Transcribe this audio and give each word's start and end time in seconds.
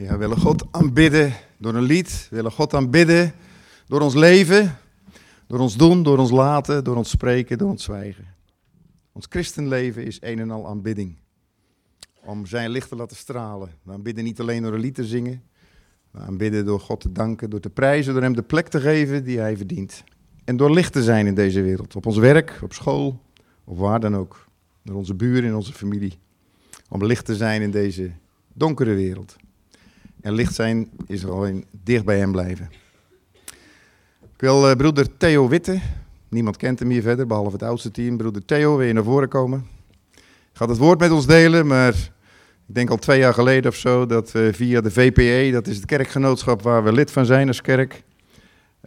Ja, 0.00 0.12
we 0.12 0.16
willen 0.16 0.38
God 0.38 0.64
aanbidden 0.70 1.32
door 1.58 1.74
een 1.74 1.82
lied. 1.82 2.26
We 2.30 2.36
willen 2.36 2.52
God 2.52 2.74
aanbidden 2.74 3.32
door 3.86 4.00
ons 4.00 4.14
leven, 4.14 4.76
door 5.46 5.58
ons 5.58 5.76
doen, 5.76 6.02
door 6.02 6.18
ons 6.18 6.30
laten, 6.30 6.84
door 6.84 6.96
ons 6.96 7.10
spreken, 7.10 7.58
door 7.58 7.70
ons 7.70 7.84
zwijgen. 7.84 8.24
Ons 9.12 9.26
christenleven 9.28 10.04
is 10.04 10.18
een 10.20 10.38
en 10.38 10.50
al 10.50 10.66
aanbidding. 10.66 11.16
Om 12.20 12.46
zijn 12.46 12.70
licht 12.70 12.88
te 12.88 12.96
laten 12.96 13.16
stralen. 13.16 13.70
We 13.82 13.92
aanbidden 13.92 14.24
niet 14.24 14.40
alleen 14.40 14.62
door 14.62 14.72
een 14.72 14.80
lied 14.80 14.94
te 14.94 15.04
zingen. 15.04 15.42
We 16.10 16.18
aanbidden 16.18 16.64
door 16.64 16.80
God 16.80 17.00
te 17.00 17.12
danken, 17.12 17.50
door 17.50 17.60
te 17.60 17.70
prijzen, 17.70 18.12
door 18.12 18.22
hem 18.22 18.34
de 18.34 18.42
plek 18.42 18.68
te 18.68 18.80
geven 18.80 19.24
die 19.24 19.38
hij 19.38 19.56
verdient. 19.56 20.04
En 20.44 20.56
door 20.56 20.70
licht 20.70 20.92
te 20.92 21.02
zijn 21.02 21.26
in 21.26 21.34
deze 21.34 21.62
wereld. 21.62 21.96
Op 21.96 22.06
ons 22.06 22.16
werk, 22.16 22.58
op 22.62 22.72
school, 22.72 23.22
of 23.64 23.78
waar 23.78 24.00
dan 24.00 24.16
ook. 24.16 24.46
Door 24.82 24.96
onze 24.96 25.14
buren, 25.14 25.44
in 25.44 25.54
onze 25.54 25.72
familie. 25.72 26.18
Om 26.88 27.04
licht 27.04 27.24
te 27.24 27.36
zijn 27.36 27.62
in 27.62 27.70
deze 27.70 28.10
donkere 28.52 28.94
wereld. 28.94 29.36
En 30.20 30.32
licht 30.32 30.54
zijn 30.54 30.90
is 31.06 31.20
gewoon 31.20 31.64
dicht 31.84 32.04
bij 32.04 32.18
hem 32.18 32.32
blijven. 32.32 32.70
Ik 34.20 34.46
wil 34.46 34.70
uh, 34.70 34.76
broeder 34.76 35.16
Theo 35.16 35.48
Witte, 35.48 35.80
niemand 36.28 36.56
kent 36.56 36.78
hem 36.78 36.90
hier 36.90 37.02
verder, 37.02 37.26
behalve 37.26 37.52
het 37.52 37.62
oudste 37.62 37.90
team. 37.90 38.16
Broeder 38.16 38.44
Theo, 38.44 38.82
je 38.82 38.92
naar 38.92 39.04
voren 39.04 39.28
komen? 39.28 39.66
Gaat 40.52 40.68
het 40.68 40.78
woord 40.78 40.98
met 40.98 41.10
ons 41.10 41.26
delen, 41.26 41.66
maar 41.66 41.94
ik 42.68 42.74
denk 42.74 42.90
al 42.90 42.96
twee 42.96 43.18
jaar 43.18 43.34
geleden 43.34 43.70
of 43.70 43.76
zo 43.76 44.06
dat 44.06 44.32
we 44.32 44.50
via 44.52 44.80
de 44.80 44.90
VPE, 44.90 45.52
dat 45.52 45.66
is 45.66 45.76
het 45.76 45.86
kerkgenootschap 45.86 46.62
waar 46.62 46.84
we 46.84 46.92
lid 46.92 47.10
van 47.10 47.26
zijn 47.26 47.48
als 47.48 47.60
kerk, 47.60 48.02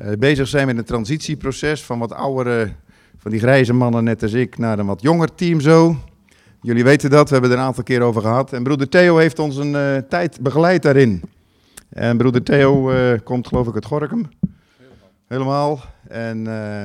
uh, 0.02 0.12
bezig 0.20 0.48
zijn 0.48 0.68
met 0.68 0.78
een 0.78 0.84
transitieproces 0.84 1.84
van 1.84 2.00
wat 2.00 2.12
oudere, 2.12 2.72
van 3.18 3.32
die 3.32 3.40
grijze 3.40 3.74
mannen 3.74 4.04
net 4.04 4.24
als 4.24 4.34
ik, 4.34 4.58
naar 4.58 4.80
een 4.80 4.86
wat 4.86 5.02
jonger 5.02 5.36
team 5.36 5.60
zo. 5.60 5.98
Jullie 6.64 6.84
weten 6.84 7.10
dat, 7.10 7.28
we 7.28 7.34
hebben 7.34 7.52
er 7.52 7.58
een 7.58 7.64
aantal 7.64 7.84
keer 7.84 8.02
over 8.02 8.22
gehad. 8.22 8.54
En 8.54 8.64
broeder 8.64 8.90
Theo 8.90 9.18
heeft 9.18 9.40
ons 9.40 9.56
een 9.56 9.74
uh, 9.74 9.98
tijd 9.98 10.42
begeleid 10.42 10.82
daarin. 10.82 11.22
En 11.90 12.18
broeder 12.18 12.44
Theo 12.44 12.92
uh, 12.92 13.20
komt 13.24 13.48
geloof 13.48 13.68
ik 13.68 13.74
uit 13.74 13.86
Gorkum. 13.86 14.30
Helemaal. 15.28 15.80
En 16.08 16.38
uh, 16.38 16.84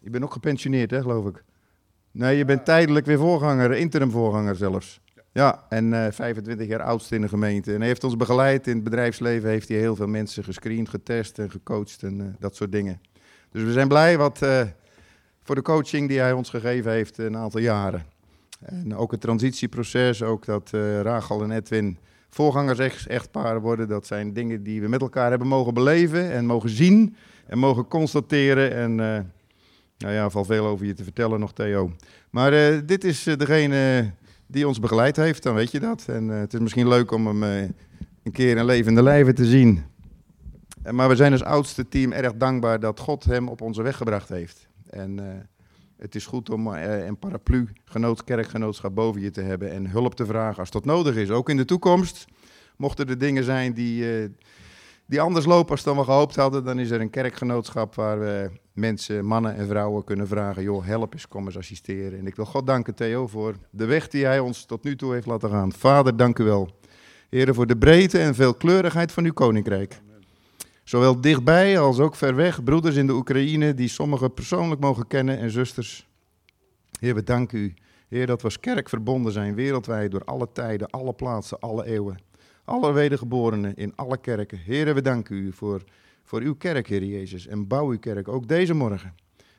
je 0.00 0.10
bent 0.10 0.24
ook 0.24 0.32
gepensioneerd 0.32 0.90
hè, 0.90 1.00
geloof 1.00 1.26
ik. 1.26 1.44
Nee, 2.10 2.36
je 2.36 2.44
bent 2.44 2.64
tijdelijk 2.64 3.06
weer 3.06 3.18
voorganger, 3.18 3.72
interim 3.72 4.10
voorganger 4.10 4.56
zelfs. 4.56 5.00
Ja, 5.32 5.64
en 5.68 6.12
25 6.12 6.66
jaar 6.66 6.82
oudste 6.82 7.14
in 7.14 7.20
de 7.20 7.28
gemeente. 7.28 7.72
En 7.72 7.78
hij 7.78 7.86
heeft 7.86 8.04
ons 8.04 8.16
begeleid 8.16 8.66
in 8.66 8.74
het 8.74 8.84
bedrijfsleven, 8.84 9.48
heeft 9.48 9.68
hij 9.68 9.78
heel 9.78 9.96
veel 9.96 10.06
mensen 10.06 10.44
gescreend, 10.44 10.88
getest 10.88 11.38
en 11.38 11.50
gecoacht 11.50 12.02
en 12.02 12.36
dat 12.38 12.56
soort 12.56 12.72
dingen. 12.72 13.00
Dus 13.52 13.62
we 13.62 13.72
zijn 13.72 13.88
blij 13.88 14.18
wat, 14.18 14.38
voor 15.42 15.54
de 15.54 15.62
coaching 15.62 16.08
die 16.08 16.18
hij 16.18 16.32
ons 16.32 16.50
gegeven 16.50 16.92
heeft 16.92 17.18
een 17.18 17.36
aantal 17.36 17.60
jaren. 17.60 18.09
En 18.60 18.96
ook 18.96 19.10
het 19.10 19.20
transitieproces, 19.20 20.22
ook 20.22 20.44
dat 20.44 20.70
uh, 20.74 21.00
Rachel 21.00 21.42
en 21.42 21.50
Edwin 21.50 21.98
voorgangers 22.28 23.06
echtparen 23.06 23.60
worden. 23.60 23.88
Dat 23.88 24.06
zijn 24.06 24.32
dingen 24.32 24.62
die 24.62 24.80
we 24.80 24.88
met 24.88 25.00
elkaar 25.00 25.30
hebben 25.30 25.48
mogen 25.48 25.74
beleven 25.74 26.32
en 26.32 26.46
mogen 26.46 26.70
zien 26.70 27.16
en 27.46 27.58
mogen 27.58 27.88
constateren. 27.88 28.74
En 28.74 28.90
uh, 28.90 29.18
nou 29.98 30.14
ja, 30.14 30.30
valt 30.30 30.46
veel 30.46 30.66
over 30.66 30.86
je 30.86 30.94
te 30.94 31.04
vertellen 31.04 31.40
nog, 31.40 31.52
Theo. 31.52 31.92
Maar 32.30 32.52
uh, 32.52 32.80
dit 32.86 33.04
is 33.04 33.22
degene 33.22 34.10
die 34.46 34.68
ons 34.68 34.80
begeleid 34.80 35.16
heeft, 35.16 35.42
dan 35.42 35.54
weet 35.54 35.70
je 35.70 35.80
dat. 35.80 36.04
En 36.08 36.28
het 36.28 36.54
is 36.54 36.60
misschien 36.60 36.88
leuk 36.88 37.10
om 37.10 37.26
hem 37.26 37.42
een 38.22 38.32
keer 38.32 38.56
in 38.56 38.64
levende 38.64 39.02
lijven 39.02 39.34
te 39.34 39.44
zien. 39.44 39.82
maar 40.90 41.08
we 41.08 41.16
zijn 41.16 41.32
als 41.32 41.44
oudste 41.44 41.88
team 41.88 42.12
erg 42.12 42.34
dankbaar 42.34 42.80
dat 42.80 43.00
God 43.00 43.24
hem 43.24 43.48
op 43.48 43.60
onze 43.60 43.82
weg 43.82 43.96
gebracht 43.96 44.28
heeft. 44.28 44.68
En 44.90 45.18
het 46.00 46.14
is 46.14 46.26
goed 46.26 46.50
om 46.50 46.66
uh, 46.66 47.06
een 47.06 47.18
paraplu, 47.18 47.68
genoot, 47.84 48.24
kerkgenootschap 48.24 48.94
boven 48.94 49.20
je 49.20 49.30
te 49.30 49.40
hebben 49.40 49.70
en 49.70 49.90
hulp 49.90 50.14
te 50.14 50.26
vragen 50.26 50.58
als 50.58 50.70
dat 50.70 50.84
nodig 50.84 51.16
is. 51.16 51.30
Ook 51.30 51.48
in 51.48 51.56
de 51.56 51.64
toekomst, 51.64 52.24
mochten 52.76 53.08
er 53.08 53.18
dingen 53.18 53.44
zijn 53.44 53.72
die, 53.72 54.22
uh, 54.22 54.28
die 55.06 55.20
anders 55.20 55.46
lopen 55.46 55.70
als 55.70 55.82
dan 55.82 55.96
we 55.96 56.04
gehoopt 56.04 56.36
hadden, 56.36 56.64
dan 56.64 56.78
is 56.78 56.90
er 56.90 57.00
een 57.00 57.10
kerkgenootschap 57.10 57.94
waar 57.94 58.20
we 58.20 58.50
mensen, 58.72 59.24
mannen 59.24 59.54
en 59.54 59.66
vrouwen 59.66 60.04
kunnen 60.04 60.28
vragen, 60.28 60.62
joh, 60.62 60.86
help 60.86 61.12
eens, 61.12 61.28
kom 61.28 61.46
eens 61.46 61.58
assisteren. 61.58 62.18
En 62.18 62.26
ik 62.26 62.36
wil 62.36 62.44
God 62.44 62.66
danken, 62.66 62.94
Theo, 62.94 63.26
voor 63.26 63.54
de 63.70 63.84
weg 63.84 64.08
die 64.08 64.24
hij 64.24 64.38
ons 64.38 64.64
tot 64.64 64.84
nu 64.84 64.96
toe 64.96 65.12
heeft 65.12 65.26
laten 65.26 65.50
gaan. 65.50 65.72
Vader, 65.72 66.16
dank 66.16 66.38
u 66.38 66.44
wel. 66.44 66.78
Heren, 67.28 67.54
voor 67.54 67.66
de 67.66 67.76
breedte 67.76 68.18
en 68.18 68.34
veelkleurigheid 68.34 69.12
van 69.12 69.24
uw 69.24 69.32
koninkrijk. 69.32 70.00
Zowel 70.90 71.20
dichtbij 71.20 71.78
als 71.78 71.98
ook 71.98 72.14
ver 72.14 72.34
weg, 72.34 72.64
broeders 72.64 72.96
in 72.96 73.06
de 73.06 73.12
Oekraïne 73.12 73.74
die 73.74 73.88
sommigen 73.88 74.34
persoonlijk 74.34 74.80
mogen 74.80 75.06
kennen 75.06 75.38
en 75.38 75.50
zusters. 75.50 76.08
Heer, 77.00 77.14
we 77.14 77.22
danken 77.22 77.58
u, 77.58 77.74
Heer, 78.08 78.26
dat 78.26 78.38
we 78.38 78.44
als 78.44 78.60
kerk 78.60 78.88
verbonden 78.88 79.32
zijn 79.32 79.54
wereldwijd 79.54 80.10
door 80.10 80.24
alle 80.24 80.48
tijden, 80.52 80.90
alle 80.90 81.12
plaatsen, 81.12 81.58
alle 81.58 81.86
eeuwen. 81.86 82.18
Alle 82.64 82.92
wedergeborenen 82.92 83.74
in 83.76 83.92
alle 83.96 84.18
kerken. 84.18 84.58
Heer, 84.58 84.94
we 84.94 85.02
danken 85.02 85.36
u 85.36 85.52
voor, 85.52 85.84
voor 86.24 86.40
uw 86.40 86.54
kerk, 86.54 86.86
Heer 86.86 87.04
Jezus, 87.04 87.46
en 87.46 87.66
bouw 87.66 87.88
uw 87.88 87.98
kerk 87.98 88.28
ook 88.28 88.48
deze 88.48 88.74
morgen. 88.74 89.14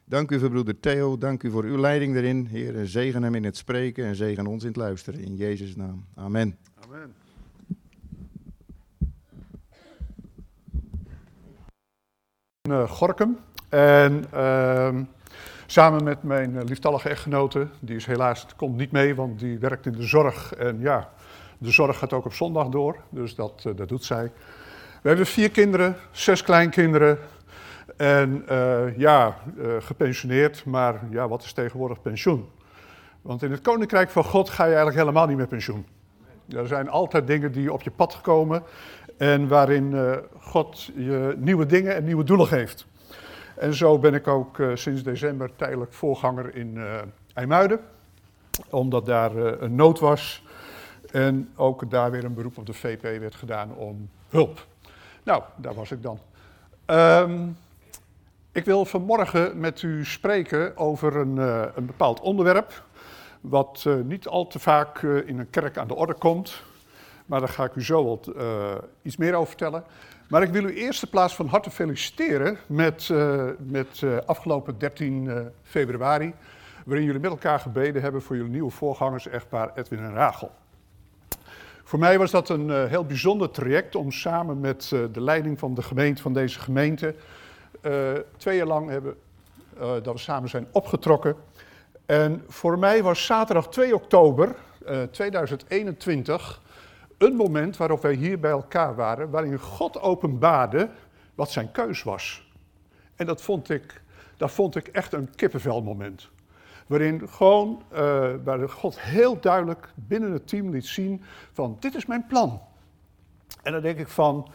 Dank 0.06 0.32
u 0.32 0.40
voor 0.40 0.50
broeder 0.50 0.80
Theo, 0.80 1.18
dank 1.18 1.44
u 1.44 1.52
voor 1.52 1.64
uw 1.64 1.78
leiding 1.78 2.16
erin. 2.16 2.46
Heer, 2.46 2.78
en 2.78 2.88
zegen 2.88 3.24
hem 3.24 3.36
in 3.36 3.44
het 3.44 3.58
spreken 3.58 4.06
en 4.06 4.16
zegen 4.16 4.48
ons 4.48 4.62
in 4.62 4.68
het 4.68 4.78
luisteren. 4.78 5.20
In 5.20 5.36
Jezus' 5.36 5.76
naam. 5.76 6.06
Amen. 6.16 6.58
Amen. 6.86 7.21
Uh, 12.70 12.90
Gorkum. 12.90 13.38
En 13.70 14.26
uh, 14.34 14.90
samen 15.66 16.04
met 16.04 16.24
mijn 16.24 16.52
uh, 16.52 16.62
lieftallige 16.64 17.10
echtgenote, 17.10 17.68
die 17.80 17.96
is 17.96 18.06
helaas 18.06 18.46
komt 18.56 18.78
niet 18.78 18.92
mee, 18.92 19.16
want 19.16 19.40
die 19.40 19.60
werkt 19.60 19.86
in 19.86 19.92
de 19.92 20.04
zorg. 20.04 20.54
En 20.54 20.80
ja, 20.80 21.10
de 21.58 21.72
zorg 21.72 21.98
gaat 21.98 22.14
ook 22.14 22.26
op 22.26 22.34
zondag 22.34 22.68
door, 22.68 22.98
dus 23.10 23.36
dat, 23.36 23.64
uh, 23.68 23.76
dat 23.76 23.90
doet 23.90 24.06
zij. 24.06 24.32
We 25.02 25.08
hebben 25.08 25.26
vier 25.26 25.52
kinderen, 25.52 25.96
zes 26.12 26.44
kleinkinderen. 26.44 27.18
En 27.98 28.46
ja, 28.98 29.36
gepensioneerd, 29.80 30.66
maar 30.66 31.02
ja, 31.10 31.28
wat 31.28 31.44
is 31.44 31.54
tegenwoordig 31.54 32.02
pensioen? 32.02 32.50
Want 33.22 33.44
in 33.44 33.52
het 33.52 33.62
Koninkrijk 33.62 34.10
van 34.10 34.24
God 34.24 34.50
ga 34.50 34.64
je 34.64 34.70
eigenlijk 34.70 34.98
helemaal 34.98 35.28
niet 35.28 35.38
met 35.38 35.50
pensioen. 35.50 35.86
Er 36.50 36.68
zijn 36.68 36.90
altijd 36.90 37.28
dingen 37.28 37.52
die 37.52 37.74
op 37.74 37.82
je 37.82 37.92
pad 37.92 38.22
komen 38.22 38.64
en 39.22 39.48
waarin 39.48 39.92
uh, 39.92 40.18
God 40.40 40.90
je 40.96 41.36
nieuwe 41.38 41.66
dingen 41.66 41.96
en 41.96 42.04
nieuwe 42.04 42.24
doelen 42.24 42.48
geeft. 42.48 42.86
En 43.56 43.74
zo 43.74 44.00
ben 44.00 44.14
ik 44.14 44.28
ook 44.28 44.58
uh, 44.58 44.76
sinds 44.76 45.04
december 45.04 45.56
tijdelijk 45.56 45.94
voorganger 45.94 46.56
in 46.56 46.76
uh, 46.76 46.96
IJmuiden, 47.34 47.80
omdat 48.70 49.06
daar 49.06 49.36
een 49.36 49.76
nood 49.76 50.00
was. 50.00 50.44
En 51.12 51.52
ook 51.56 51.90
daar 51.90 52.12
weer 52.12 52.24
een 52.24 52.34
beroep 52.34 52.58
op 52.58 52.66
de 52.66 52.74
VP 52.74 53.02
werd 53.02 53.36
gedaan 53.36 53.76
om 53.76 54.10
hulp. 54.30 54.66
Nou, 55.24 55.44
daar 55.56 55.74
was 55.74 55.92
ik 55.92 56.04
dan. 56.04 56.20
Um, 56.86 57.58
ik 58.52 58.66
wil 58.66 58.86
vanmorgen 58.86 59.60
met 59.60 59.82
u 59.82 60.06
spreken 60.06 60.78
over 60.78 61.16
een, 61.16 61.38
een 61.78 61.86
bepaald 61.86 62.20
onderwerp, 62.20 62.84
wat 63.42 63.86
niet 64.04 64.28
al 64.28 64.48
te 64.48 64.60
vaak 64.60 65.02
in 65.02 65.40
een 65.40 65.50
kerk 65.50 65.78
aan 65.78 65.88
de 65.88 65.96
orde 65.96 66.14
komt. 66.14 66.64
Maar 67.32 67.40
daar 67.40 67.50
ga 67.50 67.64
ik 67.64 67.76
u 67.76 67.84
zo 67.84 68.06
wat 68.06 68.32
uh, 68.36 68.76
iets 69.02 69.18
meer 69.18 69.34
over 69.34 69.48
vertellen. 69.48 69.84
Maar 70.30 70.42
ik 70.42 70.50
wil 70.50 70.64
u 70.64 70.74
eerst 70.74 71.02
de 71.02 71.08
plaats 71.08 71.36
van 71.36 71.48
harte 71.48 71.70
feliciteren 71.70 72.58
met, 72.68 73.10
uh, 73.12 73.46
met 73.58 74.02
uh, 74.02 74.18
afgelopen 74.26 74.78
13 74.78 75.52
februari. 75.64 76.34
Waarin 76.86 77.06
jullie 77.06 77.22
met 77.22 77.32
elkaar 77.32 77.60
gebeden 77.60 78.02
hebben 78.02 78.22
voor 78.22 78.36
jullie 78.36 78.52
nieuwe 78.52 78.72
voorgangers, 78.72 79.28
echtpaar 79.28 79.72
Edwin 79.76 80.00
en 80.00 80.14
Rachel. 80.14 80.52
Voor 81.84 82.00
mij 82.00 82.18
was 82.18 82.32
dat 82.32 82.50
een 82.50 82.88
heel 82.88 83.06
bijzonder 83.06 83.52
traject 83.52 83.96
om 83.96 84.12
samen 84.12 84.60
met 84.60 84.90
de 85.12 85.22
leiding 85.22 85.60
van 85.60 85.74
de 85.74 85.82
gemeente, 85.82 86.22
van 86.22 86.34
deze 86.34 86.60
gemeente, 86.60 87.16
twee 88.38 88.58
jaar 88.58 88.68
lang 88.68 88.90
hebben, 88.90 89.16
dat 89.78 90.14
we 90.14 90.18
samen 90.18 90.50
zijn 90.50 90.68
opgetrokken. 90.72 91.36
En 92.06 92.44
voor 92.48 92.80
mij 92.80 93.04
was 93.04 93.26
zaterdag 93.26 93.70
2 93.70 93.96
oktober 93.96 94.56
2021 95.12 96.62
een 97.22 97.36
moment 97.36 97.78
waarop 97.78 98.02
wij 98.02 98.14
hier 98.14 98.40
bij 98.40 98.52
elkaar 98.52 98.96
waren, 98.96 99.30
waarin 99.30 99.60
God 99.60 100.02
openbaarde 100.02 100.90
wat 101.36 101.52
zijn 101.52 101.72
keus 101.72 102.04
was. 102.04 102.52
En 103.16 103.26
dat 103.26 103.42
vond 103.42 103.70
ik, 103.70 104.02
dat 104.38 104.52
vond 104.52 104.76
ik 104.76 104.88
echt 104.88 105.14
een 105.14 105.36
kippenvelmoment. 105.36 106.30
Waarin 106.88 107.30
gewoon, 107.30 107.84
uh, 107.94 107.98
waar 108.44 108.70
God 108.70 109.02
heel 109.02 109.40
duidelijk 109.40 109.90
binnen 109.96 110.32
het 110.32 110.48
team 110.48 110.70
liet 110.70 110.86
zien 110.86 111.24
van 111.52 111.78
dit 111.80 111.96
is 111.96 112.06
mijn 112.06 112.26
plan. 112.28 112.62
En 113.64 113.72
dan 113.72 113.82
denk 113.82 113.98
ik 113.98 114.08
van, 114.08 114.48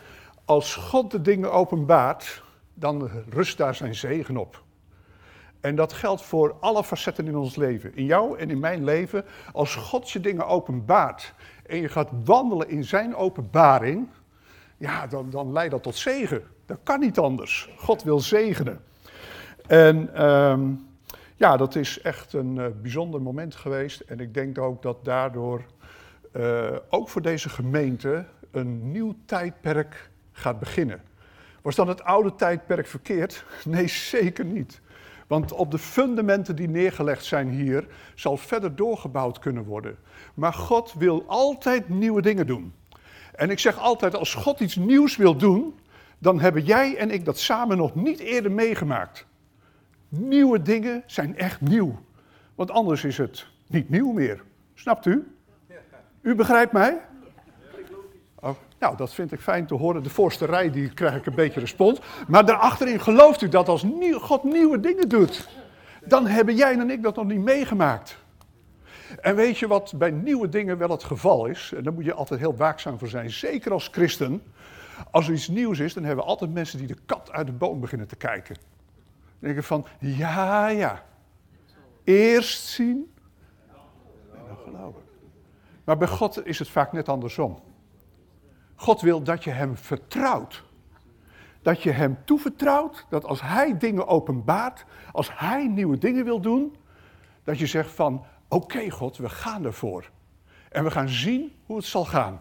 als 0.45 0.75
God 0.75 1.11
de 1.11 1.21
dingen 1.21 1.53
openbaart, 1.53 2.43
dan 2.75 3.11
rust 3.29 3.59
daar 3.59 3.75
zijn 3.75 3.95
zegen 3.95 4.37
op. 4.37 4.65
En 5.61 5.77
dat 5.77 5.93
geldt 5.93 6.23
voor 6.23 6.57
alle 6.61 6.85
facetten 6.85 7.27
in 7.27 7.37
ons 7.37 7.57
leven. 7.57 7.97
In 7.97 8.05
jou 8.05 8.39
en 8.39 8.51
in 8.51 8.59
mijn 8.59 8.85
leven. 8.85 9.25
Als 9.53 9.75
God 9.75 10.11
je 10.11 10.21
dingen 10.21 10.47
openbaart 10.47 11.35
en 11.67 11.81
je 11.81 11.89
gaat 11.89 12.11
wandelen 12.25 12.69
in 12.69 12.85
zijn 12.85 13.15
openbaring, 13.15 14.09
ja, 14.77 15.07
dan, 15.07 15.31
dan 15.31 15.53
leidt 15.53 15.71
dat 15.71 15.83
tot 15.83 15.97
zegen. 15.97 16.43
Dat 16.67 16.79
kan 16.83 17.01
niet 17.01 17.19
anders. 17.19 17.71
God 17.77 18.03
wil 18.03 18.21
zegenen. 18.21 18.81
En 19.67 20.27
um, 20.27 20.87
ja, 21.37 21.57
dat 21.57 21.75
is 21.75 22.01
echt 22.01 22.33
een 22.33 22.57
uh, 22.57 22.67
bijzonder 22.83 23.23
moment 23.23 23.55
geweest. 23.55 24.01
En 24.01 24.21
ik 24.21 24.35
denk 24.35 24.59
ook 24.59 24.83
dat 24.83 25.05
daardoor, 25.05 25.65
uh, 26.37 26.77
ook 26.89 27.09
voor 27.09 27.23
deze 27.23 27.49
gemeente, 27.49 28.25
een 28.51 28.91
nieuw 28.91 29.15
tijdperk 29.25 30.11
gaat 30.33 30.59
beginnen. 30.59 31.03
Was 31.63 31.75
dan 31.75 31.89
het 31.89 32.03
oude 32.03 32.35
tijdperk 32.35 32.87
verkeerd? 32.87 33.45
Nee, 33.65 33.89
zeker 33.89 34.45
niet. 34.45 34.81
Want 35.27 35.53
op 35.53 35.71
de 35.71 35.79
fundamenten 35.79 36.57
die 36.57 36.69
neergelegd 36.69 37.25
zijn 37.25 37.49
hier, 37.49 37.87
zal 38.15 38.37
verder 38.37 38.77
doorgebouwd 38.77 39.39
kunnen 39.39 39.65
worden. 39.65 39.97
Maar 40.35 40.53
God 40.53 40.93
wil 40.93 41.25
altijd 41.27 41.89
nieuwe 41.89 42.23
dingen 42.23 42.47
doen. 42.47 42.73
En 43.35 43.51
ik 43.51 43.59
zeg 43.59 43.79
altijd, 43.79 44.15
als 44.15 44.35
God 44.35 44.61
iets 44.61 44.77
nieuws 44.77 45.17
wil 45.17 45.37
doen, 45.37 45.79
dan 46.19 46.41
hebben 46.41 46.65
jij 46.65 46.97
en 46.97 47.11
ik 47.11 47.25
dat 47.25 47.39
samen 47.39 47.77
nog 47.77 47.95
niet 47.95 48.19
eerder 48.19 48.53
meegemaakt. 48.53 49.27
Nieuwe 50.09 50.63
dingen 50.63 51.03
zijn 51.07 51.37
echt 51.37 51.61
nieuw. 51.61 51.99
Want 52.55 52.71
anders 52.71 53.05
is 53.05 53.19
het 53.19 53.47
niet 53.67 53.89
nieuw 53.89 54.13
meer. 54.13 54.43
Snapt 54.75 55.07
u? 55.07 55.31
U 56.21 56.35
begrijpt 56.35 56.73
mij? 56.73 57.01
Nou, 58.87 58.99
dat 58.99 59.15
vind 59.15 59.33
ik 59.33 59.41
fijn 59.41 59.67
te 59.67 59.75
horen. 59.75 60.03
De 60.03 60.11
voorste 60.11 60.45
rij 60.45 60.71
die 60.71 60.89
krijg 60.89 61.17
ik 61.17 61.27
een 61.27 61.35
beetje 61.35 61.61
respons. 61.61 62.01
Maar 62.29 62.45
daarachterin 62.45 63.01
gelooft 63.01 63.43
u 63.43 63.49
dat 63.49 63.69
als 63.69 63.85
God 64.13 64.45
nieuwe 64.45 64.81
dingen 64.81 65.09
doet, 65.09 65.49
dan 66.05 66.27
hebben 66.27 66.55
jij 66.57 66.79
en 66.79 66.91
ik 66.91 67.03
dat 67.03 67.17
nog 67.17 67.27
niet 67.27 67.41
meegemaakt. 67.41 68.19
En 69.21 69.37
weet 69.37 69.59
je 69.59 69.67
wat 69.67 69.93
bij 69.97 70.11
nieuwe 70.11 70.49
dingen 70.49 70.79
wel 70.79 70.91
het 70.91 71.05
geval 71.05 71.47
is? 71.47 71.73
En 71.77 71.83
daar 71.83 71.93
moet 71.93 72.05
je 72.05 72.15
altijd 72.15 72.41
heel 72.41 72.57
waakzaam 72.57 72.99
voor 72.99 73.09
zijn, 73.09 73.31
zeker 73.31 73.73
als 73.73 73.89
christen. 73.93 74.43
Als 75.11 75.29
er 75.29 75.35
iets 75.35 75.49
nieuws 75.49 75.79
is, 75.79 75.95
dan 75.95 76.05
hebben 76.05 76.25
we 76.25 76.31
altijd 76.31 76.53
mensen 76.53 76.79
die 76.79 76.87
de 76.87 76.97
kat 77.07 77.33
uit 77.33 77.47
de 77.47 77.53
boom 77.53 77.81
beginnen 77.81 78.09
te 78.09 78.17
kijken. 78.17 78.55
Dan 78.55 79.39
denken 79.39 79.65
van, 79.65 79.87
ja, 79.99 80.69
ja. 80.69 81.03
Eerst 82.05 82.67
zien 82.67 83.15
en 84.33 84.41
dan 84.49 84.57
geloven. 84.65 85.03
Maar 85.85 85.97
bij 85.97 86.09
God 86.09 86.47
is 86.47 86.59
het 86.59 86.69
vaak 86.69 86.93
net 86.93 87.09
andersom. 87.09 87.66
God 88.87 89.01
wil 89.01 89.23
dat 89.23 89.45
je 89.45 89.51
hem 89.51 89.77
vertrouwt. 89.77 90.63
Dat 91.63 91.83
je 91.83 91.91
hem 91.91 92.19
toevertrouwt, 92.25 93.07
dat 93.09 93.25
als 93.25 93.43
hij 93.43 93.79
dingen 93.79 94.07
openbaart, 94.07 94.85
als 95.13 95.39
hij 95.39 95.69
nieuwe 95.69 95.99
dingen 95.99 96.25
wil 96.25 96.41
doen, 96.41 96.77
dat 97.45 97.59
je 97.59 97.67
zegt 97.67 97.91
van, 97.91 98.25
oké 98.49 98.91
God, 98.91 99.17
we 99.17 99.29
gaan 99.29 99.65
ervoor. 99.65 100.11
En 100.69 100.85
we 100.85 100.91
gaan 100.91 101.09
zien 101.09 101.53
hoe 101.65 101.77
het 101.77 101.85
zal 101.85 102.05
gaan. 102.05 102.41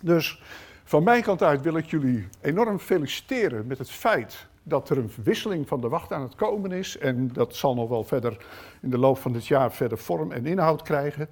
Dus 0.00 0.42
van 0.84 1.02
mijn 1.02 1.22
kant 1.22 1.42
uit 1.42 1.62
wil 1.62 1.76
ik 1.76 1.86
jullie 1.86 2.28
enorm 2.40 2.78
feliciteren 2.78 3.66
met 3.66 3.78
het 3.78 3.90
feit 3.90 4.46
dat 4.62 4.90
er 4.90 4.98
een 4.98 5.12
wisseling 5.22 5.68
van 5.68 5.80
de 5.80 5.88
wacht 5.88 6.12
aan 6.12 6.22
het 6.22 6.34
komen 6.34 6.72
is. 6.72 6.98
En 6.98 7.32
dat 7.32 7.56
zal 7.56 7.74
nog 7.74 7.88
wel 7.88 8.04
verder 8.04 8.46
in 8.82 8.90
de 8.90 8.98
loop 8.98 9.18
van 9.18 9.32
dit 9.32 9.46
jaar 9.46 9.72
verder 9.72 9.98
vorm 9.98 10.32
en 10.32 10.46
inhoud 10.46 10.82
krijgen. 10.82 11.28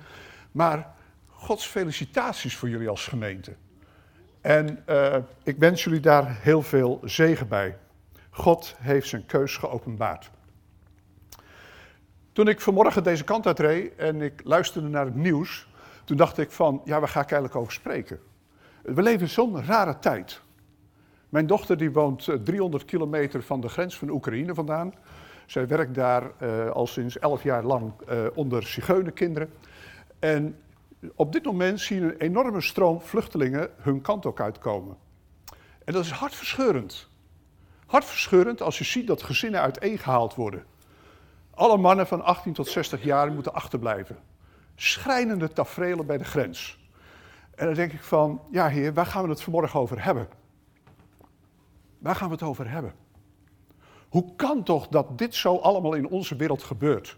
Maar 0.53 0.95
Gods 1.27 1.67
felicitaties 1.67 2.57
voor 2.57 2.69
jullie 2.69 2.89
als 2.89 3.07
gemeente. 3.07 3.53
En 4.41 4.83
uh, 4.89 5.17
ik 5.43 5.59
wens 5.59 5.85
jullie 5.85 6.01
daar 6.01 6.37
heel 6.41 6.63
veel 6.63 7.01
zegen 7.05 7.49
bij. 7.49 7.77
God 8.31 8.75
heeft 8.79 9.09
zijn 9.09 9.27
keus 9.27 9.57
geopenbaard. 9.57 10.31
Toen 12.33 12.49
ik 12.49 12.61
vanmorgen 12.61 13.03
deze 13.03 13.25
kant 13.25 13.47
uit 13.47 13.59
reed 13.59 13.97
en 13.97 14.23
ik 14.23 14.41
luisterde 14.45 14.89
naar 14.89 15.05
het 15.05 15.15
nieuws, 15.15 15.69
toen 16.05 16.17
dacht 16.17 16.39
ik 16.39 16.51
van, 16.51 16.81
ja, 16.85 16.99
waar 16.99 17.09
ga 17.09 17.21
ik 17.21 17.31
eigenlijk 17.31 17.61
over 17.61 17.73
spreken? 17.73 18.21
We 18.83 19.03
leven 19.03 19.29
zo'n 19.29 19.65
rare 19.65 19.99
tijd. 19.99 20.41
Mijn 21.29 21.47
dochter 21.47 21.77
die 21.77 21.93
woont 21.93 22.31
300 22.45 22.83
eh, 22.83 22.89
kilometer 22.89 23.43
van 23.43 23.61
de 23.61 23.69
grens 23.69 23.99
van 23.99 24.11
Oekraïne 24.11 24.55
vandaan. 24.55 24.95
Zij 25.47 25.67
werkt 25.67 25.95
daar 25.95 26.31
uh, 26.43 26.71
al 26.71 26.87
sinds 26.87 27.19
11 27.19 27.43
jaar 27.43 27.65
lang 27.65 27.93
onder 28.35 28.63
zigeunerkinderen. 28.63 29.51
En 30.19 30.57
op 31.15 31.33
dit 31.33 31.45
moment 31.45 31.81
zien 31.81 32.03
een 32.03 32.17
enorme 32.17 32.61
stroom 32.61 33.01
vluchtelingen 33.01 33.71
hun 33.77 34.01
kant 34.01 34.27
ook 34.27 34.41
uitkomen. 34.41 34.97
En 35.85 35.93
dat 35.93 36.05
is 36.05 36.11
hartverscheurend. 36.11 37.09
Hartverscheurend 37.87 38.63
als 38.63 38.79
je 38.79 38.85
ziet 38.85 39.07
dat 39.07 39.23
gezinnen 39.23 39.61
uiteengehaald 39.61 40.35
worden. 40.35 40.65
Alle 41.51 41.77
mannen 41.77 42.07
van 42.07 42.25
18 42.25 42.53
tot 42.53 42.69
60 42.69 43.03
jaar 43.03 43.33
moeten 43.33 43.55
achterblijven. 43.55 44.19
Schrijnende 44.75 45.53
tafereelen 45.53 46.07
bij 46.07 46.19
de 46.19 46.25
grens. 46.25 46.79
En 47.55 47.67
dan 47.67 47.75
denk 47.75 47.93
ik 47.93 48.03
van, 48.03 48.41
ja 48.51 48.69
heer, 48.69 48.95
waar 48.95 49.07
gaan 49.07 49.23
we 49.23 49.29
het 49.29 49.43
vanmorgen 49.43 49.81
over 49.81 50.05
hebben? 50.05 50.29
Waar 51.99 52.15
gaan 52.15 52.29
we 52.29 52.35
het 52.35 52.43
over 52.43 52.71
hebben? 52.71 52.93
Hoe 54.09 54.35
kan 54.37 54.63
toch 54.63 54.89
dat 54.89 55.19
dit 55.19 55.35
zo 55.35 55.57
allemaal 55.57 55.95
in 55.95 56.09
onze 56.09 56.37
wereld 56.37 56.63
gebeurt? 56.63 57.17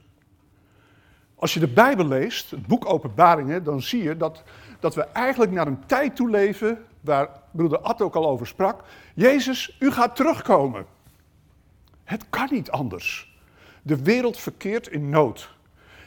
Als 1.41 1.55
je 1.55 1.61
de 1.61 1.69
Bijbel 1.69 2.07
leest, 2.07 2.51
het 2.51 2.67
boek 2.67 2.87
Openbaringen, 2.87 3.65
dan 3.65 3.83
zie 3.83 4.03
je 4.03 4.17
dat, 4.17 4.43
dat 4.81 4.95
we 4.95 5.03
eigenlijk 5.03 5.53
naar 5.53 5.67
een 5.67 5.87
tijd 5.87 6.17
toe 6.17 6.31
leven 6.31 6.85
waar 7.01 7.29
broeder 7.51 7.79
Ad 7.79 8.03
ook 8.03 8.15
al 8.15 8.29
over 8.29 8.47
sprak. 8.47 8.83
Jezus, 9.15 9.77
u 9.79 9.91
gaat 9.91 10.17
terugkomen. 10.17 10.87
Het 12.05 12.25
kan 12.31 12.49
niet 12.51 12.71
anders. 12.71 13.39
De 13.83 14.03
wereld 14.03 14.39
verkeert 14.39 14.89
in 14.89 15.09
nood. 15.09 15.51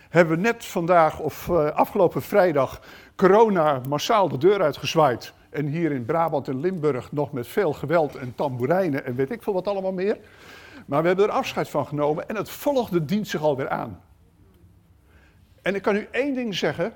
Hebben 0.10 0.36
we 0.36 0.42
net 0.42 0.66
vandaag 0.66 1.20
of 1.20 1.48
uh, 1.48 1.70
afgelopen 1.70 2.22
vrijdag 2.22 2.82
corona 3.16 3.82
massaal 3.88 4.30
de 4.30 4.38
deur 4.38 4.62
uitgezwaaid. 4.62 5.34
En 5.50 5.66
hier 5.66 5.92
in 5.92 6.06
Brabant 6.06 6.48
en 6.48 6.60
Limburg 6.60 7.12
nog 7.12 7.32
met 7.32 7.48
veel 7.48 7.74
geweld 7.74 8.16
en 8.16 8.36
tamboerijnen 8.36 9.06
en 9.06 9.16
weet 9.16 9.32
ik 9.32 9.44
veel 9.44 9.54
wat 9.54 9.68
allemaal 9.68 9.94
meer. 9.94 10.18
Maar 10.86 11.02
we 11.02 11.08
hebben 11.08 11.26
er 11.26 11.32
afscheid 11.32 11.70
van 11.70 11.86
genomen 11.86 12.30
en 12.30 12.36
het 12.36 12.50
volgde 12.50 13.06
dient 13.06 13.28
zich 13.28 13.42
alweer 13.42 13.70
aan. 13.70 14.02
En 15.64 15.76
ik 15.76 15.82
kan 15.82 15.96
u 15.96 16.08
één 16.12 16.34
ding 16.34 16.56
zeggen. 16.56 16.94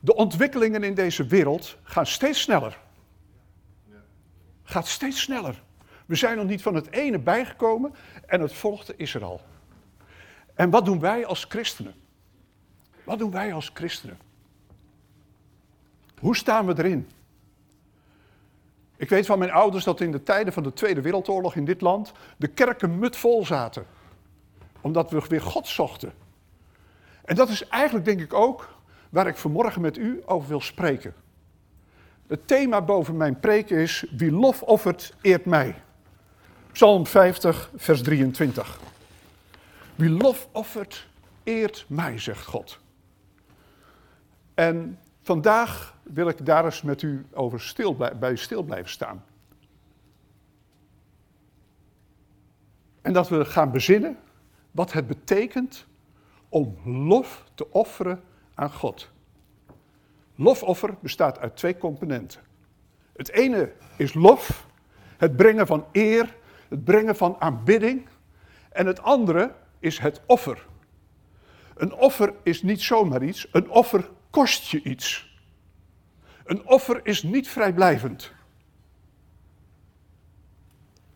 De 0.00 0.14
ontwikkelingen 0.14 0.82
in 0.82 0.94
deze 0.94 1.26
wereld 1.26 1.76
gaan 1.82 2.06
steeds 2.06 2.40
sneller. 2.40 2.78
Gaat 4.62 4.86
steeds 4.86 5.20
sneller. 5.20 5.62
We 6.06 6.14
zijn 6.14 6.36
nog 6.36 6.46
niet 6.46 6.62
van 6.62 6.74
het 6.74 6.90
ene 6.90 7.18
bijgekomen 7.18 7.94
en 8.26 8.40
het 8.40 8.52
volgende 8.52 8.94
is 8.96 9.14
er 9.14 9.24
al. 9.24 9.40
En 10.54 10.70
wat 10.70 10.84
doen 10.84 11.00
wij 11.00 11.26
als 11.26 11.44
christenen? 11.48 11.94
Wat 13.04 13.18
doen 13.18 13.30
wij 13.30 13.52
als 13.52 13.70
christenen? 13.74 14.18
Hoe 16.20 16.36
staan 16.36 16.66
we 16.66 16.74
erin? 16.76 17.08
Ik 18.96 19.08
weet 19.08 19.26
van 19.26 19.38
mijn 19.38 19.50
ouders 19.50 19.84
dat 19.84 20.00
in 20.00 20.12
de 20.12 20.22
tijden 20.22 20.52
van 20.52 20.62
de 20.62 20.72
Tweede 20.72 21.00
Wereldoorlog 21.00 21.54
in 21.54 21.64
dit 21.64 21.80
land 21.80 22.12
de 22.36 22.48
kerken 22.48 22.98
mutvol 22.98 23.46
zaten. 23.46 23.86
Omdat 24.80 25.10
we 25.10 25.22
weer 25.28 25.42
God 25.42 25.66
zochten. 25.66 26.12
En 27.28 27.34
dat 27.34 27.48
is 27.48 27.68
eigenlijk 27.68 28.04
denk 28.04 28.20
ik 28.20 28.34
ook 28.34 28.68
waar 29.10 29.26
ik 29.26 29.36
vanmorgen 29.36 29.80
met 29.80 29.96
u 29.96 30.22
over 30.24 30.48
wil 30.48 30.60
spreken. 30.60 31.14
Het 32.26 32.46
thema 32.46 32.82
boven 32.82 33.16
mijn 33.16 33.40
preek 33.40 33.70
is: 33.70 34.06
Wie 34.16 34.32
lof 34.32 34.62
offert, 34.62 35.14
eert 35.20 35.44
mij. 35.44 35.82
Psalm 36.72 37.06
50, 37.06 37.70
vers 37.76 38.02
23. 38.02 38.80
Wie 39.94 40.10
lof 40.10 40.48
offert, 40.52 41.08
eert 41.42 41.84
mij, 41.88 42.18
zegt 42.18 42.46
God. 42.46 42.78
En 44.54 44.98
vandaag 45.22 45.96
wil 46.02 46.28
ik 46.28 46.46
daar 46.46 46.64
eens 46.64 46.82
met 46.82 47.02
u 47.02 47.26
over 47.32 47.60
stil, 47.60 47.96
bij 47.96 48.36
stil 48.36 48.62
blijven 48.62 48.90
staan. 48.90 49.24
En 53.02 53.12
dat 53.12 53.28
we 53.28 53.44
gaan 53.44 53.70
bezinnen 53.70 54.18
wat 54.70 54.92
het 54.92 55.06
betekent 55.06 55.86
om 56.48 56.76
lof 56.84 57.44
te 57.54 57.70
offeren 57.70 58.22
aan 58.54 58.72
God. 58.72 59.10
Lofoffer 60.34 60.94
bestaat 61.00 61.38
uit 61.38 61.56
twee 61.56 61.78
componenten. 61.78 62.40
Het 63.12 63.30
ene 63.30 63.72
is 63.96 64.14
lof, 64.14 64.66
het 65.16 65.36
brengen 65.36 65.66
van 65.66 65.84
eer, 65.92 66.36
het 66.68 66.84
brengen 66.84 67.16
van 67.16 67.36
aanbidding. 67.38 68.08
En 68.70 68.86
het 68.86 69.02
andere 69.02 69.54
is 69.78 69.98
het 69.98 70.20
offer. 70.26 70.66
Een 71.74 71.92
offer 71.92 72.34
is 72.42 72.62
niet 72.62 72.82
zomaar 72.82 73.22
iets, 73.22 73.48
een 73.52 73.70
offer 73.70 74.10
kost 74.30 74.66
je 74.66 74.82
iets. 74.82 75.36
Een 76.44 76.66
offer 76.66 77.00
is 77.02 77.22
niet 77.22 77.48
vrijblijvend. 77.48 78.32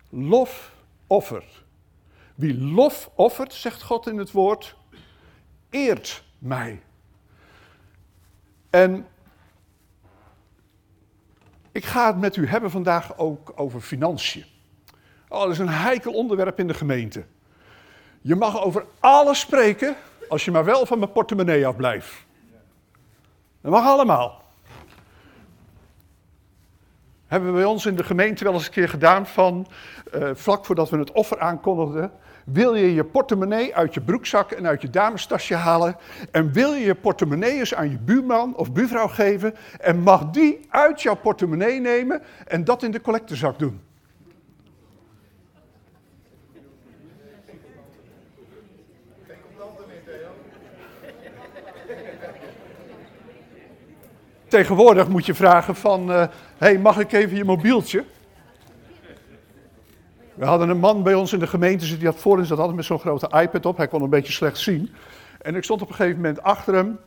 Lof 0.08 0.74
offert. 1.06 1.64
Wie 2.34 2.58
lof 2.58 3.10
offert, 3.14 3.52
zegt 3.52 3.82
God 3.82 4.06
in 4.06 4.18
het 4.18 4.30
woord, 4.30 4.76
eert 5.72 6.24
mij. 6.38 6.82
En 8.70 9.06
ik 11.72 11.84
ga 11.84 12.06
het 12.06 12.18
met 12.18 12.36
u 12.36 12.46
hebben 12.46 12.70
vandaag 12.70 13.18
ook 13.18 13.52
over 13.54 13.80
financiën. 13.80 14.44
Oh, 15.28 15.40
dat 15.40 15.50
is 15.50 15.58
een 15.58 15.68
heikel 15.68 16.12
onderwerp 16.12 16.58
in 16.58 16.66
de 16.66 16.74
gemeente. 16.74 17.24
Je 18.20 18.34
mag 18.34 18.62
over 18.62 18.84
alles 19.00 19.40
spreken, 19.40 19.96
als 20.28 20.44
je 20.44 20.50
maar 20.50 20.64
wel 20.64 20.86
van 20.86 20.98
mijn 20.98 21.12
portemonnee 21.12 21.66
afblijft. 21.66 22.12
Dat 23.60 23.72
mag 23.72 23.84
allemaal. 23.84 24.42
Hebben 27.26 27.50
we 27.50 27.56
bij 27.56 27.64
ons 27.64 27.86
in 27.86 27.96
de 27.96 28.04
gemeente 28.04 28.44
wel 28.44 28.52
eens 28.52 28.66
een 28.66 28.72
keer 28.72 28.88
gedaan 28.88 29.26
van, 29.26 29.66
uh, 30.14 30.30
vlak 30.34 30.64
voordat 30.64 30.90
we 30.90 30.98
het 30.98 31.12
offer 31.12 31.40
aankondigden, 31.40 32.12
wil 32.44 32.74
je 32.74 32.94
je 32.94 33.04
portemonnee 33.04 33.74
uit 33.74 33.94
je 33.94 34.00
broekzak 34.00 34.50
en 34.50 34.66
uit 34.66 34.82
je 34.82 34.90
damestasje 34.90 35.54
halen 35.54 35.96
en 36.30 36.52
wil 36.52 36.72
je 36.72 36.84
je 36.84 36.94
portemonnee 36.94 37.58
eens 37.58 37.74
aan 37.74 37.90
je 37.90 37.98
buurman 37.98 38.56
of 38.56 38.72
buurvrouw 38.72 39.08
geven 39.08 39.54
en 39.80 39.98
mag 40.00 40.30
die 40.30 40.60
uit 40.68 41.02
jouw 41.02 41.16
portemonnee 41.16 41.80
nemen 41.80 42.22
en 42.46 42.64
dat 42.64 42.82
in 42.82 42.90
de 42.90 43.00
collectezak 43.00 43.58
doen? 43.58 43.80
Tegenwoordig 54.48 55.08
moet 55.08 55.26
je 55.26 55.34
vragen 55.34 55.74
van, 55.74 56.10
uh, 56.10 56.26
hey, 56.58 56.78
mag 56.78 56.98
ik 56.98 57.12
even 57.12 57.36
je 57.36 57.44
mobieltje? 57.44 58.04
We 60.42 60.48
hadden 60.48 60.68
een 60.68 60.78
man 60.78 61.02
bij 61.02 61.14
ons 61.14 61.32
in 61.32 61.38
de 61.38 61.46
gemeente, 61.46 61.96
die 61.96 62.06
had 62.06 62.16
voorin 62.16 62.44
zat 62.44 62.58
altijd 62.58 62.76
met 62.76 62.84
zo'n 62.84 62.98
grote 62.98 63.40
iPad 63.40 63.66
op. 63.66 63.76
Hij 63.76 63.88
kon 63.88 64.02
een 64.02 64.10
beetje 64.10 64.32
slecht 64.32 64.58
zien. 64.58 64.94
En 65.40 65.54
ik 65.54 65.64
stond 65.64 65.82
op 65.82 65.88
een 65.88 65.94
gegeven 65.94 66.20
moment 66.20 66.42
achter 66.42 66.74
hem. 66.74 66.98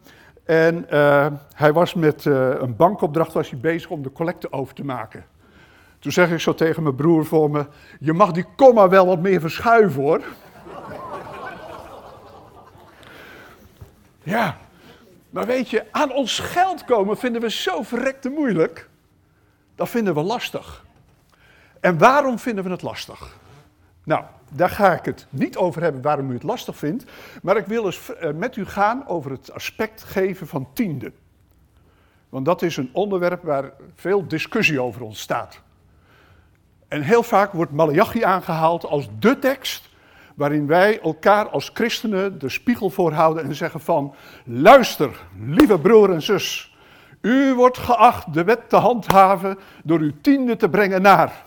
En 0.43 0.85
uh, 0.91 1.27
hij 1.53 1.73
was 1.73 1.93
met 1.93 2.25
uh, 2.25 2.49
een 2.59 2.75
bankopdracht 2.75 3.33
was 3.33 3.49
hij 3.49 3.59
bezig 3.59 3.89
om 3.89 4.03
de 4.03 4.11
collecte 4.11 4.51
over 4.51 4.73
te 4.73 4.85
maken. 4.85 5.25
Toen 5.99 6.11
zeg 6.11 6.31
ik 6.31 6.39
zo 6.39 6.53
tegen 6.53 6.83
mijn 6.83 6.95
broer 6.95 7.25
voor 7.25 7.49
me: 7.49 7.65
Je 7.99 8.13
mag 8.13 8.31
die 8.31 8.45
komma 8.55 8.89
wel 8.89 9.05
wat 9.05 9.19
meer 9.19 9.39
verschuiven 9.39 10.01
hoor. 10.01 10.23
ja, 14.23 14.57
maar 15.29 15.45
weet 15.45 15.69
je, 15.69 15.83
aan 15.91 16.13
ons 16.13 16.39
geld 16.39 16.83
komen 16.83 17.17
vinden 17.17 17.41
we 17.41 17.49
zo 17.49 17.81
verrekte 17.81 18.29
moeilijk. 18.29 18.89
Dat 19.75 19.89
vinden 19.89 20.13
we 20.13 20.21
lastig. 20.21 20.84
En 21.85 21.97
waarom 21.97 22.39
vinden 22.39 22.63
we 22.63 22.69
het 22.69 22.81
lastig? 22.81 23.37
Nou, 24.03 24.23
daar 24.51 24.69
ga 24.69 24.93
ik 24.93 25.05
het 25.05 25.27
niet 25.29 25.57
over 25.57 25.81
hebben 25.81 26.01
waarom 26.01 26.29
u 26.31 26.33
het 26.33 26.43
lastig 26.43 26.77
vindt, 26.77 27.05
maar 27.41 27.57
ik 27.57 27.65
wil 27.65 27.85
eens 27.85 28.15
eh, 28.15 28.31
met 28.31 28.55
u 28.55 28.65
gaan 28.65 29.07
over 29.07 29.31
het 29.31 29.51
aspect 29.53 30.03
geven 30.03 30.47
van 30.47 30.67
tiende. 30.73 31.11
Want 32.29 32.45
dat 32.45 32.61
is 32.61 32.77
een 32.77 32.89
onderwerp 32.93 33.43
waar 33.43 33.71
veel 33.95 34.27
discussie 34.27 34.81
over 34.81 35.01
ontstaat. 35.01 35.61
En 36.87 37.01
heel 37.01 37.23
vaak 37.23 37.51
wordt 37.51 37.71
Malachi 37.71 38.23
aangehaald 38.23 38.85
als 38.85 39.07
de 39.19 39.39
tekst 39.39 39.89
waarin 40.35 40.67
wij 40.67 41.01
elkaar 41.01 41.49
als 41.49 41.71
christenen 41.73 42.39
de 42.39 42.49
spiegel 42.49 42.89
voorhouden 42.89 43.43
en 43.43 43.55
zeggen 43.55 43.79
van, 43.79 44.15
luister, 44.43 45.25
lieve 45.39 45.79
broer 45.79 46.13
en 46.13 46.21
zus, 46.21 46.75
u 47.21 47.53
wordt 47.53 47.77
geacht 47.77 48.33
de 48.33 48.43
wet 48.43 48.69
te 48.69 48.75
handhaven 48.75 49.57
door 49.83 49.99
uw 49.99 50.13
tiende 50.21 50.55
te 50.55 50.69
brengen 50.69 51.01
naar. 51.01 51.43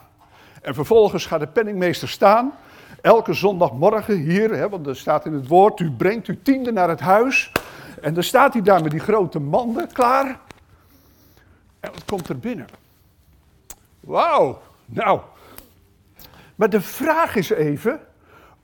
En 0.62 0.75
vervolgens 0.75 1.27
gaat 1.27 1.41
de 1.41 1.47
penningmeester 1.47 2.09
staan, 2.09 2.53
elke 3.00 3.33
zondagmorgen 3.33 4.17
hier, 4.17 4.50
hè, 4.55 4.69
want 4.69 4.87
er 4.87 4.97
staat 4.97 5.27
in 5.27 5.33
het 5.33 5.49
woord, 5.49 5.81
u 5.81 5.91
brengt 5.91 6.27
uw 6.27 6.38
tiende 6.43 6.73
naar 6.73 6.88
het 6.88 7.00
huis. 7.00 7.53
En 8.00 8.15
dan 8.15 8.23
staat 8.23 8.53
hij 8.53 8.62
daar 8.62 8.83
met 8.83 8.91
die 8.91 9.00
grote 9.00 9.41
manden 9.41 9.93
klaar. 9.93 10.41
En 11.81 11.93
wat 11.93 12.05
komt 12.05 12.29
er 12.29 12.38
binnen? 12.38 12.67
Wauw, 14.00 14.62
nou. 14.85 15.21
Maar 16.55 16.71
de 16.71 16.81
vraag 16.81 17.37
is 17.37 17.50
even, 17.50 18.00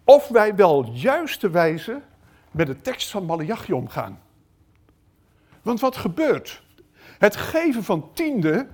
of 0.05 0.29
wij 0.29 0.55
wel 0.55 0.85
juiste 0.93 1.51
wijze 1.51 2.01
met 2.51 2.67
de 2.67 2.81
tekst 2.81 3.11
van 3.11 3.25
Malachi 3.25 3.73
omgaan. 3.73 4.21
Want 5.63 5.81
wat 5.81 5.97
gebeurt? 5.97 6.63
Het 7.19 7.37
geven 7.37 7.85
van 7.85 8.11
tiende, 8.13 8.67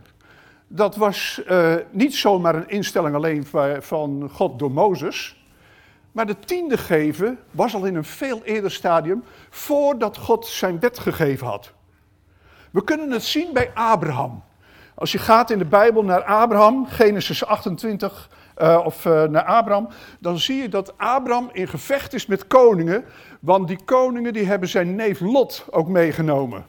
dat 0.72 0.96
was 0.96 1.40
uh, 1.48 1.74
niet 1.90 2.14
zomaar 2.14 2.54
een 2.54 2.68
instelling 2.68 3.14
alleen 3.14 3.46
van 3.80 4.30
God 4.32 4.58
door 4.58 4.70
Mozes. 4.70 5.44
Maar 6.12 6.26
de 6.26 6.38
tiende 6.38 6.78
geven 6.78 7.38
was 7.50 7.74
al 7.74 7.84
in 7.84 7.94
een 7.94 8.04
veel 8.04 8.42
eerder 8.44 8.70
stadium 8.70 9.24
voordat 9.50 10.16
God 10.16 10.46
zijn 10.46 10.80
wet 10.80 10.98
gegeven 10.98 11.46
had. 11.46 11.72
We 12.70 12.84
kunnen 12.84 13.10
het 13.10 13.24
zien 13.24 13.52
bij 13.52 13.70
Abraham. 13.74 14.42
Als 14.94 15.12
je 15.12 15.18
gaat 15.18 15.50
in 15.50 15.58
de 15.58 15.64
Bijbel 15.64 16.04
naar 16.04 16.22
Abraham, 16.22 16.86
Genesis 16.86 17.44
28, 17.44 18.30
uh, 18.58 18.80
of 18.84 19.04
uh, 19.04 19.22
naar 19.22 19.44
Abraham, 19.44 19.88
dan 20.18 20.38
zie 20.38 20.62
je 20.62 20.68
dat 20.68 20.98
Abraham 20.98 21.50
in 21.52 21.68
gevecht 21.68 22.12
is 22.12 22.26
met 22.26 22.46
koningen, 22.46 23.04
want 23.40 23.68
die 23.68 23.84
koningen 23.84 24.32
die 24.32 24.46
hebben 24.46 24.68
zijn 24.68 24.94
neef 24.94 25.20
Lot 25.20 25.66
ook 25.70 25.88
meegenomen. 25.88 26.66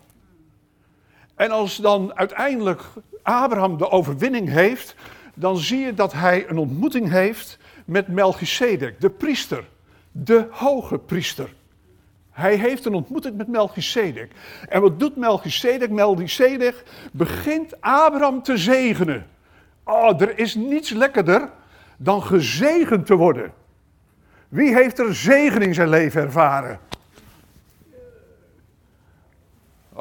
En 1.36 1.51
als 1.51 1.75
dan 1.75 2.15
uiteindelijk 2.15 2.81
Abraham 3.23 3.77
de 3.77 3.89
overwinning 3.89 4.49
heeft, 4.49 4.95
dan 5.33 5.57
zie 5.57 5.79
je 5.79 5.93
dat 5.93 6.13
hij 6.13 6.49
een 6.49 6.57
ontmoeting 6.57 7.09
heeft 7.09 7.57
met 7.85 8.07
Melchizedek, 8.07 9.01
de 9.01 9.09
priester, 9.09 9.63
de 10.11 10.47
hoge 10.49 10.97
priester. 10.97 11.53
Hij 12.31 12.55
heeft 12.55 12.85
een 12.85 12.93
ontmoeting 12.93 13.37
met 13.37 13.47
Melchizedek. 13.47 14.31
En 14.69 14.81
wat 14.81 14.99
doet 14.99 15.15
Melchizedek? 15.15 15.89
Melchizedek 15.89 16.83
begint 17.11 17.81
Abraham 17.81 18.43
te 18.43 18.57
zegenen. 18.57 19.25
Oh, 19.83 20.21
er 20.21 20.39
is 20.39 20.55
niets 20.55 20.89
lekkerder 20.89 21.49
dan 21.97 22.23
gezegend 22.23 23.05
te 23.05 23.15
worden. 23.15 23.53
Wie 24.49 24.73
heeft 24.73 24.99
er 24.99 25.15
zegen 25.15 25.61
in 25.61 25.73
zijn 25.73 25.89
leven 25.89 26.21
ervaren? 26.21 26.79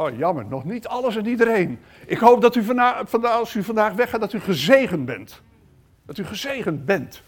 Oh, 0.01 0.17
jammer, 0.17 0.45
nog 0.47 0.65
niet 0.65 0.87
alles 0.87 1.17
en 1.17 1.27
iedereen. 1.27 1.79
Ik 2.07 2.19
hoop 2.19 2.41
dat 2.41 2.55
u 2.55 2.63
vandaag, 2.63 3.13
als 3.23 3.55
u 3.55 3.63
vandaag 3.63 3.93
weggaat, 3.93 4.21
dat 4.21 4.33
u 4.33 4.41
gezegend 4.41 5.05
bent. 5.05 5.43
Dat 6.07 6.19
u 6.19 6.25
gezegend 6.25 6.85
bent. 6.85 7.23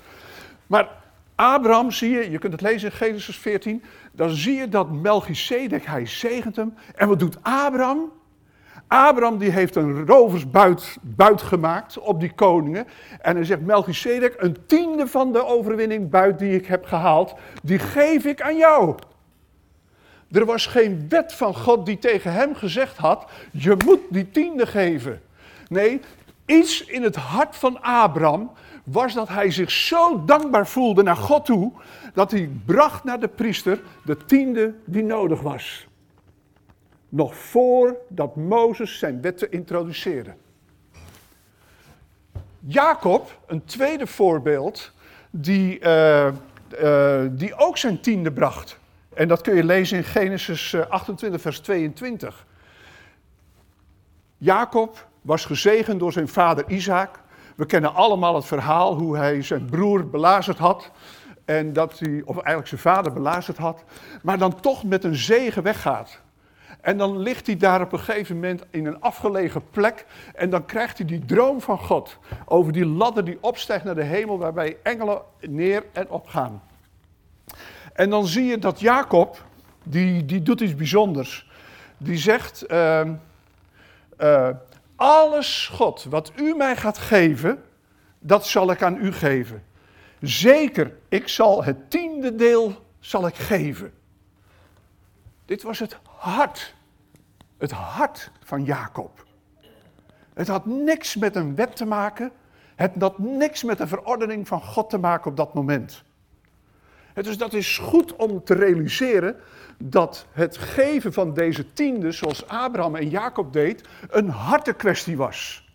Maar 0.67 0.89
Abraham 1.35 1.91
zie 1.91 2.11
je, 2.11 2.31
je 2.31 2.39
kunt 2.39 2.53
het 2.53 2.61
lezen 2.61 2.91
in 2.91 2.97
Genesis 2.97 3.37
14, 3.37 3.83
dan 4.13 4.31
zie 4.31 4.55
je 4.55 4.69
dat 4.69 4.91
Melchizedek, 4.91 5.87
hij 5.87 6.07
zegent 6.07 6.57
hem. 6.57 6.75
En 6.95 7.09
wat 7.09 7.19
doet 7.19 7.39
Abraham? 7.43 8.13
Abraham 8.87 9.39
die 9.39 9.51
heeft 9.51 9.77
een 9.77 10.07
roversbuit 10.07 10.97
buit 11.01 11.43
gemaakt 11.43 11.99
op 11.99 12.21
die 12.21 12.33
koningen. 12.33 12.87
En 13.21 13.37
hij 13.37 13.45
zegt, 13.45 13.61
Melchizedek, 13.61 14.35
een 14.37 14.57
tiende 14.67 15.07
van 15.07 15.33
de 15.33 15.45
overwinning 15.45 16.11
buit 16.11 16.39
die 16.39 16.55
ik 16.55 16.67
heb 16.67 16.85
gehaald, 16.85 17.35
die 17.63 17.79
geef 17.79 18.25
ik 18.25 18.43
aan 18.43 18.57
jou. 18.57 18.95
Er 20.33 20.45
was 20.45 20.67
geen 20.67 21.07
wet 21.09 21.33
van 21.33 21.55
God 21.55 21.87
die 21.87 21.99
tegen 21.99 22.33
hem 22.33 22.55
gezegd 22.55 22.97
had, 22.97 23.31
je 23.51 23.77
moet 23.85 24.01
die 24.11 24.31
tiende 24.31 24.67
geven. 24.67 25.23
Nee, 25.69 26.01
iets 26.47 26.85
in 26.85 27.03
het 27.03 27.17
hart 27.17 27.57
van 27.57 27.83
Abraham 27.83 28.51
was 28.85 29.15
dat 29.15 29.29
hij 29.29 29.51
zich 29.51 29.71
zo 29.71 30.25
dankbaar 30.25 30.67
voelde 30.67 31.03
naar 31.03 31.17
God 31.17 31.45
toe, 31.45 31.73
dat 32.15 32.31
hij 32.31 32.51
bracht 32.65 33.05
naar 33.05 33.21
de 33.21 33.29
priester 33.29 33.81
de 34.05 34.17
tiende 34.17 34.75
die 34.85 35.05
nodig 35.05 35.41
was 35.41 35.87
nog 37.13 37.37
voordat 37.37 38.37
Mozes 38.37 38.99
zijn 38.99 39.21
wetten 39.21 39.51
introduceerde. 39.51 40.35
Jacob, 42.59 43.39
een 43.47 43.65
tweede 43.65 44.07
voorbeeld, 44.07 44.93
die, 45.31 45.81
uh, 45.81 46.29
uh, 46.83 47.21
die 47.31 47.55
ook 47.55 47.79
zijn 47.79 48.01
tiende 48.01 48.33
bracht. 48.33 48.79
En 49.15 49.29
dat 49.29 49.41
kun 49.41 49.55
je 49.55 49.65
lezen 49.65 49.97
in 49.97 50.05
Genesis 50.05 50.77
28, 50.89 51.39
eh, 51.39 51.45
vers 51.45 51.61
22. 51.61 52.47
Jacob 54.39 55.07
was 55.23 55.45
gezegend 55.45 56.01
door 56.01 56.13
zijn 56.13 56.29
vader 56.29 56.65
Isaac. 56.69 57.21
We 57.57 57.67
kennen 57.67 57.95
allemaal 57.95 58.35
het 58.35 58.45
verhaal 58.45 58.95
hoe 58.95 59.17
hij 59.17 59.43
zijn 59.43 59.65
broer 59.65 60.09
belazerd 60.09 60.59
had. 60.59 60.91
En 61.45 61.73
dat 61.73 61.99
hij, 61.99 62.23
of 62.25 62.35
eigenlijk 62.35 62.69
zijn 62.69 62.81
vader 62.81 63.13
belazerd 63.13 63.57
had. 63.57 63.85
Maar 64.23 64.39
dan 64.39 64.61
toch 64.61 64.85
met 64.85 65.05
een 65.05 65.17
zegen 65.17 65.63
weggaat. 65.63 66.21
En 66.81 66.99
dan 66.99 67.19
ligt 67.19 67.47
hij 67.47 67.57
daar 67.57 67.81
op 67.81 67.93
een 67.93 67.99
gegeven 67.99 68.35
moment 68.35 68.63
in 68.71 68.87
een 68.87 69.01
afgelegen 69.01 69.63
plek. 69.71 70.07
En 70.35 70.51
dan 70.51 70.65
krijgt 70.65 70.99
hij 70.99 71.07
die 71.07 71.25
droom 71.25 71.61
van 71.61 71.79
God. 71.79 72.19
Over 72.45 72.73
die 72.73 72.87
ladder 72.87 73.25
die 73.25 73.39
opstijgt 73.41 73.85
naar 73.85 73.95
de 73.95 74.03
hemel, 74.03 74.39
waarbij 74.39 74.77
engelen 74.83 75.23
neer 75.41 75.85
en 75.93 76.11
opgaan. 76.11 76.63
En 77.93 78.11
dan 78.11 78.27
zie 78.27 78.45
je 78.45 78.59
dat 78.59 78.81
Jacob, 78.81 79.45
die, 79.83 80.25
die 80.25 80.43
doet 80.43 80.61
iets 80.61 80.75
bijzonders. 80.75 81.51
Die 81.99 82.19
zegt, 82.19 82.65
uh, 82.71 83.09
uh, 84.19 84.49
alles 84.97 85.69
God 85.73 86.05
wat 86.05 86.33
u 86.37 86.55
mij 86.55 86.77
gaat 86.77 86.99
geven, 86.99 87.63
dat 88.19 88.47
zal 88.47 88.71
ik 88.71 88.83
aan 88.83 88.97
u 88.97 89.13
geven. 89.13 89.63
Zeker, 90.21 90.97
ik 91.09 91.29
zal 91.29 91.65
het 91.65 91.91
tiende 91.91 92.35
deel 92.35 92.85
zal 93.01 93.27
ik 93.27 93.35
geven. 93.35 93.93
Dit 95.45 95.63
was 95.63 95.79
het 95.79 95.97
hart. 96.03 96.75
Het 97.59 97.71
hart 97.71 98.31
van 98.45 98.65
Jacob. 98.65 99.25
Het 100.35 100.49
had 100.49 100.67
niks 100.67 101.17
met 101.17 101.37
een 101.37 101.55
wet 101.55 101.77
te 101.77 101.85
maken. 101.85 102.33
Het 102.75 102.93
had 102.99 103.19
niks 103.19 103.63
met 103.63 103.79
de 103.79 103.87
verordening 103.87 104.49
van 104.49 104.63
God 104.63 104.91
te 104.91 104.99
maken 104.99 105.31
op 105.31 105.37
dat 105.37 105.55
moment. 105.55 106.03
Dus 107.15 107.39
dat 107.39 107.53
is 107.53 107.79
goed 107.79 108.17
om 108.17 108.45
te 108.45 108.55
realiseren 108.55 109.37
dat 109.79 110.27
het 110.33 110.59
geven 110.59 111.13
van 111.13 111.35
deze 111.35 111.73
tiende, 111.73 112.13
zoals 112.13 112.47
Abraham 112.47 112.97
en 112.97 113.09
Jacob 113.09 113.53
deed, 113.53 113.89
een 114.11 114.29
hartekwestie 114.29 115.17
was. 115.17 115.71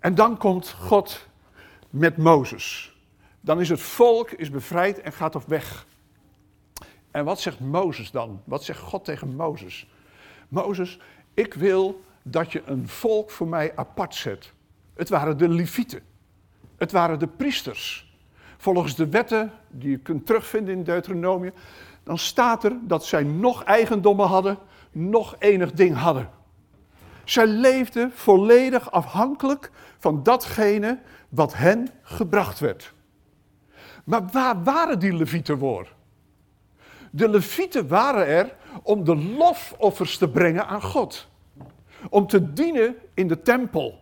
En 0.00 0.14
dan 0.14 0.36
komt 0.36 0.70
God 0.70 1.26
met 1.90 2.16
Mozes. 2.16 2.96
Dan 3.40 3.60
is 3.60 3.68
het 3.68 3.80
volk 3.80 4.30
is 4.30 4.50
bevrijd 4.50 5.00
en 5.00 5.12
gaat 5.12 5.34
op 5.34 5.44
weg. 5.46 5.86
En 7.10 7.24
wat 7.24 7.40
zegt 7.40 7.60
Mozes 7.60 8.10
dan? 8.10 8.42
Wat 8.44 8.64
zegt 8.64 8.78
God 8.78 9.04
tegen 9.04 9.36
Mozes? 9.36 9.86
Mozes, 10.48 10.98
ik 11.34 11.54
wil 11.54 12.04
dat 12.22 12.52
je 12.52 12.62
een 12.64 12.88
volk 12.88 13.30
voor 13.30 13.48
mij 13.48 13.76
apart 13.76 14.14
zet. 14.14 14.52
Het 14.94 15.08
waren 15.08 15.38
de 15.38 15.48
Levieten. 15.48 16.02
Het 16.76 16.92
waren 16.92 17.18
de 17.18 17.26
priesters. 17.26 18.11
Volgens 18.62 18.94
de 18.94 19.08
wetten 19.08 19.52
die 19.68 19.90
je 19.90 19.98
kunt 19.98 20.26
terugvinden 20.26 20.74
in 20.74 20.82
Deuteronomium, 20.82 21.52
dan 22.02 22.18
staat 22.18 22.64
er 22.64 22.72
dat 22.80 23.04
zij 23.04 23.22
nog 23.22 23.64
eigendommen 23.64 24.26
hadden, 24.26 24.58
nog 24.92 25.36
enig 25.38 25.72
ding 25.72 25.96
hadden. 25.96 26.30
Zij 27.24 27.46
leefden 27.46 28.10
volledig 28.14 28.90
afhankelijk 28.90 29.70
van 29.98 30.22
datgene 30.22 30.98
wat 31.28 31.54
hen 31.54 31.88
gebracht 32.02 32.60
werd. 32.60 32.92
Maar 34.04 34.26
waar 34.32 34.62
waren 34.62 34.98
die 34.98 35.12
levieten 35.12 35.58
voor? 35.58 35.92
De 37.10 37.28
levieten 37.28 37.88
waren 37.88 38.26
er 38.26 38.54
om 38.82 39.04
de 39.04 39.16
lofoffers 39.16 40.18
te 40.18 40.28
brengen 40.28 40.66
aan 40.66 40.82
God. 40.82 41.28
Om 42.08 42.26
te 42.26 42.52
dienen 42.52 42.96
in 43.14 43.28
de 43.28 43.42
tempel. 43.42 44.00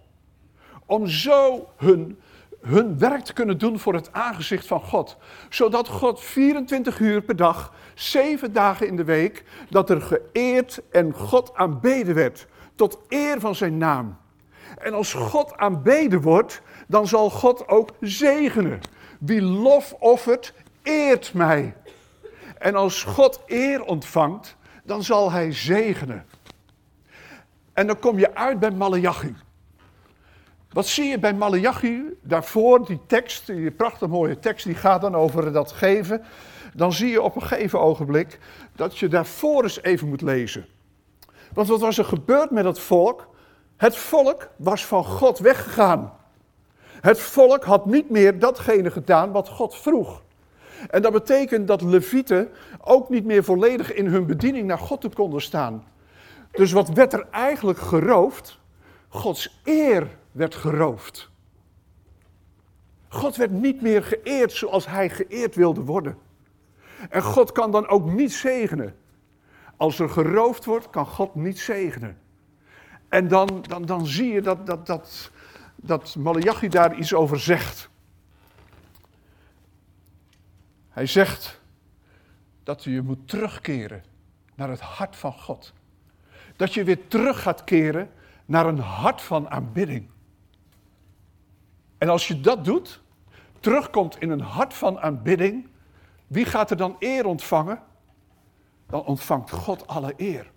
Om 0.86 1.06
zo 1.06 1.68
hun, 1.76 2.18
hun 2.60 2.98
werk 2.98 3.24
te 3.24 3.32
kunnen 3.32 3.58
doen 3.58 3.78
voor 3.78 3.94
het 3.94 4.12
aangezicht 4.12 4.66
van 4.66 4.80
God. 4.80 5.16
Zodat 5.48 5.88
God 5.88 6.20
24 6.20 6.98
uur 6.98 7.22
per 7.22 7.36
dag, 7.36 7.72
7 7.94 8.52
dagen 8.52 8.86
in 8.86 8.96
de 8.96 9.04
week, 9.04 9.44
dat 9.70 9.90
er 9.90 10.00
geëerd 10.00 10.80
en 10.90 11.12
God 11.12 11.54
aanbeden 11.54 12.14
werd. 12.14 12.46
Tot 12.74 12.98
eer 13.08 13.40
van 13.40 13.54
zijn 13.54 13.78
naam. 13.78 14.16
En 14.78 14.94
als 14.94 15.12
God 15.12 15.56
aanbeden 15.56 16.20
wordt, 16.20 16.62
dan 16.86 17.06
zal 17.06 17.30
God 17.30 17.68
ook 17.68 17.90
zegenen. 18.00 18.80
Wie 19.18 19.42
lof 19.42 19.92
offert, 19.98 20.54
eert 20.82 21.34
mij. 21.34 21.74
En 22.58 22.74
als 22.74 23.02
God 23.02 23.40
eer 23.46 23.82
ontvangt, 23.82 24.56
dan 24.84 25.02
zal 25.02 25.32
hij 25.32 25.52
zegenen. 25.52 26.26
En 27.72 27.86
dan 27.86 27.98
kom 27.98 28.18
je 28.18 28.34
uit 28.34 28.58
bij 28.58 28.70
Malachi. 28.70 29.34
Wat 30.72 30.86
zie 30.86 31.04
je 31.04 31.18
bij 31.18 31.34
Malachi? 31.34 32.02
Daarvoor, 32.22 32.86
die 32.86 33.00
tekst, 33.06 33.46
die 33.46 33.70
prachtig 33.70 34.08
mooie 34.08 34.38
tekst, 34.38 34.64
die 34.64 34.74
gaat 34.74 35.00
dan 35.00 35.14
over 35.14 35.52
dat 35.52 35.72
geven. 35.72 36.22
Dan 36.74 36.92
zie 36.92 37.10
je 37.10 37.22
op 37.22 37.36
een 37.36 37.42
gegeven 37.42 37.80
ogenblik 37.80 38.38
dat 38.76 38.98
je 38.98 39.08
daarvoor 39.08 39.62
eens 39.62 39.82
even 39.82 40.08
moet 40.08 40.20
lezen. 40.20 40.66
Want 41.52 41.68
wat 41.68 41.80
was 41.80 41.98
er 41.98 42.04
gebeurd 42.04 42.50
met 42.50 42.64
het 42.64 42.78
volk? 42.78 43.28
Het 43.76 43.96
volk 43.96 44.48
was 44.56 44.86
van 44.86 45.04
God 45.04 45.38
weggegaan. 45.38 46.12
Het 47.00 47.20
volk 47.20 47.64
had 47.64 47.86
niet 47.86 48.10
meer 48.10 48.38
datgene 48.38 48.90
gedaan 48.90 49.32
wat 49.32 49.48
God 49.48 49.76
vroeg. 49.76 50.22
En 50.90 51.02
dat 51.02 51.12
betekent 51.12 51.68
dat 51.68 51.82
levieten 51.82 52.48
ook 52.80 53.08
niet 53.08 53.24
meer 53.24 53.44
volledig 53.44 53.92
in 53.92 54.06
hun 54.06 54.26
bediening 54.26 54.66
naar 54.66 54.78
God 54.78 55.00
toe 55.00 55.10
konden 55.12 55.42
staan. 55.42 55.84
Dus 56.52 56.72
wat 56.72 56.88
werd 56.88 57.12
er 57.12 57.26
eigenlijk 57.30 57.78
geroofd? 57.78 58.58
Gods 59.08 59.60
eer 59.64 60.18
werd 60.32 60.54
geroofd. 60.54 61.30
God 63.08 63.36
werd 63.36 63.50
niet 63.50 63.82
meer 63.82 64.02
geëerd 64.02 64.52
zoals 64.52 64.86
hij 64.86 65.10
geëerd 65.10 65.54
wilde 65.54 65.80
worden. 65.80 66.18
En 67.10 67.22
God 67.22 67.52
kan 67.52 67.70
dan 67.70 67.88
ook 67.88 68.12
niet 68.12 68.32
zegenen. 68.32 68.96
Als 69.76 69.98
er 69.98 70.08
geroofd 70.08 70.64
wordt, 70.64 70.90
kan 70.90 71.06
God 71.06 71.34
niet 71.34 71.58
zegenen. 71.58 72.18
En 73.08 73.28
dan, 73.28 73.64
dan, 73.68 73.84
dan 73.84 74.06
zie 74.06 74.32
je 74.32 74.40
dat, 74.40 74.66
dat, 74.66 74.86
dat, 74.86 75.30
dat 75.76 76.16
Malachi 76.16 76.68
daar 76.68 76.96
iets 76.96 77.14
over 77.14 77.40
zegt. 77.40 77.88
Hij 80.88 81.06
zegt 81.06 81.60
dat 82.62 82.84
je 82.84 83.02
moet 83.02 83.28
terugkeren 83.28 84.04
naar 84.54 84.68
het 84.68 84.80
hart 84.80 85.16
van 85.16 85.32
God. 85.32 85.72
Dat 86.56 86.74
je 86.74 86.84
weer 86.84 87.08
terug 87.08 87.42
gaat 87.42 87.64
keren 87.64 88.10
naar 88.44 88.66
een 88.66 88.78
hart 88.78 89.22
van 89.22 89.50
aanbidding. 89.50 90.08
En 92.00 92.08
als 92.08 92.28
je 92.28 92.40
dat 92.40 92.64
doet, 92.64 93.00
terugkomt 93.60 94.18
in 94.18 94.30
een 94.30 94.40
hart 94.40 94.74
van 94.74 95.00
aanbidding, 95.00 95.68
wie 96.26 96.44
gaat 96.44 96.70
er 96.70 96.76
dan 96.76 96.96
eer 96.98 97.26
ontvangen? 97.26 97.82
Dan 98.86 99.04
ontvangt 99.04 99.50
God 99.50 99.86
alle 99.86 100.14
eer. 100.16 100.50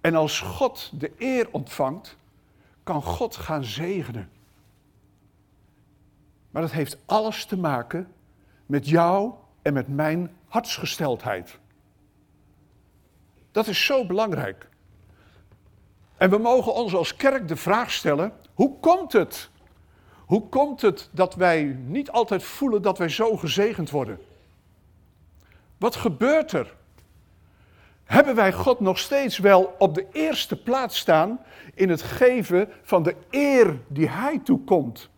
En 0.00 0.14
als 0.14 0.40
God 0.40 1.00
de 1.00 1.12
eer 1.18 1.48
ontvangt, 1.50 2.16
kan 2.82 3.02
God 3.02 3.36
gaan 3.36 3.64
zegenen. 3.64 4.30
Maar 6.50 6.62
dat 6.62 6.72
heeft 6.72 6.98
alles 7.06 7.44
te 7.44 7.56
maken 7.56 8.12
met 8.66 8.88
jou 8.88 9.32
en 9.62 9.72
met 9.72 9.88
mijn 9.88 10.36
hartsgesteldheid. 10.48 11.58
Dat 13.52 13.66
is 13.66 13.84
zo 13.84 14.06
belangrijk. 14.06 14.68
En 16.16 16.30
we 16.30 16.38
mogen 16.38 16.74
ons 16.74 16.94
als 16.94 17.16
kerk 17.16 17.48
de 17.48 17.56
vraag 17.56 17.92
stellen: 17.92 18.32
hoe 18.54 18.78
komt 18.80 19.12
het? 19.12 19.50
Hoe 20.26 20.48
komt 20.48 20.80
het 20.80 21.08
dat 21.12 21.34
wij 21.34 21.62
niet 21.84 22.10
altijd 22.10 22.42
voelen 22.42 22.82
dat 22.82 22.98
wij 22.98 23.08
zo 23.08 23.36
gezegend 23.36 23.90
worden? 23.90 24.18
Wat 25.78 25.96
gebeurt 25.96 26.52
er? 26.52 26.74
Hebben 28.04 28.34
wij 28.34 28.52
God 28.52 28.80
nog 28.80 28.98
steeds 28.98 29.38
wel 29.38 29.74
op 29.78 29.94
de 29.94 30.06
eerste 30.12 30.62
plaats 30.62 30.98
staan 30.98 31.40
in 31.74 31.88
het 31.88 32.02
geven 32.02 32.68
van 32.82 33.02
de 33.02 33.16
eer 33.30 33.80
die 33.88 34.08
Hij 34.08 34.38
toekomt? 34.38 35.10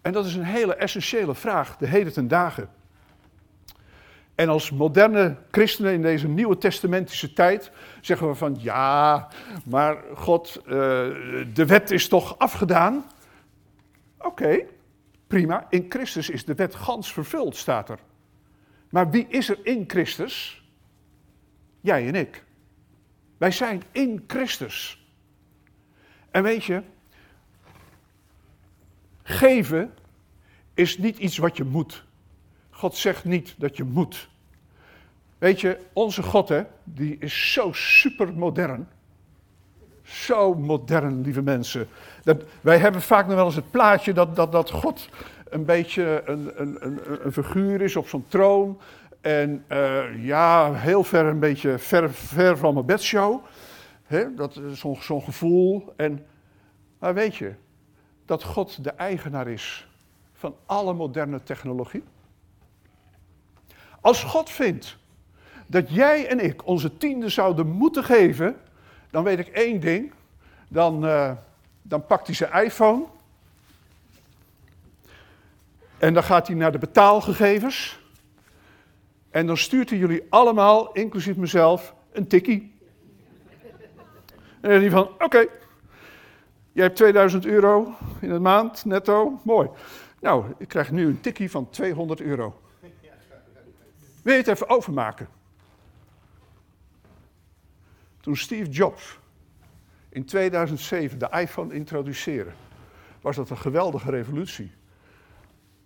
En 0.00 0.12
dat 0.12 0.26
is 0.26 0.34
een 0.34 0.44
hele 0.44 0.74
essentiële 0.74 1.34
vraag, 1.34 1.76
de 1.76 1.86
heden 1.86 2.12
ten 2.12 2.28
dagen. 2.28 2.70
En 4.34 4.48
als 4.48 4.70
moderne 4.70 5.36
christenen 5.50 5.92
in 5.92 6.02
deze 6.02 6.28
nieuwe 6.28 6.58
testamentische 6.58 7.32
tijd 7.32 7.70
zeggen 8.00 8.28
we 8.28 8.34
van 8.34 8.56
ja, 8.58 9.28
maar 9.64 9.96
God, 10.14 10.60
uh, 10.64 10.72
de 11.52 11.66
wet 11.66 11.90
is 11.90 12.08
toch 12.08 12.38
afgedaan? 12.38 13.04
Oké, 14.18 14.66
prima. 15.26 15.66
In 15.70 15.86
Christus 15.88 16.30
is 16.30 16.44
de 16.44 16.54
wet 16.54 16.74
gans 16.74 17.12
vervuld, 17.12 17.56
staat 17.56 17.88
er. 17.88 17.98
Maar 18.88 19.10
wie 19.10 19.26
is 19.28 19.48
er 19.48 19.58
in 19.62 19.84
Christus? 19.86 20.64
Jij 21.80 22.06
en 22.06 22.14
ik. 22.14 22.44
Wij 23.38 23.50
zijn 23.50 23.82
in 23.92 24.24
Christus. 24.26 25.06
En 26.30 26.42
weet 26.42 26.64
je, 26.64 26.82
geven 29.22 29.94
is 30.74 30.98
niet 30.98 31.18
iets 31.18 31.36
wat 31.36 31.56
je 31.56 31.64
moet. 31.64 32.04
God 32.74 32.96
zegt 32.96 33.24
niet 33.24 33.54
dat 33.58 33.76
je 33.76 33.84
moet. 33.84 34.28
Weet 35.38 35.60
je, 35.60 35.78
onze 35.92 36.22
God, 36.22 36.48
hè, 36.48 36.62
die 36.84 37.16
is 37.18 37.52
zo 37.52 37.72
super 37.72 38.34
modern. 38.34 38.88
Zo 40.02 40.54
modern, 40.54 41.20
lieve 41.20 41.42
mensen. 41.42 41.88
Dat, 42.22 42.44
wij 42.60 42.78
hebben 42.78 43.02
vaak 43.02 43.26
nog 43.26 43.34
wel 43.34 43.44
eens 43.44 43.54
het 43.54 43.70
plaatje 43.70 44.12
dat, 44.12 44.36
dat, 44.36 44.52
dat 44.52 44.70
God 44.70 45.08
een 45.48 45.64
beetje 45.64 46.22
een, 46.24 46.50
een, 46.54 46.76
een, 46.80 47.00
een 47.24 47.32
figuur 47.32 47.80
is 47.80 47.96
op 47.96 48.08
zo'n 48.08 48.24
troon. 48.28 48.80
En 49.20 49.64
uh, 49.68 50.24
ja, 50.24 50.72
heel 50.72 51.04
ver 51.04 51.24
een 51.26 51.38
beetje 51.38 51.78
ver, 51.78 52.12
ver 52.12 52.58
van 52.58 52.74
mijn 52.74 52.86
bedshow. 52.86 53.44
Dat 54.36 54.56
is 54.56 54.78
zo'n 54.78 54.96
zo'n 55.00 55.22
gevoel. 55.22 55.92
En, 55.96 56.26
maar 56.98 57.14
weet 57.14 57.36
je, 57.36 57.54
dat 58.24 58.42
God 58.42 58.84
de 58.84 58.90
eigenaar 58.90 59.48
is 59.48 59.88
van 60.32 60.54
alle 60.66 60.92
moderne 60.92 61.42
technologie? 61.42 62.02
Als 64.04 64.22
God 64.22 64.50
vindt 64.50 64.96
dat 65.66 65.90
jij 65.90 66.28
en 66.28 66.40
ik 66.44 66.66
onze 66.66 66.96
tiende 66.96 67.28
zouden 67.28 67.66
moeten 67.66 68.04
geven, 68.04 68.56
dan 69.10 69.24
weet 69.24 69.38
ik 69.38 69.48
één 69.48 69.80
ding. 69.80 70.12
Dan, 70.68 71.04
uh, 71.04 71.32
dan 71.82 72.06
pakt 72.06 72.26
hij 72.26 72.34
zijn 72.34 72.64
iPhone. 72.64 73.04
En 75.98 76.14
dan 76.14 76.22
gaat 76.22 76.46
hij 76.46 76.56
naar 76.56 76.72
de 76.72 76.78
betaalgegevens. 76.78 78.00
En 79.30 79.46
dan 79.46 79.56
stuurt 79.56 79.90
hij 79.90 79.98
jullie 79.98 80.26
allemaal, 80.28 80.92
inclusief 80.92 81.36
mezelf, 81.36 81.94
een 82.12 82.26
tikkie. 82.26 82.74
En 84.60 84.70
dan 84.70 84.70
zegt 84.70 84.80
hij 84.80 84.90
van, 84.90 85.08
oké, 85.18 85.46
jij 86.72 86.84
hebt 86.84 86.96
2000 86.96 87.46
euro 87.46 87.94
in 88.20 88.28
de 88.28 88.38
maand, 88.38 88.84
netto, 88.84 89.40
mooi. 89.42 89.68
Nou, 90.20 90.44
ik 90.58 90.68
krijg 90.68 90.90
nu 90.90 91.06
een 91.06 91.20
tikkie 91.20 91.50
van 91.50 91.70
200 91.70 92.20
euro. 92.20 92.58
Wil 94.24 94.32
je 94.32 94.38
het 94.38 94.48
even 94.48 94.68
overmaken? 94.68 95.28
Toen 98.20 98.36
Steve 98.36 98.70
Jobs 98.70 99.18
in 100.08 100.24
2007 100.24 101.18
de 101.18 101.28
iPhone 101.30 101.74
introduceerde, 101.74 102.50
was 103.20 103.36
dat 103.36 103.50
een 103.50 103.56
geweldige 103.58 104.10
revolutie. 104.10 104.72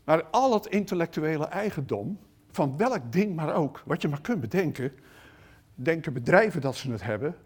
Maar 0.05 0.24
al 0.24 0.55
het 0.55 0.66
intellectuele 0.66 1.44
eigendom, 1.44 2.18
van 2.51 2.77
welk 2.77 3.12
ding 3.12 3.37
maar 3.37 3.55
ook, 3.55 3.83
wat 3.85 4.03
je 4.03 4.09
maar 4.09 4.20
kunt 4.20 4.40
bedenken, 4.40 4.92
denken 5.74 6.12
bedrijven 6.12 6.61
dat 6.61 6.77
ze 6.77 6.90
het 6.90 7.03
hebben, 7.03 7.37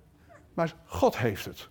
maar 0.55 0.75
God 0.85 1.19
heeft 1.19 1.45
het. 1.45 1.69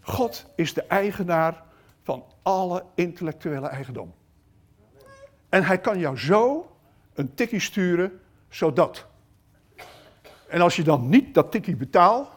God 0.00 0.46
is 0.54 0.74
de 0.74 0.82
eigenaar 0.82 1.62
van 2.02 2.24
alle 2.42 2.84
intellectuele 2.94 3.66
eigendom. 3.68 4.14
En 5.48 5.64
hij 5.64 5.80
kan 5.80 5.98
jou 5.98 6.16
zo 6.16 6.70
een 7.14 7.34
tikkie 7.34 7.60
sturen, 7.60 8.20
zodat. 8.48 9.06
En 10.48 10.60
als 10.60 10.76
je 10.76 10.82
dan 10.82 11.08
niet 11.08 11.34
dat 11.34 11.50
tikkie 11.50 11.76
betaalt 11.76 12.28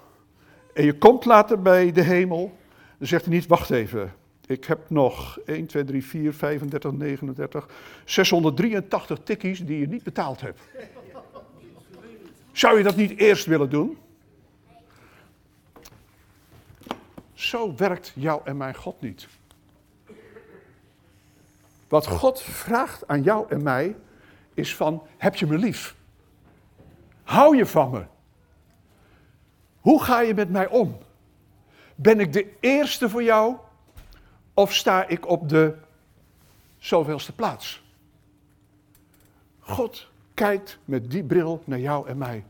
en 0.73 0.85
je 0.85 0.97
komt 0.97 1.25
later 1.25 1.61
bij 1.61 1.91
de 1.91 2.01
hemel, 2.01 2.57
dan 2.97 3.07
zegt 3.07 3.25
hij 3.25 3.33
niet, 3.33 3.47
wacht 3.47 3.69
even, 3.69 4.13
ik 4.45 4.65
heb 4.65 4.89
nog 4.89 5.39
1, 5.45 5.65
2, 5.65 5.83
3, 5.83 6.05
4, 6.05 6.33
35, 6.33 6.91
39, 6.91 7.67
683 8.05 9.19
tikkies 9.23 9.65
die 9.65 9.79
je 9.79 9.87
niet 9.87 10.03
betaald 10.03 10.41
hebt. 10.41 10.59
Zou 12.51 12.77
je 12.77 12.83
dat 12.83 12.95
niet 12.95 13.17
eerst 13.17 13.45
willen 13.45 13.69
doen? 13.69 13.97
Zo 17.33 17.75
werkt 17.75 18.11
jou 18.15 18.41
en 18.43 18.57
mijn 18.57 18.75
God 18.75 19.01
niet. 19.01 19.27
Wat 21.87 22.07
God 22.07 22.41
vraagt 22.41 23.07
aan 23.07 23.21
jou 23.21 23.45
en 23.49 23.63
mij 23.63 23.95
is 24.53 24.75
van, 24.75 25.03
heb 25.17 25.35
je 25.35 25.47
me 25.47 25.57
lief? 25.57 25.95
Hou 27.23 27.57
je 27.57 27.65
van 27.65 27.91
me? 27.91 28.05
Hoe 29.79 30.03
ga 30.03 30.21
je 30.21 30.33
met 30.33 30.49
mij 30.49 30.67
om? 30.67 30.97
Ben 31.95 32.19
ik 32.19 32.33
de 32.33 32.53
eerste 32.59 33.09
voor 33.09 33.23
jou 33.23 33.55
of 34.53 34.73
sta 34.73 35.07
ik 35.07 35.27
op 35.27 35.49
de 35.49 35.75
zoveelste 36.77 37.31
plaats? 37.31 37.83
God 39.59 40.07
kijkt 40.33 40.79
met 40.85 41.11
die 41.11 41.23
bril 41.23 41.61
naar 41.65 41.79
jou 41.79 42.07
en 42.07 42.17
mij. 42.17 42.43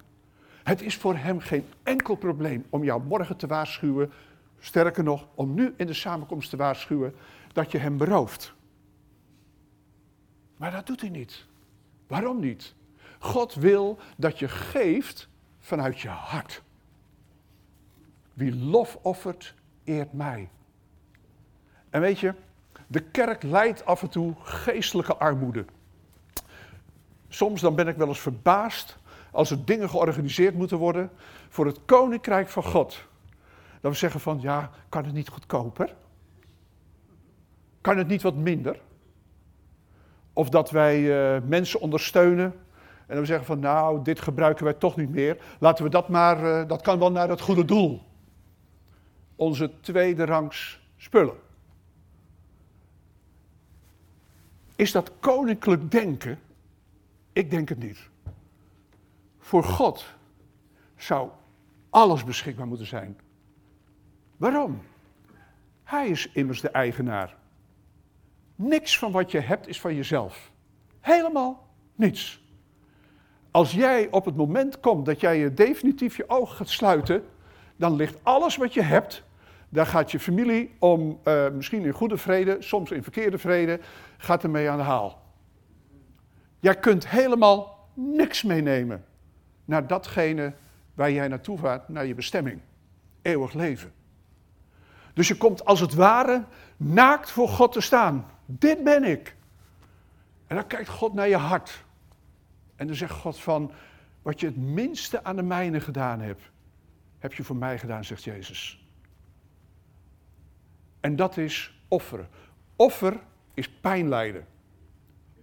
Het 0.64 0.82
is 0.82 0.98
voor 0.98 1.16
hem 1.16 1.40
geen 1.40 1.66
enkel 1.84 2.16
probleem 2.16 2.66
om 2.70 2.84
jou 2.84 3.04
morgen 3.04 3.38
te 3.38 3.48
waarschuwen, 3.48 4.12
sterker 4.60 5.04
nog, 5.04 5.28
om 5.36 5.54
nu 5.54 5.74
in 5.78 5.88
de 5.88 5.94
samenkomst 5.94 6.50
te 6.50 6.58
waarschuwen 6.58 7.16
dat 7.54 7.72
je 7.72 7.78
hem 7.78 7.98
berooft. 7.98 8.54
Maar 10.58 10.72
dat 10.72 10.88
doet 10.88 11.02
hij 11.02 11.10
niet. 11.10 11.46
Waarom 12.14 12.40
niet? 12.40 12.76
God 13.20 13.54
wil 13.54 14.00
dat 14.18 14.40
je 14.40 14.48
geeft 14.48 15.28
vanuit 15.60 16.00
je 16.00 16.08
hart. 16.08 16.62
Wie 18.34 18.56
lof 18.56 18.98
offert, 19.02 19.54
eert 19.84 20.14
mij. 20.14 20.50
En 21.90 22.02
weet 22.02 22.20
je, 22.20 22.34
de 22.88 23.00
kerk 23.00 23.44
leidt 23.44 23.86
af 23.86 24.02
en 24.02 24.10
toe 24.10 24.34
geestelijke 24.42 25.16
armoede. 25.16 25.66
Soms 27.28 27.62
dan 27.62 27.76
ben 27.76 27.88
ik 27.88 27.96
wel 27.96 28.08
eens 28.08 28.20
verbaasd 28.20 28.98
als 29.32 29.52
er 29.52 29.66
dingen 29.66 29.90
georganiseerd 29.90 30.56
moeten 30.56 30.78
worden 30.78 31.12
voor 31.50 31.66
het 31.66 31.80
koninkrijk 31.86 32.50
van 32.50 32.64
God. 32.64 33.08
Dat 33.82 33.92
we 33.92 33.98
zeggen 33.98 34.20
van, 34.20 34.42
ja, 34.42 34.72
kan 34.90 35.06
het 35.06 35.14
niet 35.14 35.30
goedkoper? 35.30 35.96
Kan 37.82 37.98
het 37.98 38.08
niet 38.08 38.22
wat 38.22 38.36
minder? 38.36 38.80
Of 40.34 40.50
dat 40.50 40.72
wij 40.72 41.00
uh, 41.00 41.42
mensen 41.48 41.80
ondersteunen 41.80 42.54
en 43.08 43.16
dan 43.16 43.26
zeggen 43.26 43.46
van, 43.46 43.60
nou, 43.60 44.04
dit 44.04 44.20
gebruiken 44.20 44.64
wij 44.64 44.74
toch 44.74 44.96
niet 44.96 45.10
meer. 45.10 45.38
Laten 45.60 45.84
we 45.84 45.90
dat 45.90 46.10
maar, 46.10 46.44
uh, 46.44 46.68
dat 46.68 46.82
kan 46.82 47.00
wel 47.00 47.12
naar 47.12 47.30
het 47.30 47.42
goede 47.42 47.66
doel. 47.66 48.02
Onze 49.36 49.72
tweede 49.80 50.26
rangs 50.26 50.88
spullen. 50.98 51.36
Is 54.76 54.92
dat 54.92 55.12
koninklijk 55.20 55.92
denken? 55.92 56.40
Ik 57.34 57.50
denk 57.52 57.70
het 57.70 57.80
niet. 57.80 58.10
Voor 59.40 59.64
God 59.64 60.06
zou 60.96 61.30
alles 61.90 62.24
beschikbaar 62.24 62.68
moeten 62.68 62.88
zijn. 62.88 63.20
Waarom? 64.38 64.82
Hij 65.84 66.08
is 66.08 66.32
immers 66.32 66.62
de 66.62 66.70
eigenaar. 66.70 67.36
Niks 68.56 68.98
van 68.98 69.12
wat 69.12 69.32
je 69.32 69.40
hebt 69.40 69.68
is 69.68 69.82
van 69.82 69.96
jezelf. 69.96 70.52
Helemaal 71.00 71.68
niets. 71.96 72.42
Als 73.52 73.72
jij 73.72 74.08
op 74.12 74.26
het 74.26 74.36
moment 74.36 74.80
komt 74.80 75.06
dat 75.06 75.20
jij 75.20 75.38
je 75.38 75.54
definitief 75.54 76.18
je 76.18 76.30
ogen 76.30 76.56
gaat 76.56 76.70
sluiten, 76.70 77.24
dan 77.76 77.96
ligt 77.96 78.18
alles 78.24 78.56
wat 78.56 78.74
je 78.74 78.82
hebt, 78.82 79.24
daar 79.70 79.86
gaat 79.86 80.12
je 80.12 80.20
familie 80.20 80.76
om, 80.80 81.20
uh, 81.24 81.50
misschien 81.50 81.86
in 81.86 81.92
goede 81.92 82.18
vrede, 82.18 82.58
soms 82.60 82.92
in 82.92 83.04
verkeerde 83.04 83.38
vrede, 83.38 83.80
gaat 84.18 84.44
ermee 84.44 84.70
aan 84.70 84.78
de 84.78 84.84
haal. 84.84 85.22
Jij 86.60 86.76
kunt 86.76 87.08
helemaal 87.08 87.90
niks 87.94 88.44
meenemen 88.44 89.06
naar 89.66 89.88
datgene 89.88 90.54
waar 90.94 91.12
jij 91.12 91.28
naartoe 91.28 91.58
gaat, 91.58 91.90
naar 91.90 92.06
je 92.06 92.16
bestemming. 92.16 92.62
Eeuwig 93.22 93.54
leven. 93.54 93.94
Dus 95.14 95.28
je 95.28 95.38
komt 95.38 95.66
als 95.66 95.80
het 95.80 95.94
ware 95.94 96.44
naakt 96.78 97.32
voor 97.32 97.48
God 97.48 97.72
te 97.72 97.82
staan. 97.82 98.26
Dit 98.60 98.84
ben 98.84 99.04
ik. 99.04 99.36
En 100.48 100.56
dan 100.56 100.68
kijkt 100.68 100.90
God 100.90 101.14
naar 101.14 101.28
je 101.28 101.38
hart. 101.38 101.84
En 102.76 102.88
dan 102.88 102.96
zegt 102.96 103.12
God 103.12 103.40
van, 103.40 103.72
wat 104.22 104.40
je 104.40 104.46
het 104.46 104.58
minste 104.58 105.24
aan 105.24 105.36
de 105.36 105.44
mijne 105.44 105.80
gedaan 105.80 106.20
hebt, 106.20 106.42
heb 107.20 107.34
je 107.34 107.44
voor 107.44 107.56
mij 107.56 107.80
gedaan, 107.80 108.04
zegt 108.04 108.24
Jezus. 108.24 108.88
En 111.00 111.16
dat 111.16 111.38
is 111.38 111.84
offeren. 111.88 112.28
Offer 112.76 113.20
is 113.54 113.70
pijn 113.70 114.10
lijden. 114.10 114.48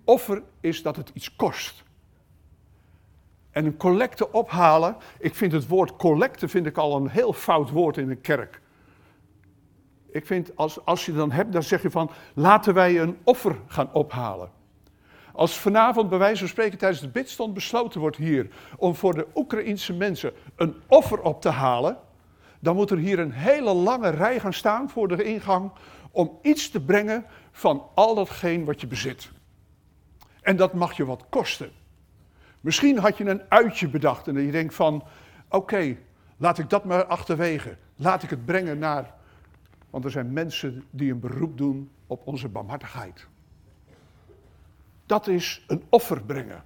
Offer 0.04 0.42
is 0.60 0.82
dat 0.82 0.96
het 0.96 1.10
iets 1.14 1.36
kost. 1.36 1.84
En 3.50 3.64
een 3.64 3.76
collecte 3.76 4.32
ophalen, 4.32 4.96
ik 5.18 5.34
vind 5.34 5.52
het 5.52 5.66
woord 5.66 5.96
collecte 5.96 6.48
vind 6.48 6.66
ik 6.66 6.76
al 6.76 6.96
een 6.96 7.08
heel 7.08 7.32
fout 7.32 7.70
woord 7.70 7.96
in 7.96 8.10
een 8.10 8.20
kerk. 8.20 8.60
Ik 10.12 10.26
vind, 10.26 10.56
als, 10.56 10.84
als 10.84 11.06
je 11.06 11.12
dan 11.12 11.30
hebt, 11.30 11.52
dan 11.52 11.62
zeg 11.62 11.82
je 11.82 11.90
van, 11.90 12.10
laten 12.34 12.74
wij 12.74 13.00
een 13.00 13.18
offer 13.24 13.56
gaan 13.66 13.92
ophalen. 13.92 14.50
Als 15.32 15.58
vanavond 15.58 16.08
bij 16.08 16.18
wijze 16.18 16.38
van 16.38 16.48
spreken 16.48 16.78
tijdens 16.78 17.00
de 17.00 17.08
bidstond 17.08 17.54
besloten 17.54 18.00
wordt 18.00 18.16
hier 18.16 18.50
om 18.76 18.94
voor 18.94 19.14
de 19.14 19.26
Oekraïense 19.34 19.92
mensen 19.92 20.32
een 20.56 20.74
offer 20.86 21.22
op 21.22 21.40
te 21.40 21.48
halen, 21.48 21.96
dan 22.60 22.76
moet 22.76 22.90
er 22.90 22.98
hier 22.98 23.18
een 23.18 23.32
hele 23.32 23.72
lange 23.74 24.08
rij 24.10 24.40
gaan 24.40 24.52
staan 24.52 24.90
voor 24.90 25.08
de 25.08 25.22
ingang 25.22 25.72
om 26.10 26.38
iets 26.42 26.70
te 26.70 26.80
brengen 26.80 27.24
van 27.52 27.86
al 27.94 28.14
datgene 28.14 28.64
wat 28.64 28.80
je 28.80 28.86
bezit. 28.86 29.30
En 30.42 30.56
dat 30.56 30.72
mag 30.72 30.96
je 30.96 31.04
wat 31.04 31.24
kosten. 31.28 31.70
Misschien 32.60 32.98
had 32.98 33.18
je 33.18 33.24
een 33.24 33.42
uitje 33.48 33.88
bedacht 33.88 34.28
en 34.28 34.42
je 34.42 34.50
denkt 34.50 34.74
van, 34.74 35.04
oké, 35.48 35.96
laat 36.36 36.58
ik 36.58 36.70
dat 36.70 36.84
maar 36.84 37.04
achterwege. 37.04 37.76
Laat 37.96 38.22
ik 38.22 38.30
het 38.30 38.44
brengen 38.44 38.78
naar, 38.78 39.14
want 39.90 40.04
er 40.04 40.10
zijn 40.10 40.32
mensen 40.32 40.84
die 40.90 41.12
een 41.12 41.20
beroep 41.20 41.58
doen 41.58 41.90
op 42.06 42.26
onze 42.26 42.48
barmhartigheid. 42.48 43.26
Dat 45.06 45.26
is 45.26 45.64
een 45.66 45.82
offer 45.88 46.22
brengen. 46.22 46.64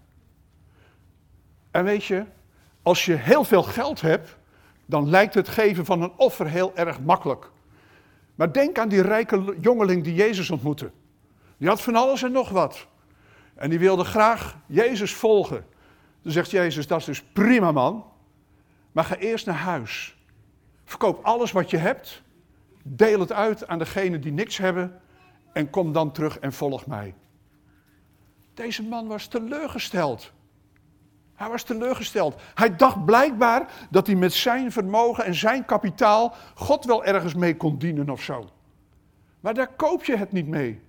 En 1.71 1.85
weet 1.85 2.05
je, 2.05 2.25
als 2.83 3.05
je 3.05 3.15
heel 3.15 3.45
veel 3.45 3.63
geld 3.63 4.01
hebt, 4.01 4.37
dan 4.87 5.09
lijkt 5.09 5.35
het 5.35 5.49
geven 5.49 5.85
van 5.85 6.03
een 6.03 6.13
offer 6.17 6.49
heel 6.49 6.77
erg 6.77 7.01
makkelijk. 7.01 7.51
Maar 8.35 8.53
denk 8.53 8.79
aan 8.79 8.89
die 8.89 9.03
rijke 9.03 9.57
jongeling 9.61 10.05
die 10.05 10.15
Jezus 10.15 10.51
ontmoette. 10.51 10.91
Die 11.57 11.69
had 11.69 11.83
van 11.83 11.95
alles 11.97 12.23
en 12.23 12.33
nog 12.33 12.49
wat. 12.49 12.87
En 13.55 13.71
die 13.71 13.79
wilde 13.79 14.05
graag 14.05 14.57
Jezus 14.67 15.15
volgen. 15.15 15.67
Dan 16.23 16.33
zegt 16.33 16.51
Jezus, 16.51 16.87
dat 16.87 16.99
is 16.99 17.05
dus 17.05 17.23
prima 17.23 17.73
man, 17.73 18.05
maar 18.93 19.05
ga 19.05 19.17
eerst 19.17 19.47
naar 19.47 19.55
huis. 19.55 20.17
Verkoop 20.85 21.25
alles 21.25 21.53
wat 21.53 21.71
je 21.71 21.77
hebt, 21.77 22.23
deel 22.87 23.21
het 23.21 23.33
uit 23.33 23.67
aan 23.67 23.79
degenen 23.79 24.21
die 24.21 24.33
niks 24.33 24.59
hebben 24.59 25.01
en 25.53 25.71
kom 25.71 25.93
dan 25.93 26.13
terug 26.13 26.39
en 26.39 26.53
volg 26.53 26.87
mij. 26.87 27.15
Deze 28.55 28.83
man 28.83 29.07
was 29.07 29.27
teleurgesteld. 29.27 30.33
Hij 31.35 31.49
was 31.49 31.63
teleurgesteld. 31.63 32.41
Hij 32.55 32.77
dacht 32.77 33.05
blijkbaar 33.05 33.87
dat 33.91 34.07
hij 34.07 34.17
met 34.17 34.33
zijn 34.33 34.73
vermogen 34.73 35.25
en 35.25 35.35
zijn 35.35 35.65
kapitaal 35.65 36.35
God 36.55 36.85
wel 36.85 37.05
ergens 37.05 37.35
mee 37.35 37.57
kon 37.57 37.79
dienen 37.79 38.11
of 38.11 38.23
zo. 38.23 38.49
Maar 39.41 39.55
daar 39.55 39.73
koop 39.77 40.05
je 40.05 40.17
het 40.17 40.33
niet 40.33 40.47
mee. 40.47 40.81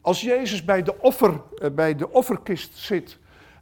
Als 0.00 0.20
Jezus 0.20 0.64
bij 0.64 0.82
de, 0.82 1.00
offer, 1.00 1.42
eh, 1.54 1.70
bij 1.70 1.94
de 1.94 2.10
offerkist 2.10 2.76
zit 2.76 3.18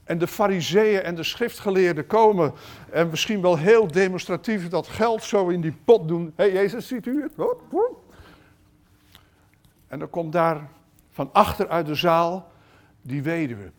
en 0.06 0.18
de 0.18 0.26
fariseeën 0.26 1.02
en 1.02 1.14
de 1.14 1.22
schriftgeleerden 1.22 2.06
komen 2.06 2.52
en 2.90 3.10
misschien 3.10 3.40
wel 3.40 3.58
heel 3.58 3.86
demonstratief 3.86 4.68
dat 4.68 4.86
geld 4.86 5.22
zo 5.22 5.48
in 5.48 5.60
die 5.60 5.76
pot 5.84 6.08
doen. 6.08 6.32
Hé 6.36 6.44
hey, 6.44 6.52
Jezus, 6.52 6.86
ziet 6.86 7.06
u 7.06 7.22
het? 7.22 7.32
En 9.88 9.98
dan 9.98 10.10
komt 10.10 10.32
daar 10.32 10.68
van 11.10 11.30
achter 11.32 11.68
uit 11.68 11.86
de 11.86 11.94
zaal 11.94 12.52
die 13.02 13.22
weduwe. 13.22 13.70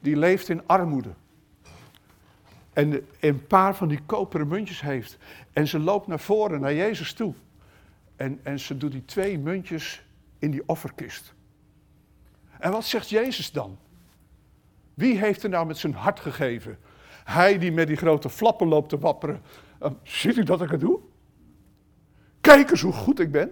Die 0.00 0.16
leeft 0.16 0.48
in 0.48 0.66
armoede. 0.66 1.10
En 2.72 3.06
een 3.20 3.46
paar 3.46 3.76
van 3.76 3.88
die 3.88 4.00
koperen 4.06 4.48
muntjes 4.48 4.80
heeft. 4.80 5.18
En 5.52 5.68
ze 5.68 5.78
loopt 5.78 6.06
naar 6.06 6.20
voren, 6.20 6.60
naar 6.60 6.74
Jezus 6.74 7.12
toe. 7.12 7.34
En, 8.16 8.40
en 8.42 8.60
ze 8.60 8.76
doet 8.76 8.92
die 8.92 9.04
twee 9.04 9.38
muntjes 9.38 10.04
in 10.38 10.50
die 10.50 10.62
offerkist. 10.66 11.34
En 12.58 12.70
wat 12.70 12.84
zegt 12.84 13.08
Jezus 13.08 13.52
dan? 13.52 13.78
Wie 14.98 15.18
heeft 15.18 15.42
er 15.42 15.48
nou 15.48 15.66
met 15.66 15.78
zijn 15.78 15.94
hart 15.94 16.20
gegeven? 16.20 16.78
Hij 17.24 17.58
die 17.58 17.72
met 17.72 17.86
die 17.86 17.96
grote 17.96 18.30
flappen 18.30 18.68
loopt 18.68 18.88
te 18.88 18.98
wapperen. 18.98 19.42
Uh, 19.82 19.90
ziet 20.02 20.36
u 20.36 20.42
dat 20.42 20.62
ik 20.62 20.70
het 20.70 20.80
doe? 20.80 21.00
kijk 22.40 22.70
eens 22.70 22.80
hoe 22.80 22.92
goed 22.92 23.18
ik 23.18 23.32
ben. 23.32 23.50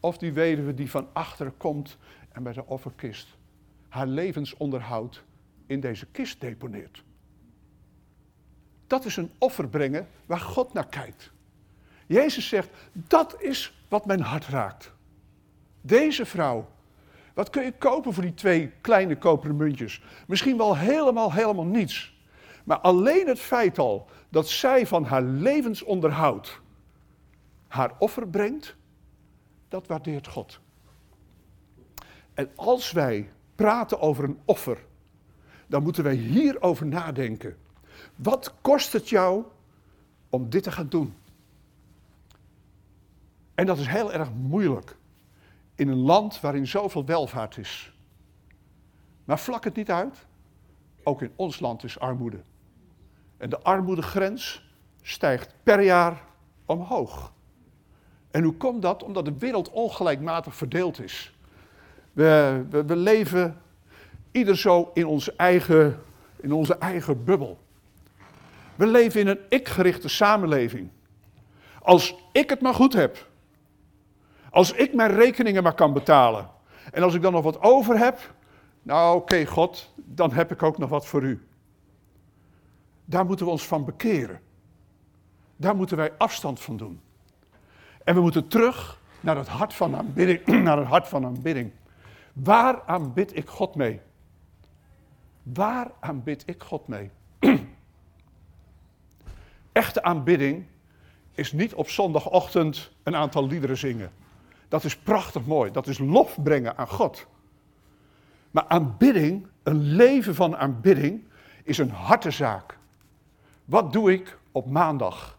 Of 0.00 0.18
die 0.18 0.32
weduwe 0.32 0.74
die 0.74 0.90
van 0.90 1.08
achteren 1.12 1.56
komt 1.56 1.96
en 2.32 2.42
bij 2.42 2.52
de 2.52 2.66
offerkist 2.66 3.28
haar 3.88 4.06
levensonderhoud 4.06 5.24
in 5.66 5.80
deze 5.80 6.06
kist 6.06 6.40
deponeert. 6.40 7.02
Dat 8.86 9.04
is 9.04 9.16
een 9.16 9.30
offer 9.38 9.68
brengen 9.68 10.08
waar 10.26 10.40
God 10.40 10.72
naar 10.72 10.88
kijkt. 10.88 11.30
Jezus 12.06 12.48
zegt, 12.48 12.68
dat 12.92 13.42
is 13.42 13.84
wat 13.88 14.06
mijn 14.06 14.20
hart 14.20 14.46
raakt. 14.46 14.92
Deze 15.80 16.26
vrouw, 16.26 16.68
wat 17.36 17.50
kun 17.50 17.64
je 17.64 17.72
kopen 17.72 18.12
voor 18.12 18.22
die 18.22 18.34
twee 18.34 18.72
kleine 18.80 19.18
koperen 19.18 19.56
muntjes? 19.56 20.02
Misschien 20.26 20.56
wel 20.56 20.76
helemaal, 20.76 21.32
helemaal 21.32 21.64
niets. 21.64 22.14
Maar 22.64 22.78
alleen 22.78 23.26
het 23.26 23.38
feit 23.38 23.78
al 23.78 24.08
dat 24.28 24.48
zij 24.48 24.86
van 24.86 25.04
haar 25.04 25.22
levensonderhoud 25.22 26.60
haar 27.66 27.92
offer 27.98 28.28
brengt, 28.28 28.76
dat 29.68 29.86
waardeert 29.86 30.26
God. 30.26 30.60
En 32.34 32.50
als 32.54 32.92
wij 32.92 33.32
praten 33.54 34.00
over 34.00 34.24
een 34.24 34.40
offer, 34.44 34.84
dan 35.66 35.82
moeten 35.82 36.04
wij 36.04 36.14
hierover 36.14 36.86
nadenken. 36.86 37.56
Wat 38.14 38.54
kost 38.60 38.92
het 38.92 39.08
jou 39.08 39.44
om 40.30 40.50
dit 40.50 40.62
te 40.62 40.72
gaan 40.72 40.88
doen? 40.88 41.14
En 43.54 43.66
dat 43.66 43.78
is 43.78 43.86
heel 43.86 44.12
erg 44.12 44.32
moeilijk 44.32 44.96
in 45.76 45.88
een 45.88 46.02
land 46.02 46.40
waarin 46.40 46.66
zoveel 46.66 47.04
welvaart 47.04 47.56
is. 47.56 47.92
Maar 49.24 49.38
vlak 49.38 49.64
het 49.64 49.76
niet 49.76 49.90
uit, 49.90 50.26
ook 51.02 51.22
in 51.22 51.32
ons 51.36 51.60
land 51.60 51.84
is 51.84 51.98
armoede. 51.98 52.40
En 53.36 53.50
de 53.50 53.60
armoedegrens 53.62 54.70
stijgt 55.02 55.54
per 55.62 55.82
jaar 55.82 56.22
omhoog. 56.64 57.32
En 58.30 58.42
hoe 58.42 58.54
komt 58.54 58.82
dat? 58.82 59.02
Omdat 59.02 59.24
de 59.24 59.38
wereld 59.38 59.70
ongelijkmatig 59.70 60.54
verdeeld 60.54 61.00
is. 61.02 61.34
We, 62.12 62.64
we, 62.70 62.96
leven 62.96 63.60
ieder 64.30 64.56
zo 64.56 64.90
in 64.94 65.06
onze, 65.06 65.32
eigen, 65.36 66.02
in 66.36 66.52
onze 66.52 66.78
eigen 66.78 67.24
bubbel. 67.24 67.58
We 68.74 68.86
leven 68.86 69.20
in 69.20 69.26
een 69.26 69.40
ik-gerichte 69.48 70.08
samenleving. 70.08 70.88
Als 71.82 72.14
ik 72.32 72.50
het 72.50 72.60
maar 72.60 72.74
goed 72.74 72.92
heb. 72.92 73.28
Als 74.56 74.72
ik 74.72 74.94
mijn 74.94 75.14
rekeningen 75.14 75.62
maar 75.62 75.74
kan 75.74 75.92
betalen. 75.92 76.48
En 76.92 77.02
als 77.02 77.14
ik 77.14 77.22
dan 77.22 77.32
nog 77.32 77.42
wat 77.42 77.62
over 77.62 77.98
heb. 77.98 78.34
Nou 78.82 79.16
oké 79.16 79.44
God, 79.44 79.92
dan 79.96 80.32
heb 80.32 80.52
ik 80.52 80.62
ook 80.62 80.78
nog 80.78 80.88
wat 80.88 81.06
voor 81.06 81.22
u. 81.22 81.46
Daar 83.04 83.26
moeten 83.26 83.46
we 83.46 83.52
ons 83.52 83.66
van 83.66 83.84
bekeren. 83.84 84.40
Daar 85.56 85.76
moeten 85.76 85.96
wij 85.96 86.12
afstand 86.18 86.60
van 86.60 86.76
doen. 86.76 87.00
En 88.04 88.14
we 88.14 88.20
moeten 88.20 88.48
terug 88.48 89.00
naar 89.20 89.36
het 89.36 89.48
hart 89.48 89.74
van 89.74 89.96
aanbidding. 89.96 90.46
Naar 90.64 90.78
het 90.78 90.86
hart 90.86 91.08
van 91.08 91.24
aanbidding. 91.24 91.72
Waar 92.32 92.82
aanbid 92.86 93.36
ik 93.36 93.48
God 93.48 93.74
mee? 93.74 94.00
Waar 95.42 95.90
aanbid 96.00 96.42
ik 96.46 96.62
God 96.62 96.88
mee? 96.88 97.10
Echte 99.72 100.02
aanbidding 100.02 100.66
is 101.32 101.52
niet 101.52 101.74
op 101.74 101.88
zondagochtend 101.88 102.92
een 103.02 103.16
aantal 103.16 103.46
liederen 103.46 103.76
zingen. 103.76 104.24
Dat 104.68 104.84
is 104.84 104.96
prachtig 104.96 105.46
mooi. 105.46 105.70
Dat 105.70 105.86
is 105.86 105.98
lof 105.98 106.42
brengen 106.42 106.76
aan 106.76 106.88
God. 106.88 107.26
Maar 108.50 108.64
aanbidding, 108.68 109.46
een 109.62 109.80
leven 109.80 110.34
van 110.34 110.56
aanbidding, 110.56 111.24
is 111.62 111.78
een 111.78 111.90
hartezaak. 111.90 112.78
Wat 113.64 113.92
doe 113.92 114.12
ik 114.12 114.38
op 114.52 114.70
maandag? 114.70 115.38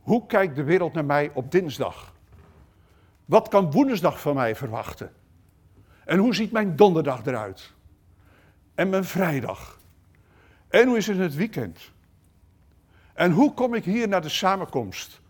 Hoe 0.00 0.26
kijkt 0.26 0.56
de 0.56 0.62
wereld 0.62 0.92
naar 0.92 1.04
mij 1.04 1.30
op 1.34 1.50
dinsdag? 1.50 2.12
Wat 3.24 3.48
kan 3.48 3.70
woensdag 3.70 4.20
van 4.20 4.34
mij 4.34 4.56
verwachten? 4.56 5.12
En 6.04 6.18
hoe 6.18 6.34
ziet 6.34 6.52
mijn 6.52 6.76
donderdag 6.76 7.26
eruit? 7.26 7.72
En 8.74 8.88
mijn 8.88 9.04
vrijdag? 9.04 9.78
En 10.68 10.86
hoe 10.86 10.96
is 10.96 11.06
het 11.06 11.18
het 11.18 11.34
weekend? 11.34 11.92
En 13.14 13.32
hoe 13.32 13.54
kom 13.54 13.74
ik 13.74 13.84
hier 13.84 14.08
naar 14.08 14.22
de 14.22 14.28
samenkomst? 14.28 15.20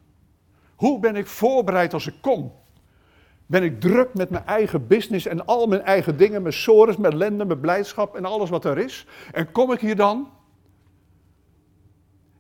Hoe 0.77 1.01
ben 1.01 1.17
ik 1.17 1.27
voorbereid 1.27 1.93
als 1.93 2.07
ik 2.07 2.15
kom? 2.21 2.53
Ben 3.47 3.63
ik 3.63 3.81
druk 3.81 4.15
met 4.15 4.31
mijn 4.31 4.47
eigen 4.47 4.87
business 4.87 5.27
en 5.27 5.47
al 5.47 5.67
mijn 5.67 5.83
eigen 5.83 6.17
dingen, 6.17 6.43
mijn 6.43 6.55
sores, 6.55 6.97
mijn 6.97 7.13
ellende, 7.13 7.45
mijn 7.45 7.61
blijdschap 7.61 8.15
en 8.15 8.25
alles 8.25 8.51
wat 8.51 8.65
er 8.65 8.79
is? 8.79 9.07
En 9.33 9.53
kom 9.53 9.73
ik 9.73 9.81
hier 9.81 9.97
dan? 9.97 10.33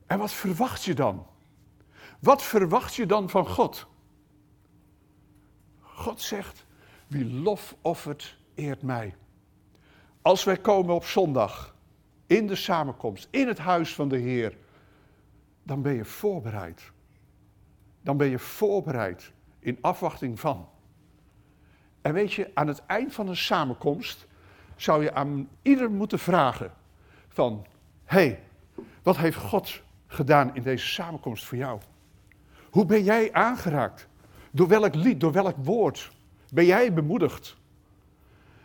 En 0.07 0.19
wat 0.19 0.33
verwacht 0.33 0.85
je 0.85 0.95
dan? 0.95 1.27
Wat 2.21 2.43
verwacht 2.43 2.95
je 2.95 3.07
dan 3.07 3.31
van 3.31 3.49
God? 3.49 3.87
God 5.81 6.21
zegt, 6.21 6.67
wie 7.07 7.33
lof 7.33 7.77
offert, 7.81 8.37
eert 8.55 8.83
mij. 8.83 9.15
Als 10.23 10.45
wij 10.45 10.57
komen 10.57 10.95
op 10.95 11.05
zondag, 11.05 11.75
in 12.27 12.47
de 12.47 12.55
samenkomst, 12.55 13.29
in 13.31 13.49
het 13.49 13.59
huis 13.59 13.95
van 13.95 14.09
de 14.09 14.17
Heer, 14.17 14.57
dan 15.63 15.83
ben 15.83 15.95
je 15.95 16.05
voorbereid. 16.05 16.93
Dan 18.05 18.17
ben 18.17 18.29
je 18.29 18.39
voorbereid 18.39 19.33
in 19.59 19.79
afwachting 19.81 20.41
van. 20.41 20.69
En 22.03 22.13
weet 22.13 22.33
je, 22.33 22.51
aan 22.55 22.67
het 22.67 22.83
eind 22.87 23.15
van 23.15 23.29
een 23.29 23.37
samenkomst 23.37 24.27
zou 24.77 25.03
je 25.03 25.15
aan 25.15 25.49
ieder 25.63 25.91
moeten 25.91 26.19
vragen 26.19 26.73
van, 27.29 27.67
hey, 28.05 28.43
wat 29.03 29.17
heeft 29.17 29.37
God 29.37 29.83
gedaan 30.07 30.55
in 30.55 30.63
deze 30.63 30.87
samenkomst 30.87 31.45
voor 31.45 31.59
jou? 31.59 31.81
Hoe 32.71 32.87
ben 32.87 33.03
jij 33.03 33.33
aangeraakt? 33.33 34.09
Door 34.51 34.69
welk 34.69 34.95
lied, 34.95 35.21
door 35.21 35.33
welk 35.33 35.57
woord 35.57 36.13
ben 36.51 36.65
jij 36.65 36.93
bemoedigd? 36.93 37.57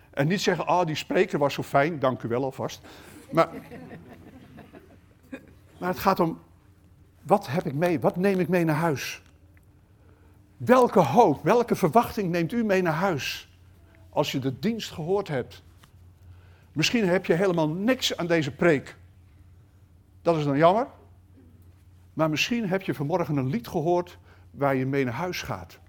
En 0.10 0.28
niet 0.28 0.42
zeggen, 0.42 0.66
ah, 0.66 0.80
oh, 0.80 0.86
die 0.86 0.96
spreker 0.96 1.40
was 1.40 1.54
zo 1.54 1.64
fijn, 1.64 2.00
dank 2.00 2.24
u 2.24 2.28
wel 2.28 2.44
alvast. 2.44 2.82
Maar, 3.32 3.50
maar 5.78 5.90
het 5.90 6.00
gaat 6.00 6.20
om, 6.20 6.40
wat 7.22 7.48
heb 7.48 7.66
ik 7.66 7.74
mee? 7.74 8.00
Wat 8.00 8.16
neem 8.16 8.40
ik 8.40 8.48
mee 8.48 8.66
naar 8.66 8.76
huis? 8.76 9.22
Welke 10.60 11.00
hoop, 11.00 11.44
welke 11.44 11.76
verwachting 11.76 12.32
neemt 12.32 12.52
u 12.52 12.64
mee 12.64 12.82
naar 12.82 12.94
huis 12.94 13.50
als 14.10 14.32
je 14.32 14.40
de 14.40 14.60
dienst 14.60 14.92
gehoord 14.92 15.28
hebt? 15.28 15.64
Misschien 16.72 17.08
heb 17.08 17.26
je 17.26 17.34
helemaal 17.34 17.70
niks 17.70 18.18
aan 18.18 18.28
deze 18.28 18.52
preek. 18.52 18.96
Dat 20.22 20.38
is 20.38 20.44
dan 20.44 20.58
jammer. 20.58 20.88
Maar 22.14 22.30
misschien 22.30 22.70
heb 22.70 22.82
je 22.82 22.94
vanmorgen 22.94 23.38
een 23.38 23.50
lied 23.50 23.68
gehoord 23.68 24.18
waar 24.52 24.76
je 24.76 24.86
mee 24.86 25.04
naar 25.04 25.14
huis 25.14 25.42
gaat. 25.42 25.80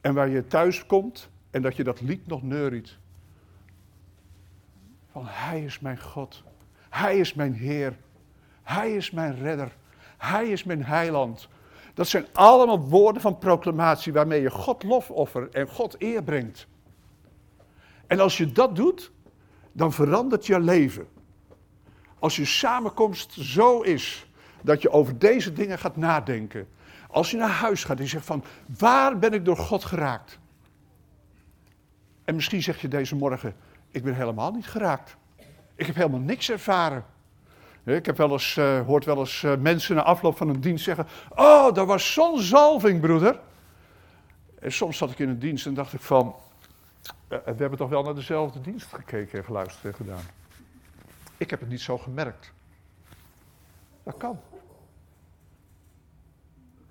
En 0.00 0.14
waar 0.14 0.28
je 0.28 0.46
thuis 0.46 0.86
komt 0.86 1.28
en 1.50 1.62
dat 1.62 1.76
je 1.76 1.84
dat 1.84 2.00
lied 2.00 2.26
nog 2.26 2.42
neuriet. 2.42 2.96
Van 5.10 5.26
Hij 5.26 5.64
is 5.64 5.80
mijn 5.80 6.00
God. 6.00 6.42
Hij 6.88 7.18
is 7.18 7.34
mijn 7.34 7.54
Heer. 7.54 7.96
Hij 8.62 8.94
is 8.94 9.10
mijn 9.10 9.34
redder. 9.34 9.76
Hij 10.16 10.48
is 10.48 10.64
mijn 10.64 10.84
heiland. 10.84 11.48
Dat 11.96 12.08
zijn 12.08 12.26
allemaal 12.32 12.80
woorden 12.80 13.22
van 13.22 13.38
proclamatie 13.38 14.12
waarmee 14.12 14.40
je 14.40 14.50
God 14.50 14.82
lof 14.82 15.10
offert 15.10 15.54
en 15.54 15.68
God 15.68 15.94
eer 15.98 16.22
brengt. 16.22 16.66
En 18.06 18.20
als 18.20 18.36
je 18.36 18.52
dat 18.52 18.76
doet, 18.76 19.12
dan 19.72 19.92
verandert 19.92 20.46
je 20.46 20.60
leven. 20.60 21.08
Als 22.18 22.36
je 22.36 22.44
samenkomst 22.44 23.32
zo 23.32 23.80
is 23.80 24.26
dat 24.62 24.82
je 24.82 24.90
over 24.90 25.18
deze 25.18 25.52
dingen 25.52 25.78
gaat 25.78 25.96
nadenken. 25.96 26.68
Als 27.08 27.30
je 27.30 27.36
naar 27.36 27.48
huis 27.48 27.84
gaat 27.84 27.98
en 28.00 28.08
zegt 28.08 28.26
van, 28.26 28.44
waar 28.78 29.18
ben 29.18 29.32
ik 29.32 29.44
door 29.44 29.56
God 29.56 29.84
geraakt? 29.84 30.38
En 32.24 32.34
misschien 32.34 32.62
zeg 32.62 32.80
je 32.80 32.88
deze 32.88 33.16
morgen, 33.16 33.54
ik 33.90 34.02
ben 34.02 34.14
helemaal 34.14 34.52
niet 34.52 34.66
geraakt. 34.66 35.16
Ik 35.74 35.86
heb 35.86 35.94
helemaal 35.94 36.20
niks 36.20 36.50
ervaren. 36.50 37.04
Ik 37.94 38.06
heb 38.06 38.16
wel 38.16 38.32
eens, 38.32 38.56
uh, 38.56 38.86
hoort 38.86 39.04
wel 39.04 39.18
eens 39.18 39.42
uh, 39.42 39.56
mensen 39.56 39.94
na 39.96 40.02
afloop 40.02 40.36
van 40.36 40.48
een 40.48 40.60
dienst 40.60 40.84
zeggen, 40.84 41.06
oh, 41.28 41.74
dat 41.74 41.86
was 41.86 42.12
zo'n 42.12 42.40
zalving, 42.40 43.00
broeder. 43.00 43.40
En 44.58 44.72
soms 44.72 44.96
zat 44.96 45.10
ik 45.10 45.18
in 45.18 45.28
een 45.28 45.38
dienst 45.38 45.66
en 45.66 45.74
dacht 45.74 45.92
ik 45.92 46.00
van, 46.00 46.34
uh, 47.28 47.38
we 47.44 47.54
hebben 47.56 47.76
toch 47.78 47.88
wel 47.88 48.02
naar 48.02 48.14
dezelfde 48.14 48.60
dienst 48.60 48.86
gekeken 48.92 49.38
en 49.38 49.44
geluisterd 49.44 49.84
en 49.84 49.94
gedaan. 49.94 50.24
Ik 51.36 51.50
heb 51.50 51.60
het 51.60 51.68
niet 51.68 51.80
zo 51.80 51.98
gemerkt. 51.98 52.52
Dat 54.02 54.16
kan. 54.16 54.40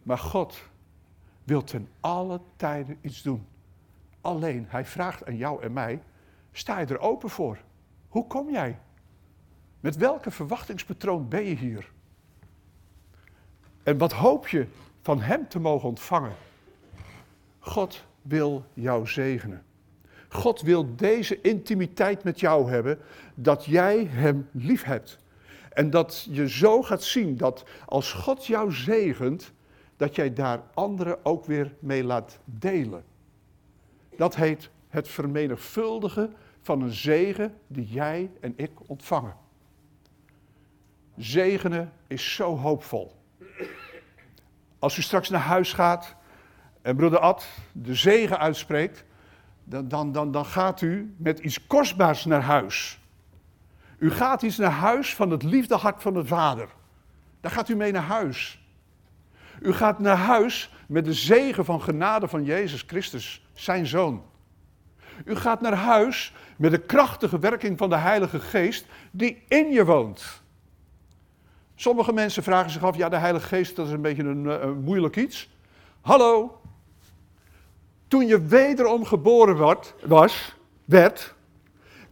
Maar 0.04 0.18
God 0.18 0.62
wil 1.44 1.64
ten 1.64 1.90
alle 2.00 2.40
tijden 2.56 2.98
iets 3.02 3.22
doen. 3.22 3.48
Alleen, 4.22 4.66
hij 4.70 4.86
vraagt 4.86 5.26
aan 5.26 5.38
jou 5.38 5.64
en 5.64 5.74
mij, 5.74 6.02
sta 6.52 6.80
je 6.80 6.86
er 6.86 7.00
open 7.00 7.30
voor? 7.30 7.58
Hoe 8.08 8.28
kom 8.28 8.52
jij? 8.52 8.78
Met 9.86 9.98
welke 9.98 10.32
verwachtingspatroon 10.32 11.28
ben 11.28 11.46
je 11.46 11.56
hier? 11.56 11.92
En 13.84 13.98
wat 13.98 14.12
hoop 14.12 14.48
je 14.48 14.68
van 15.02 15.22
Hem 15.22 15.48
te 15.48 15.60
mogen 15.60 15.90
ontvangen? 15.90 16.36
God 17.60 18.06
wil 18.22 18.66
jou 18.74 19.08
zegenen. 19.08 19.64
God 20.30 20.62
wil 20.62 20.96
deze 20.96 21.42
intimiteit 21.42 22.24
met 22.24 22.40
jou 22.40 22.70
hebben, 22.70 23.00
dat 23.36 23.66
jij 23.66 24.06
Hem 24.06 24.50
lief 24.52 24.84
hebt. 24.84 25.18
En 25.70 25.90
dat 25.90 26.28
je 26.30 26.50
zo 26.50 26.82
gaat 26.82 27.04
zien 27.04 27.38
dat 27.38 27.64
als 27.86 28.14
God 28.14 28.46
jou 28.46 28.72
zegent, 28.72 29.52
dat 29.98 30.16
jij 30.16 30.34
daar 30.34 30.62
anderen 30.74 31.26
ook 31.26 31.46
weer 31.46 31.76
mee 31.80 32.04
laat 32.04 32.40
delen. 32.46 33.04
Dat 34.18 34.36
heet 34.36 34.70
het 34.88 35.08
vermenigvuldigen 35.08 36.34
van 36.62 36.82
een 36.82 36.94
zegen 36.94 37.54
die 37.68 37.88
jij 37.88 38.32
en 38.40 38.54
ik 38.56 38.72
ontvangen. 38.86 39.44
Zegenen 41.18 41.92
is 42.08 42.34
zo 42.36 42.58
hoopvol. 42.58 43.16
Als 44.80 44.98
u 44.98 45.02
straks 45.02 45.30
naar 45.30 45.42
huis 45.42 45.74
gaat 45.74 46.16
en 46.82 46.96
broeder 46.96 47.20
Ad 47.20 47.48
de 47.72 47.96
zegen 47.96 48.40
uitspreekt, 48.40 49.06
dan, 49.64 49.88
dan, 49.88 50.12
dan, 50.12 50.32
dan 50.32 50.46
gaat 50.46 50.82
u 50.82 51.16
met 51.18 51.40
iets 51.40 51.68
kostbaars 51.68 52.26
naar 52.26 52.42
huis. 52.42 53.00
U 53.98 54.12
gaat 54.12 54.42
iets 54.42 54.58
naar 54.58 54.72
huis 54.72 55.16
van 55.16 55.30
het 55.30 55.44
liefdehart 55.44 56.02
van 56.02 56.14
de 56.14 56.26
Vader. 56.26 56.70
Daar 57.42 57.52
gaat 57.52 57.70
u 57.70 57.76
mee 57.76 57.92
naar 57.92 58.04
huis. 58.04 58.64
U 59.62 59.74
gaat 59.74 60.00
naar 60.00 60.18
huis 60.18 60.74
met 60.88 61.06
de 61.06 61.14
zegen 61.14 61.66
van 61.66 61.82
genade 61.82 62.28
van 62.28 62.44
Jezus 62.44 62.84
Christus, 62.88 63.48
zijn 63.54 63.86
Zoon. 63.86 64.24
U 65.26 65.36
gaat 65.36 65.62
naar 65.62 65.74
huis 65.74 66.34
met 66.58 66.72
de 66.72 66.82
krachtige 66.82 67.40
werking 67.40 67.78
van 67.78 67.90
de 67.90 67.98
Heilige 67.98 68.40
Geest 68.40 68.86
die 69.12 69.44
in 69.48 69.72
je 69.72 69.86
woont. 69.86 70.44
Sommige 71.76 72.14
mensen 72.14 72.44
vragen 72.44 72.72
zich 72.72 72.84
af, 72.84 72.96
ja 72.96 73.10
de 73.10 73.16
Heilige 73.16 73.48
Geest 73.48 73.76
dat 73.76 73.88
is 73.88 73.92
een 73.92 74.02
beetje 74.02 74.24
een, 74.24 74.50
eh, 74.50 74.72
moeilijk 74.84 75.16
iets. 75.16 75.50
Hallo, 76.02 76.62
toen 78.08 78.28
je 78.28 78.46
wederom 78.46 79.06
geboren 79.06 79.58
werd, 79.58 79.94
was, 80.06 80.56
werd, 80.86 81.34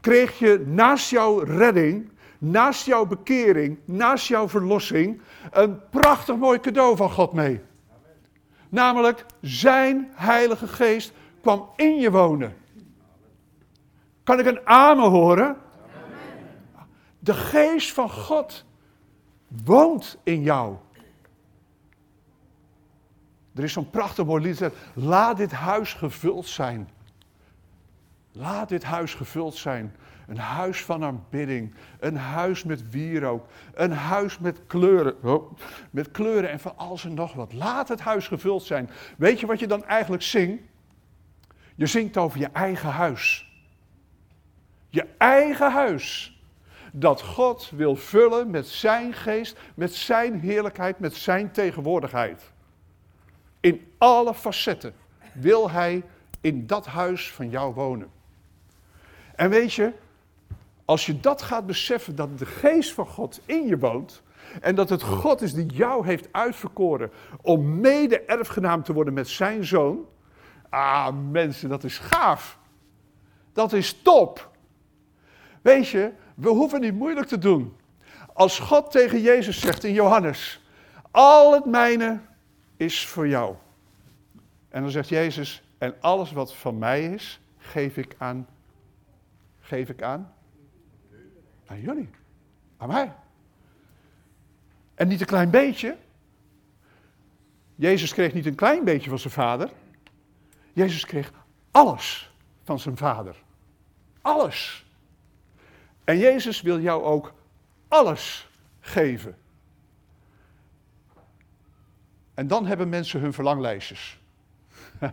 kreeg 0.02 0.40
je 0.40 0.64
naast 0.68 1.10
jouw 1.10 1.40
redding, 1.40 2.10
naast 2.38 2.86
jouw 2.86 3.06
bekering, 3.06 3.78
naast 3.86 4.28
jouw 4.28 4.50
verlossing, 4.50 5.22
een 5.52 5.90
prachtig 5.90 6.36
mooi 6.36 6.60
cadeau 6.60 6.96
van 6.96 7.12
God 7.12 7.34
mee. 7.34 7.62
Namelijk, 8.70 9.26
zijn 9.42 10.12
Heilige 10.14 10.68
Geest 10.68 11.14
kwam 11.42 11.70
in 11.76 12.00
je 12.00 12.12
wonen. 12.12 12.56
Kan 14.24 14.40
ik 14.40 14.46
een 14.46 14.68
amen 14.68 15.10
horen? 15.10 15.58
De 17.20 17.34
geest 17.34 17.94
van 17.94 18.10
God 18.10 18.66
woont 19.64 20.18
in 20.24 20.42
jou. 20.42 20.76
Er 23.56 23.64
is 23.64 23.74
zo'n 23.74 23.90
prachtig 23.90 24.26
mooi 24.26 24.44
lied. 24.44 24.70
Laat 24.94 25.38
dit 25.38 25.52
huis 25.52 25.94
gevuld 25.94 26.48
zijn. 26.48 26.90
Laat 28.32 28.70
dit 28.70 28.84
huis 28.84 29.14
gevuld 29.14 29.56
zijn. 29.56 29.96
Een 30.28 30.38
huis 30.38 30.84
van 30.84 31.04
aanbidding. 31.04 31.74
Een 32.00 32.18
huis 32.18 32.64
met 32.64 32.90
wierook. 32.90 33.48
Een 33.74 33.92
huis 33.92 34.40
met 34.40 34.60
kleuren. 34.68 35.24
Oh, 35.24 35.52
met 35.90 36.12
kleuren 36.12 36.50
en 36.50 36.60
van 36.60 36.78
alles 36.78 37.06
en 37.06 37.14
nog 37.14 37.34
wat. 37.34 37.54
Laat 37.54 37.88
het 37.88 38.00
huis 38.00 38.28
gevuld 38.28 38.64
zijn. 38.64 38.90
Weet 39.18 39.40
je 39.40 39.46
wat 39.46 39.60
je 39.60 39.68
dan 39.68 39.86
eigenlijk 39.86 40.24
zingt? 40.24 40.64
Je 41.76 41.86
zingt 41.86 42.18
over 42.18 42.40
je 42.40 42.50
eigen 42.54 42.90
huis. 42.90 43.52
Je 44.90 45.08
eigen 45.18 45.72
huis. 45.72 46.33
Dat 46.96 47.22
God 47.22 47.72
wil 47.76 47.96
vullen 47.96 48.50
met 48.50 48.68
zijn 48.68 49.14
geest, 49.14 49.58
met 49.76 49.94
zijn 49.94 50.40
heerlijkheid, 50.40 51.00
met 51.00 51.16
zijn 51.16 51.52
tegenwoordigheid. 51.52 52.52
In 53.60 53.88
alle 53.98 54.34
facetten 54.34 54.94
wil 55.34 55.70
hij 55.70 56.04
in 56.42 56.68
dat 56.68 56.86
huis 56.86 57.32
van 57.32 57.50
jou 57.50 57.74
wonen. 57.74 58.10
En 59.36 59.50
weet 59.50 59.74
je, 59.74 59.92
als 60.86 61.06
je 61.06 61.20
dat 61.20 61.42
gaat 61.42 61.66
beseffen, 61.66 62.16
dat 62.16 62.38
de 62.38 62.46
geest 62.46 62.94
van 62.94 63.06
God 63.06 63.42
in 63.46 63.68
je 63.68 63.78
woont. 63.78 64.22
En 64.62 64.76
dat 64.76 64.90
het 64.90 65.04
God 65.04 65.42
is 65.42 65.54
die 65.54 65.66
jou 65.66 66.06
heeft 66.06 66.28
uitverkoren 66.32 67.12
om 67.42 67.80
mede-erfgenaam 67.80 68.84
te 68.84 68.94
worden 68.94 69.14
met 69.14 69.28
zijn 69.28 69.66
zoon. 69.66 70.06
Ah, 70.70 71.16
mensen, 71.32 71.70
dat 71.70 71.84
is 71.84 71.98
gaaf. 71.98 72.60
Dat 73.54 73.74
is 73.74 74.02
top. 74.02 74.52
Weet 75.62 75.88
je, 75.88 76.12
we 76.36 76.50
hoeven 76.50 76.82
niet 76.82 76.94
moeilijk 76.94 77.28
te 77.28 77.38
doen. 77.38 77.76
Als 78.34 78.60
God 78.60 78.92
tegen 78.92 79.22
Jezus 79.22 79.60
zegt 79.60 79.84
in 79.84 79.94
Johannes: 79.94 80.62
Al 81.12 81.54
het 81.54 81.66
mijne 81.66 82.20
is 82.78 83.08
voor 83.08 83.28
jou. 83.28 83.56
En 84.70 84.82
dan 84.82 84.92
zegt 84.92 85.10
Jezus: 85.10 85.64
En 85.78 85.96
alles 86.02 86.32
wat 86.32 86.56
van 86.56 86.78
mij 86.78 87.06
is, 87.06 87.40
geef 87.58 87.98
ik 87.98 88.16
aan. 88.18 88.48
Geef 89.60 89.90
ik 89.90 90.02
aan? 90.02 90.34
Aan 91.66 91.82
jullie. 91.82 92.10
Aan 92.78 92.88
mij. 92.88 93.14
En 94.96 95.08
niet 95.08 95.20
een 95.20 95.26
klein 95.28 95.50
beetje. 95.50 95.98
Jezus 97.76 98.14
kreeg 98.14 98.34
niet 98.34 98.46
een 98.46 98.56
klein 98.56 98.84
beetje 98.84 99.10
van 99.10 99.20
zijn 99.20 99.34
vader. 99.34 99.70
Jezus 100.74 101.06
kreeg 101.06 101.32
alles 101.72 102.34
van 102.64 102.80
zijn 102.80 102.98
vader. 102.98 103.36
Alles. 104.22 104.86
En 106.04 106.18
Jezus 106.18 106.62
wil 106.62 106.80
jou 106.80 107.04
ook 107.04 107.34
alles 107.88 108.50
geven. 108.80 109.38
En 112.34 112.48
dan 112.48 112.66
hebben 112.66 112.90
mensen 112.90 113.20
hun 113.20 113.34
verlanglijstjes. 113.34 114.20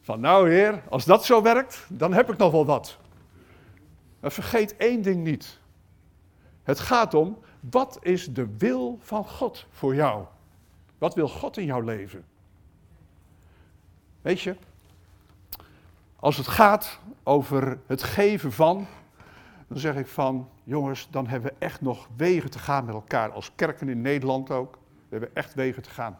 Van 0.00 0.20
nou 0.20 0.50
heer, 0.50 0.82
als 0.88 1.04
dat 1.04 1.24
zo 1.24 1.42
werkt, 1.42 1.86
dan 1.88 2.12
heb 2.12 2.30
ik 2.30 2.36
nog 2.36 2.52
wel 2.52 2.66
wat. 2.66 2.98
Maar 4.20 4.32
vergeet 4.32 4.76
één 4.76 5.02
ding 5.02 5.24
niet. 5.24 5.58
Het 6.62 6.80
gaat 6.80 7.14
om, 7.14 7.38
wat 7.60 7.98
is 8.00 8.32
de 8.32 8.56
wil 8.58 8.98
van 9.02 9.24
God 9.28 9.66
voor 9.70 9.94
jou? 9.94 10.24
Wat 10.98 11.14
wil 11.14 11.28
God 11.28 11.56
in 11.56 11.64
jouw 11.64 11.80
leven? 11.80 12.24
Weet 14.22 14.40
je, 14.40 14.56
als 16.16 16.36
het 16.36 16.46
gaat 16.46 16.98
over 17.22 17.78
het 17.86 18.02
geven 18.02 18.52
van, 18.52 18.86
dan 19.72 19.80
zeg 19.80 19.96
ik 19.96 20.06
van, 20.06 20.48
jongens, 20.64 21.08
dan 21.10 21.26
hebben 21.26 21.50
we 21.50 21.56
echt 21.58 21.80
nog 21.80 22.08
wegen 22.16 22.50
te 22.50 22.58
gaan 22.58 22.84
met 22.84 22.94
elkaar. 22.94 23.30
Als 23.30 23.54
kerken 23.54 23.88
in 23.88 24.00
Nederland 24.00 24.50
ook. 24.50 24.74
We 25.08 25.18
hebben 25.18 25.34
echt 25.34 25.54
wegen 25.54 25.82
te 25.82 25.90
gaan. 25.90 26.18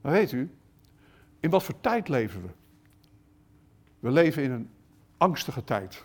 Maar 0.00 0.12
weet 0.12 0.32
u, 0.32 0.54
in 1.40 1.50
wat 1.50 1.62
voor 1.62 1.80
tijd 1.80 2.08
leven 2.08 2.42
we? 2.42 2.48
We 3.98 4.10
leven 4.10 4.42
in 4.42 4.50
een 4.50 4.70
angstige 5.16 5.64
tijd. 5.64 6.04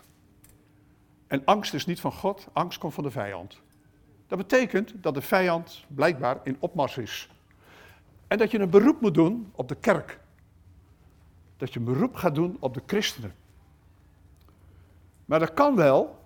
En 1.26 1.44
angst 1.44 1.74
is 1.74 1.86
niet 1.86 2.00
van 2.00 2.12
God, 2.12 2.48
angst 2.52 2.78
komt 2.78 2.94
van 2.94 3.04
de 3.04 3.10
vijand. 3.10 3.60
Dat 4.26 4.38
betekent 4.38 4.92
dat 5.02 5.14
de 5.14 5.22
vijand 5.22 5.84
blijkbaar 5.88 6.40
in 6.42 6.56
opmars 6.58 6.98
is. 6.98 7.30
En 8.26 8.38
dat 8.38 8.50
je 8.50 8.58
een 8.58 8.70
beroep 8.70 9.00
moet 9.00 9.14
doen 9.14 9.50
op 9.52 9.68
de 9.68 9.76
kerk. 9.76 10.20
Dat 11.56 11.72
je 11.72 11.78
een 11.78 11.84
beroep 11.84 12.14
gaat 12.14 12.34
doen 12.34 12.56
op 12.60 12.74
de 12.74 12.82
christenen. 12.86 13.34
Maar 15.24 15.38
dat 15.38 15.54
kan 15.54 15.76
wel, 15.76 16.18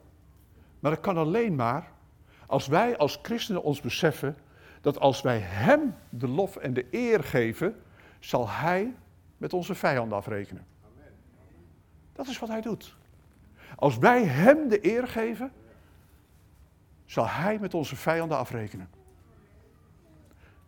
maar 0.80 0.90
dat 0.90 1.00
kan 1.00 1.16
alleen 1.16 1.54
maar 1.54 1.92
als 2.46 2.66
wij 2.66 2.96
als 2.96 3.18
christenen 3.22 3.62
ons 3.62 3.80
beseffen 3.80 4.36
dat 4.80 4.98
als 4.98 5.20
wij 5.20 5.38
Hem 5.38 5.94
de 6.08 6.28
lof 6.28 6.56
en 6.56 6.74
de 6.74 6.86
eer 6.90 7.24
geven, 7.24 7.82
zal 8.18 8.48
Hij 8.48 8.94
met 9.36 9.52
onze 9.52 9.74
vijanden 9.74 10.18
afrekenen. 10.18 10.66
Dat 12.12 12.26
is 12.26 12.38
wat 12.38 12.48
Hij 12.48 12.60
doet. 12.60 12.96
Als 13.76 13.98
wij 13.98 14.24
Hem 14.24 14.68
de 14.68 14.86
eer 14.86 15.08
geven, 15.08 15.52
zal 17.04 17.28
Hij 17.28 17.58
met 17.58 17.74
onze 17.74 17.96
vijanden 17.96 18.38
afrekenen. 18.38 18.90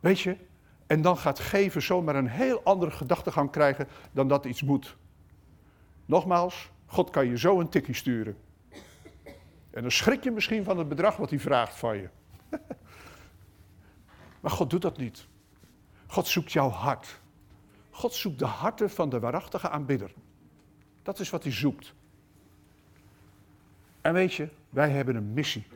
Weet 0.00 0.20
je, 0.20 0.36
en 0.86 1.02
dan 1.02 1.16
gaat 1.16 1.38
geven 1.38 1.82
zomaar 1.82 2.14
een 2.14 2.28
heel 2.28 2.62
andere 2.64 2.90
gedachtegang 2.90 3.50
krijgen 3.50 3.88
dan 4.12 4.28
dat 4.28 4.44
iets 4.44 4.62
moet. 4.62 4.96
Nogmaals, 6.04 6.70
God 6.90 7.10
kan 7.10 7.26
je 7.26 7.38
zo 7.38 7.60
een 7.60 7.68
tikkie 7.68 7.94
sturen. 7.94 8.36
En 9.70 9.82
dan 9.82 9.90
schrik 9.90 10.24
je 10.24 10.30
misschien 10.30 10.64
van 10.64 10.78
het 10.78 10.88
bedrag 10.88 11.16
wat 11.16 11.30
hij 11.30 11.38
vraagt 11.38 11.76
van 11.76 11.96
je. 11.96 12.08
maar 14.40 14.50
God 14.50 14.70
doet 14.70 14.82
dat 14.82 14.98
niet. 14.98 15.26
God 16.06 16.26
zoekt 16.26 16.52
jouw 16.52 16.68
hart. 16.68 17.20
God 17.90 18.14
zoekt 18.14 18.38
de 18.38 18.46
harten 18.46 18.90
van 18.90 19.08
de 19.08 19.20
waarachtige 19.20 19.68
aanbidder. 19.68 20.12
Dat 21.02 21.18
is 21.18 21.30
wat 21.30 21.42
hij 21.42 21.52
zoekt. 21.52 21.94
En 24.00 24.12
weet 24.12 24.34
je, 24.34 24.48
wij 24.70 24.90
hebben 24.90 25.16
een 25.16 25.32
missie. 25.32 25.66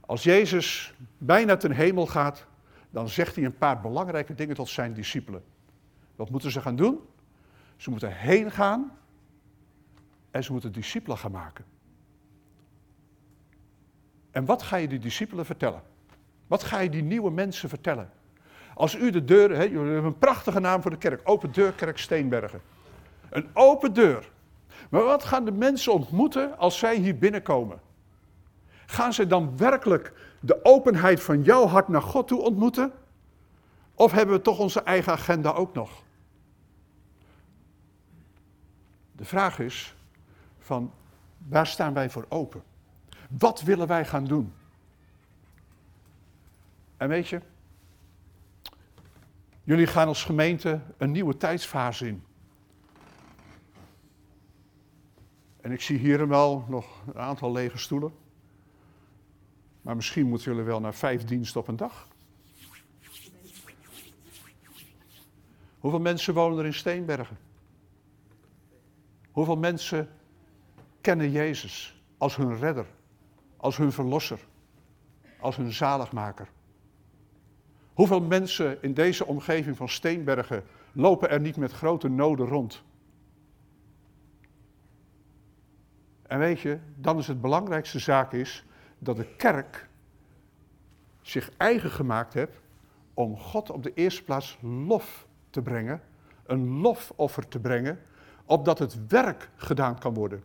Als 0.00 0.22
Jezus 0.22 0.94
bijna 1.18 1.56
ten 1.56 1.72
hemel 1.72 2.06
gaat, 2.06 2.46
dan 2.90 3.08
zegt 3.08 3.36
hij 3.36 3.44
een 3.44 3.58
paar 3.58 3.80
belangrijke 3.80 4.34
dingen 4.34 4.54
tot 4.54 4.68
zijn 4.68 4.92
discipelen. 4.92 5.44
Wat 6.16 6.30
moeten 6.30 6.50
ze 6.50 6.60
gaan 6.60 6.76
doen? 6.76 7.00
Ze 7.76 7.90
moeten 7.90 8.16
heen 8.16 8.50
gaan 8.50 9.00
en 10.32 10.44
ze 10.44 10.52
moeten 10.52 10.72
discipelen 10.72 11.18
gaan 11.18 11.30
maken. 11.30 11.64
En 14.30 14.44
wat 14.44 14.62
ga 14.62 14.76
je 14.76 14.88
die 14.88 14.98
discipelen 14.98 15.44
vertellen? 15.46 15.82
Wat 16.46 16.62
ga 16.62 16.78
je 16.78 16.90
die 16.90 17.02
nieuwe 17.02 17.30
mensen 17.30 17.68
vertellen? 17.68 18.10
Als 18.74 18.94
u 18.94 19.10
de 19.10 19.24
deur, 19.24 19.50
hè, 19.50 19.62
jullie 19.62 19.92
hebben 19.92 20.04
een 20.04 20.18
prachtige 20.18 20.60
naam 20.60 20.82
voor 20.82 20.90
de 20.90 20.96
kerk, 20.96 21.20
Open 21.24 21.52
Deurkerk 21.52 21.98
Steenbergen. 21.98 22.60
Een 23.30 23.48
open 23.52 23.92
deur. 23.92 24.30
Maar 24.90 25.02
wat 25.02 25.24
gaan 25.24 25.44
de 25.44 25.52
mensen 25.52 25.92
ontmoeten 25.92 26.58
als 26.58 26.78
zij 26.78 26.96
hier 26.96 27.18
binnenkomen? 27.18 27.80
Gaan 28.86 29.12
ze 29.12 29.26
dan 29.26 29.56
werkelijk 29.56 30.12
de 30.40 30.64
openheid 30.64 31.22
van 31.22 31.42
jouw 31.42 31.66
hart 31.66 31.88
naar 31.88 32.02
God 32.02 32.28
toe 32.28 32.40
ontmoeten? 32.40 32.92
Of 33.94 34.12
hebben 34.12 34.34
we 34.34 34.42
toch 34.42 34.58
onze 34.58 34.82
eigen 34.82 35.12
agenda 35.12 35.50
ook 35.50 35.74
nog? 35.74 36.02
De 39.12 39.24
vraag 39.24 39.58
is 39.58 39.94
van 40.72 40.92
waar 41.48 41.66
staan 41.66 41.94
wij 41.94 42.10
voor 42.10 42.26
open? 42.28 42.62
Wat 43.38 43.62
willen 43.62 43.86
wij 43.86 44.04
gaan 44.04 44.24
doen? 44.24 44.52
En 46.96 47.08
weet 47.08 47.28
je, 47.28 47.40
jullie 49.62 49.86
gaan 49.86 50.06
als 50.06 50.24
gemeente 50.24 50.80
een 50.96 51.10
nieuwe 51.10 51.36
tijdsfase 51.36 52.06
in. 52.06 52.24
En 55.60 55.72
ik 55.72 55.80
zie 55.80 55.98
hier 55.98 56.28
wel 56.28 56.64
nog 56.68 57.02
een 57.06 57.20
aantal 57.20 57.52
lege 57.52 57.78
stoelen. 57.78 58.14
Maar 59.82 59.96
misschien 59.96 60.28
moeten 60.28 60.50
jullie 60.50 60.66
wel 60.66 60.80
naar 60.80 60.94
vijf 60.94 61.24
diensten 61.24 61.60
op 61.60 61.68
een 61.68 61.76
dag. 61.76 62.08
Hoeveel 65.78 66.00
mensen 66.00 66.34
wonen 66.34 66.58
er 66.58 66.66
in 66.66 66.74
Steenbergen? 66.74 67.38
Hoeveel 69.30 69.56
mensen 69.56 70.08
kennen 71.02 71.30
Jezus 71.30 72.02
als 72.18 72.36
hun 72.36 72.58
redder, 72.58 72.86
als 73.56 73.76
hun 73.76 73.92
verlosser, 73.92 74.38
als 75.40 75.56
hun 75.56 75.72
zaligmaker? 75.72 76.48
Hoeveel 77.92 78.20
mensen 78.20 78.82
in 78.82 78.94
deze 78.94 79.26
omgeving 79.26 79.76
van 79.76 79.88
Steenbergen 79.88 80.64
lopen 80.92 81.30
er 81.30 81.40
niet 81.40 81.56
met 81.56 81.72
grote 81.72 82.08
noden 82.08 82.46
rond? 82.46 82.82
En 86.22 86.38
weet 86.38 86.60
je, 86.60 86.78
dan 86.96 87.18
is 87.18 87.26
het 87.26 87.40
belangrijkste 87.40 87.98
zaak 87.98 88.32
is 88.32 88.64
dat 88.98 89.16
de 89.16 89.34
kerk 89.36 89.88
zich 91.20 91.50
eigen 91.56 91.90
gemaakt 91.90 92.34
heeft 92.34 92.60
om 93.14 93.38
God 93.38 93.70
op 93.70 93.82
de 93.82 93.94
eerste 93.94 94.24
plaats 94.24 94.58
lof 94.60 95.26
te 95.50 95.62
brengen, 95.62 96.00
een 96.46 96.80
lofoffer 96.80 97.48
te 97.48 97.60
brengen, 97.60 98.00
opdat 98.44 98.78
het 98.78 99.06
werk 99.08 99.50
gedaan 99.56 99.98
kan 99.98 100.14
worden. 100.14 100.42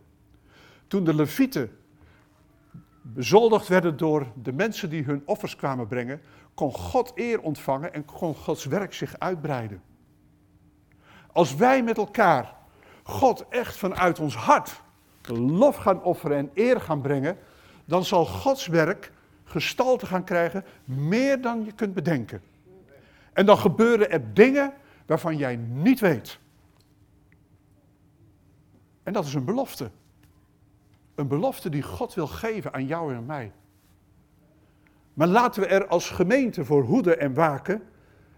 Toen 0.88 1.03
de 1.03 1.13
levieten 1.13 1.77
bezoldigd 3.01 3.67
werden 3.67 3.97
door 3.97 4.27
de 4.35 4.53
mensen 4.53 4.89
die 4.89 5.03
hun 5.03 5.21
offers 5.25 5.55
kwamen 5.55 5.88
brengen, 5.88 6.21
kon 6.53 6.73
God 6.73 7.11
eer 7.15 7.41
ontvangen 7.41 7.93
en 7.93 8.05
kon 8.05 8.35
Gods 8.35 8.65
werk 8.65 8.93
zich 8.93 9.19
uitbreiden. 9.19 9.81
Als 11.31 11.55
wij 11.55 11.83
met 11.83 11.97
elkaar 11.97 12.55
God 13.03 13.45
echt 13.49 13.77
vanuit 13.77 14.19
ons 14.19 14.35
hart 14.35 14.81
lof 15.35 15.75
gaan 15.75 16.03
offeren 16.03 16.38
en 16.38 16.51
eer 16.53 16.81
gaan 16.81 17.01
brengen, 17.01 17.38
dan 17.85 18.05
zal 18.05 18.25
Gods 18.25 18.67
werk 18.67 19.11
gestalte 19.43 20.05
gaan 20.05 20.23
krijgen 20.23 20.65
meer 20.83 21.41
dan 21.41 21.65
je 21.65 21.71
kunt 21.71 21.93
bedenken. 21.93 22.41
En 23.33 23.45
dan 23.45 23.57
gebeuren 23.57 24.11
er 24.11 24.33
dingen 24.33 24.73
waarvan 25.05 25.38
jij 25.38 25.55
niet 25.55 25.99
weet. 25.99 26.39
En 29.03 29.13
dat 29.13 29.25
is 29.25 29.33
een 29.33 29.45
belofte. 29.45 29.91
Een 31.18 31.28
belofte 31.28 31.70
die 31.70 31.82
God 31.82 32.13
wil 32.13 32.28
geven 32.28 32.74
aan 32.74 32.86
jou 32.86 33.15
en 33.15 33.26
mij. 33.26 33.51
Maar 35.13 35.28
laten 35.28 35.61
we 35.61 35.68
er 35.68 35.88
als 35.88 36.09
gemeente 36.09 36.65
voor 36.65 36.84
hoeden 36.84 37.20
en 37.20 37.34
waken 37.34 37.84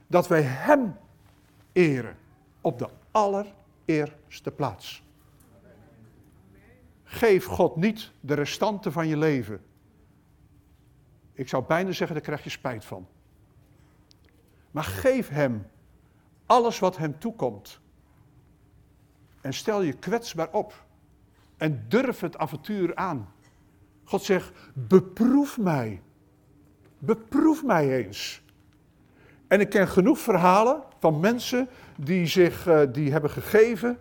dat 0.07 0.27
wij 0.27 0.41
Hem 0.41 0.95
eren 1.71 2.17
op 2.61 2.79
de 2.79 2.89
allereerste 3.11 4.51
plaats. 4.51 5.03
Geef 7.03 7.45
God 7.45 7.75
niet 7.75 8.11
de 8.19 8.33
restanten 8.33 8.91
van 8.91 9.07
je 9.07 9.17
leven. 9.17 9.61
Ik 11.33 11.47
zou 11.47 11.63
bijna 11.63 11.91
zeggen, 11.91 12.15
daar 12.15 12.25
krijg 12.25 12.43
je 12.43 12.49
spijt 12.49 12.85
van. 12.85 13.07
Maar 14.71 14.83
geef 14.83 15.29
Hem 15.29 15.67
alles 16.45 16.79
wat 16.79 16.97
Hem 16.97 17.19
toekomt. 17.19 17.79
En 19.41 19.53
stel 19.53 19.81
je 19.81 19.93
kwetsbaar 19.93 20.51
op. 20.51 20.87
En 21.59 21.85
durf 21.87 22.19
het 22.19 22.37
avontuur 22.37 22.95
aan. 22.95 23.33
God 24.03 24.23
zegt, 24.23 24.51
beproef 24.73 25.57
mij. 25.57 26.01
Beproef 26.99 27.63
mij 27.63 28.03
eens. 28.03 28.41
En 29.47 29.59
ik 29.59 29.69
ken 29.69 29.87
genoeg 29.87 30.19
verhalen 30.19 30.83
van 30.99 31.19
mensen 31.19 31.69
die 31.97 32.25
zich 32.25 32.67
uh, 32.67 32.81
die 32.91 33.11
hebben 33.11 33.29
gegeven 33.29 33.99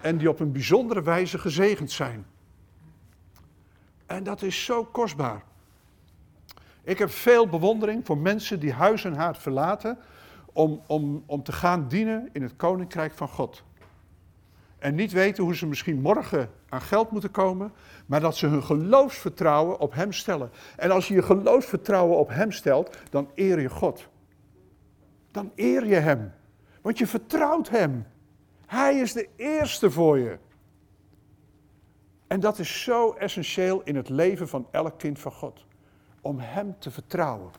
en 0.00 0.18
die 0.18 0.28
op 0.28 0.40
een 0.40 0.52
bijzondere 0.52 1.02
wijze 1.02 1.38
gezegend 1.38 1.90
zijn. 1.90 2.26
En 4.06 4.22
dat 4.22 4.42
is 4.42 4.64
zo 4.64 4.84
kostbaar. 4.84 5.42
Ik 6.82 6.98
heb 6.98 7.10
veel 7.10 7.48
bewondering 7.48 8.06
voor 8.06 8.18
mensen 8.18 8.60
die 8.60 8.72
huis 8.72 9.04
en 9.04 9.14
haard 9.14 9.38
verlaten 9.38 9.98
om, 10.52 10.82
om, 10.86 11.22
om 11.26 11.42
te 11.42 11.52
gaan 11.52 11.88
dienen 11.88 12.28
in 12.32 12.42
het 12.42 12.56
koninkrijk 12.56 13.12
van 13.14 13.28
God. 13.28 13.62
En 14.78 14.94
niet 14.94 15.12
weten 15.12 15.44
hoe 15.44 15.56
ze 15.56 15.66
misschien 15.66 16.00
morgen 16.00 16.50
aan 16.68 16.80
geld 16.80 17.10
moeten 17.10 17.30
komen, 17.30 17.72
maar 18.06 18.20
dat 18.20 18.36
ze 18.36 18.46
hun 18.46 18.62
geloofsvertrouwen 18.62 19.78
op 19.78 19.94
Hem 19.94 20.12
stellen. 20.12 20.50
En 20.76 20.90
als 20.90 21.08
je 21.08 21.14
je 21.14 21.22
geloofsvertrouwen 21.22 22.18
op 22.18 22.28
Hem 22.28 22.52
stelt, 22.52 22.98
dan 23.10 23.30
eer 23.34 23.60
je 23.60 23.68
God. 23.68 24.08
Dan 25.30 25.52
eer 25.54 25.86
je 25.86 25.94
Hem. 25.94 26.32
Want 26.82 26.98
je 26.98 27.06
vertrouwt 27.06 27.68
Hem. 27.68 28.06
Hij 28.66 28.98
is 28.98 29.12
de 29.12 29.28
eerste 29.36 29.90
voor 29.90 30.18
je. 30.18 30.38
En 32.26 32.40
dat 32.40 32.58
is 32.58 32.82
zo 32.82 33.12
essentieel 33.12 33.82
in 33.84 33.96
het 33.96 34.08
leven 34.08 34.48
van 34.48 34.66
elk 34.70 34.98
kind 34.98 35.18
van 35.18 35.32
God. 35.32 35.64
Om 36.20 36.38
Hem 36.38 36.76
te 36.78 36.90
vertrouwen. 36.90 37.50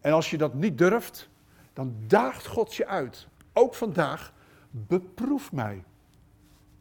En 0.00 0.12
als 0.12 0.30
je 0.30 0.38
dat 0.38 0.54
niet 0.54 0.78
durft, 0.78 1.28
dan 1.72 1.94
daagt 2.06 2.46
God 2.46 2.74
je 2.74 2.86
uit. 2.86 3.28
Ook 3.52 3.74
vandaag, 3.74 4.32
beproef 4.70 5.52
mij. 5.52 5.84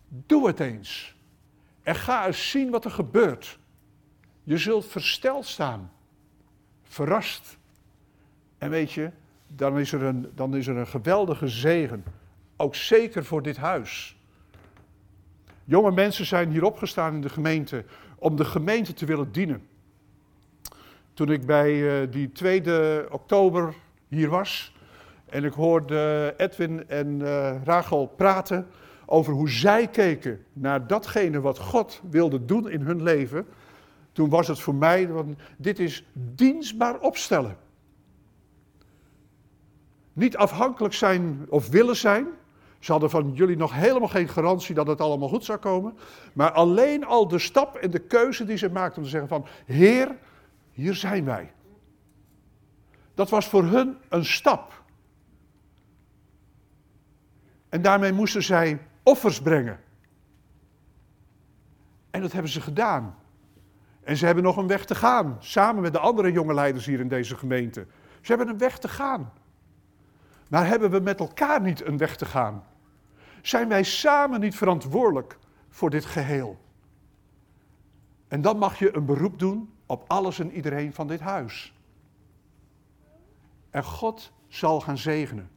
Doe 0.08 0.48
het 0.48 0.60
eens. 0.60 1.16
En 1.84 1.96
ga 1.96 2.28
eens 2.28 2.50
zien 2.50 2.70
wat 2.70 2.86
er 2.86 2.92
gebeurt. 2.92 3.60
Je 4.44 4.58
zult 4.58 4.86
versteld 4.86 5.46
staan. 5.46 5.92
Verrast. 6.84 7.58
En 8.58 8.70
weet 8.70 8.92
je, 8.92 9.12
dan 9.48 9.80
is 9.80 9.92
er 9.92 10.04
een, 10.04 10.32
dan 10.36 10.56
is 10.56 10.68
er 10.68 10.78
een 10.78 10.88
geweldige 10.88 11.48
zegen. 11.48 12.04
Ook 12.58 12.76
zeker 12.76 13.26
voor 13.26 13.42
dit 13.42 13.58
huis. 13.58 14.18
Jonge 15.64 15.92
mensen 15.92 16.26
zijn 16.26 16.52
hier 16.52 16.64
opgestaan 16.64 17.14
in 17.14 17.22
de 17.22 17.30
gemeente 17.30 17.86
om 18.16 18.36
de 18.36 18.46
gemeente 18.46 18.94
te 18.94 19.06
willen 19.06 19.32
dienen. 19.32 19.68
Toen 21.14 21.32
ik 21.32 21.46
bij 21.46 22.02
uh, 22.04 22.12
die 22.12 22.32
2 22.32 23.12
oktober 23.12 23.76
hier 24.08 24.30
was 24.30 24.74
en 25.32 25.44
ik 25.44 25.54
hoorde 25.54 26.34
Edwin 26.38 26.88
en 26.88 27.20
uh, 27.20 27.64
Rachel 27.64 28.06
praten 28.06 28.68
over 29.06 29.34
hoe 29.34 29.50
zij 29.50 29.88
keken 29.88 30.46
naar 30.54 30.88
datgene 30.88 31.42
wat 31.42 31.60
God 31.60 32.02
wilde 32.10 32.46
doen 32.46 32.70
in 32.70 32.82
hun 32.82 33.04
leven, 33.04 33.48
toen 34.12 34.30
was 34.30 34.48
het 34.48 34.60
voor 34.60 34.76
mij, 34.76 35.08
want 35.08 35.38
dit 35.58 35.80
is 35.80 36.06
dienstbaar 36.14 37.00
opstellen. 37.00 37.58
Niet 40.14 40.38
afhankelijk 40.38 40.94
zijn 40.94 41.46
of 41.50 41.70
willen 41.70 41.96
zijn, 41.96 42.28
ze 42.80 42.92
hadden 42.92 43.10
van 43.10 43.32
jullie 43.34 43.58
nog 43.58 43.74
helemaal 43.74 44.08
geen 44.08 44.28
garantie 44.28 44.76
dat 44.76 44.88
het 44.88 45.02
allemaal 45.02 45.28
goed 45.28 45.46
zou 45.46 45.60
komen. 45.60 45.98
Maar 46.34 46.52
alleen 46.52 47.06
al 47.06 47.28
de 47.28 47.40
stap 47.40 47.76
en 47.76 47.92
de 47.92 48.00
keuze 48.00 48.46
die 48.46 48.58
ze 48.58 48.70
maakten 48.70 48.98
om 48.98 49.04
te 49.04 49.10
zeggen 49.10 49.30
van, 49.30 49.46
Heer, 49.66 50.16
hier 50.72 50.96
zijn 50.96 51.26
wij. 51.26 51.52
Dat 53.14 53.30
was 53.30 53.48
voor 53.48 53.64
hun 53.64 53.98
een 54.10 54.26
stap. 54.26 54.79
En 57.70 57.82
daarmee 57.82 58.12
moesten 58.12 58.44
zij 58.44 58.82
offers 59.04 59.42
brengen. 59.42 59.80
En 62.12 62.22
dat 62.22 62.32
hebben 62.32 62.52
ze 62.52 62.62
gedaan. 62.62 63.16
En 64.04 64.18
ze 64.18 64.26
hebben 64.26 64.44
nog 64.44 64.58
een 64.58 64.68
weg 64.68 64.86
te 64.86 64.96
gaan, 64.96 65.38
samen 65.40 65.82
met 65.82 65.94
de 65.94 66.00
andere 66.00 66.32
jonge 66.32 66.54
leiders 66.54 66.86
hier 66.86 67.00
in 67.00 67.08
deze 67.08 67.38
gemeente. 67.38 67.86
Ze 68.22 68.28
hebben 68.34 68.48
een 68.48 68.58
weg 68.58 68.80
te 68.80 68.88
gaan. 68.88 69.32
Maar 70.50 70.68
hebben 70.68 70.90
we 70.92 71.00
met 71.00 71.20
elkaar 71.20 71.62
niet 71.62 71.86
een 71.86 71.98
weg 71.98 72.16
te 72.16 72.26
gaan? 72.26 72.64
Zijn 73.42 73.68
wij 73.68 73.84
samen 73.84 74.40
niet 74.40 74.56
verantwoordelijk 74.56 75.38
voor 75.70 75.90
dit 75.90 76.06
geheel? 76.06 76.60
En 78.28 78.42
dan 78.42 78.58
mag 78.58 78.80
je 78.80 78.96
een 78.96 79.06
beroep 79.06 79.40
doen 79.40 79.74
op 79.86 80.04
alles 80.08 80.40
en 80.40 80.52
iedereen 80.52 80.94
van 80.94 81.08
dit 81.08 81.20
huis. 81.20 81.74
En 83.70 83.84
God 83.84 84.32
zal 84.48 84.82
gaan 84.82 84.98
zegenen. 84.98 85.50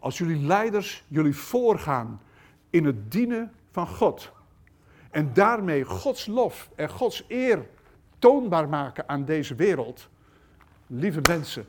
Als 0.00 0.18
jullie 0.18 0.46
leiders 0.46 1.04
jullie 1.08 1.36
voorgaan 1.36 2.20
in 2.70 2.84
het 2.84 3.12
dienen 3.12 3.52
van 3.70 3.86
God. 3.86 4.32
En 5.10 5.32
daarmee 5.32 5.84
Gods 5.84 6.26
lof 6.26 6.70
en 6.74 6.90
Gods 6.90 7.24
eer 7.28 7.66
toonbaar 8.18 8.68
maken 8.68 9.08
aan 9.08 9.24
deze 9.24 9.54
wereld. 9.54 10.08
Lieve 10.86 11.20
mensen, 11.28 11.66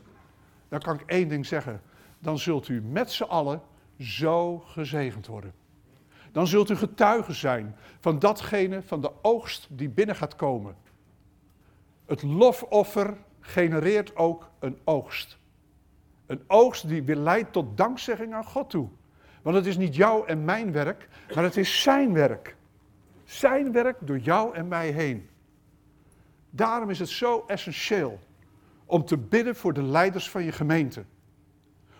dan 0.68 0.80
kan 0.80 0.94
ik 0.94 1.02
één 1.06 1.28
ding 1.28 1.46
zeggen. 1.46 1.82
Dan 2.18 2.38
zult 2.38 2.68
u 2.68 2.82
met 2.82 3.10
z'n 3.10 3.22
allen 3.22 3.62
zo 3.98 4.58
gezegend 4.58 5.26
worden. 5.26 5.54
Dan 6.32 6.46
zult 6.46 6.70
u 6.70 6.76
getuige 6.76 7.32
zijn 7.32 7.76
van 8.00 8.18
datgene, 8.18 8.82
van 8.82 9.00
de 9.00 9.10
oogst 9.22 9.66
die 9.70 9.88
binnen 9.88 10.16
gaat 10.16 10.36
komen. 10.36 10.76
Het 12.06 12.22
lofoffer 12.22 13.16
genereert 13.40 14.16
ook 14.16 14.50
een 14.58 14.78
oogst. 14.84 15.38
Een 16.26 16.42
oogst 16.46 16.88
die 16.88 17.02
weer 17.02 17.16
leidt 17.16 17.52
tot 17.52 17.76
dankzegging 17.76 18.34
aan 18.34 18.44
God 18.44 18.70
toe. 18.70 18.88
Want 19.42 19.56
het 19.56 19.66
is 19.66 19.76
niet 19.76 19.96
jouw 19.96 20.24
en 20.24 20.44
mijn 20.44 20.72
werk, 20.72 21.08
maar 21.34 21.44
het 21.44 21.56
is 21.56 21.82
zijn 21.82 22.12
werk. 22.12 22.56
Zijn 23.24 23.72
werk 23.72 23.96
door 24.00 24.18
jou 24.18 24.54
en 24.54 24.68
mij 24.68 24.88
heen. 24.88 25.28
Daarom 26.50 26.90
is 26.90 26.98
het 26.98 27.08
zo 27.08 27.44
essentieel 27.46 28.18
om 28.86 29.04
te 29.04 29.18
bidden 29.18 29.56
voor 29.56 29.72
de 29.72 29.82
leiders 29.82 30.30
van 30.30 30.44
je 30.44 30.52
gemeente. 30.52 31.04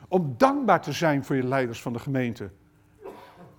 Om 0.09 0.35
dankbaar 0.37 0.81
te 0.81 0.93
zijn 0.93 1.25
voor 1.25 1.37
je 1.37 1.47
leiders 1.47 1.83
van 1.83 1.93
de 1.93 1.99
gemeente. 1.99 2.51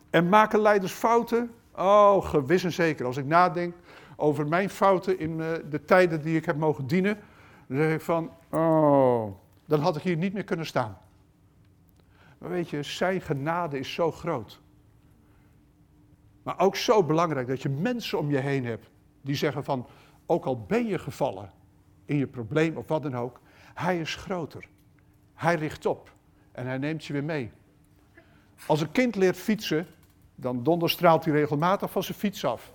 En 0.09 0.29
maken 0.29 0.59
leiders 0.59 0.91
fouten? 0.91 1.51
Oh, 1.75 2.25
gewis 2.25 2.63
en 2.63 2.71
zeker. 2.71 3.05
Als 3.05 3.17
ik 3.17 3.25
nadenk 3.25 3.75
over 4.15 4.47
mijn 4.47 4.69
fouten 4.69 5.19
in 5.19 5.41
eh, 5.41 5.47
de 5.69 5.85
tijden 5.85 6.21
die 6.21 6.37
ik 6.37 6.45
heb 6.45 6.57
mogen 6.57 6.87
dienen, 6.87 7.19
dan 7.67 7.77
zeg 7.77 7.93
ik 7.93 8.01
van, 8.01 8.31
oh, 8.49 9.42
dan 9.65 9.79
had 9.79 9.95
ik 9.95 10.01
hier 10.01 10.17
niet 10.17 10.33
meer 10.33 10.43
kunnen 10.43 10.65
staan. 10.65 10.97
Maar 12.37 12.49
weet 12.49 12.69
je, 12.69 12.83
zijn 12.83 13.21
genade 13.21 13.79
is 13.79 13.93
zo 13.93 14.11
groot. 14.11 14.61
Maar 16.43 16.59
ook 16.59 16.75
zo 16.75 17.03
belangrijk 17.03 17.47
dat 17.47 17.61
je 17.61 17.69
mensen 17.69 18.19
om 18.19 18.29
je 18.29 18.37
heen 18.37 18.65
hebt 18.65 18.89
die 19.21 19.35
zeggen 19.35 19.63
van, 19.63 19.87
ook 20.25 20.45
al 20.45 20.65
ben 20.65 20.85
je 20.85 20.99
gevallen 20.99 21.51
in 22.05 22.17
je 22.17 22.27
probleem 22.27 22.77
of 22.77 22.87
wat 22.87 23.03
dan 23.03 23.15
ook, 23.15 23.39
hij 23.73 23.99
is 23.99 24.15
groter. 24.15 24.67
Hij 25.33 25.55
richt 25.55 25.85
op 25.85 26.11
en 26.51 26.65
hij 26.65 26.77
neemt 26.77 27.05
je 27.05 27.13
weer 27.13 27.23
mee. 27.23 27.51
Als 28.67 28.81
een 28.81 28.91
kind 28.91 29.15
leert 29.15 29.37
fietsen, 29.37 29.87
dan 30.35 30.63
donderstraalt 30.63 31.25
hij 31.25 31.33
regelmatig 31.33 31.91
van 31.91 32.03
zijn 32.03 32.17
fiets 32.17 32.45
af. 32.45 32.71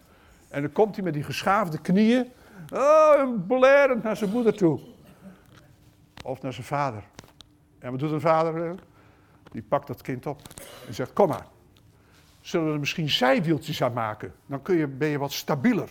En 0.49 0.63
dan 0.63 0.73
komt 0.73 0.95
hij 0.95 1.05
met 1.05 1.15
die 1.15 1.23
geschaafde 1.23 1.81
knieën, 1.81 2.27
oh, 2.73 3.47
blerend 3.47 4.03
naar 4.03 4.17
zijn 4.17 4.31
moeder 4.31 4.57
toe. 4.57 4.81
Of 6.29 6.43
naar 6.43 6.53
zijn 6.53 6.67
vader. 6.67 7.05
En 7.79 7.91
wat 7.91 8.01
doet 8.01 8.11
een 8.11 8.21
vader? 8.21 8.79
Die 9.51 9.63
pakt 9.63 9.87
dat 9.87 10.03
kind 10.03 10.27
op 10.27 10.43
en 10.87 10.95
zegt, 10.95 11.13
kom 11.13 11.29
maar. 11.29 11.47
Zullen 12.41 12.67
we 12.67 12.73
er 12.73 12.79
misschien 12.79 13.11
zijwieltjes 13.11 13.83
aan 13.83 13.93
maken? 13.93 14.35
Dan 14.47 14.63
kun 14.63 14.77
je, 14.77 14.87
ben 14.87 15.09
je 15.09 15.19
wat 15.19 15.33
stabieler. 15.33 15.91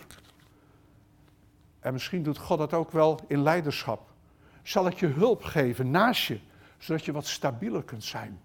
En 1.80 1.92
misschien 1.92 2.22
doet 2.22 2.38
God 2.38 2.58
dat 2.58 2.72
ook 2.74 2.90
wel 2.90 3.20
in 3.26 3.42
leiderschap. 3.42 4.10
Zal 4.62 4.86
ik 4.86 4.98
je 4.98 5.06
hulp 5.06 5.42
geven 5.42 5.90
naast 5.90 6.26
je, 6.26 6.40
zodat 6.78 7.04
je 7.04 7.12
wat 7.12 7.26
stabieler 7.26 7.82
kunt 7.82 8.04
zijn. 8.04 8.40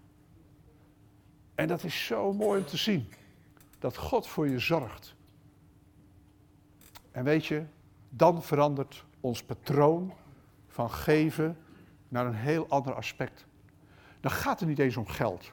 En 1.54 1.68
dat 1.68 1.84
is 1.84 2.06
zo 2.06 2.32
mooi 2.32 2.60
om 2.60 2.66
te 2.66 2.76
zien. 2.76 3.08
Dat 3.78 3.96
God 3.96 4.26
voor 4.26 4.48
je 4.48 4.58
zorgt. 4.58 5.14
En 7.10 7.24
weet 7.24 7.46
je, 7.46 7.64
dan 8.08 8.42
verandert 8.42 9.04
ons 9.20 9.42
patroon 9.42 10.12
van 10.68 10.90
geven 10.90 11.56
naar 12.14 12.26
een 12.26 12.34
heel 12.34 12.68
ander 12.68 12.94
aspect. 12.94 13.46
Dan 14.20 14.30
gaat 14.30 14.60
het 14.60 14.68
niet 14.68 14.78
eens 14.78 14.96
om 14.96 15.06
geld. 15.06 15.52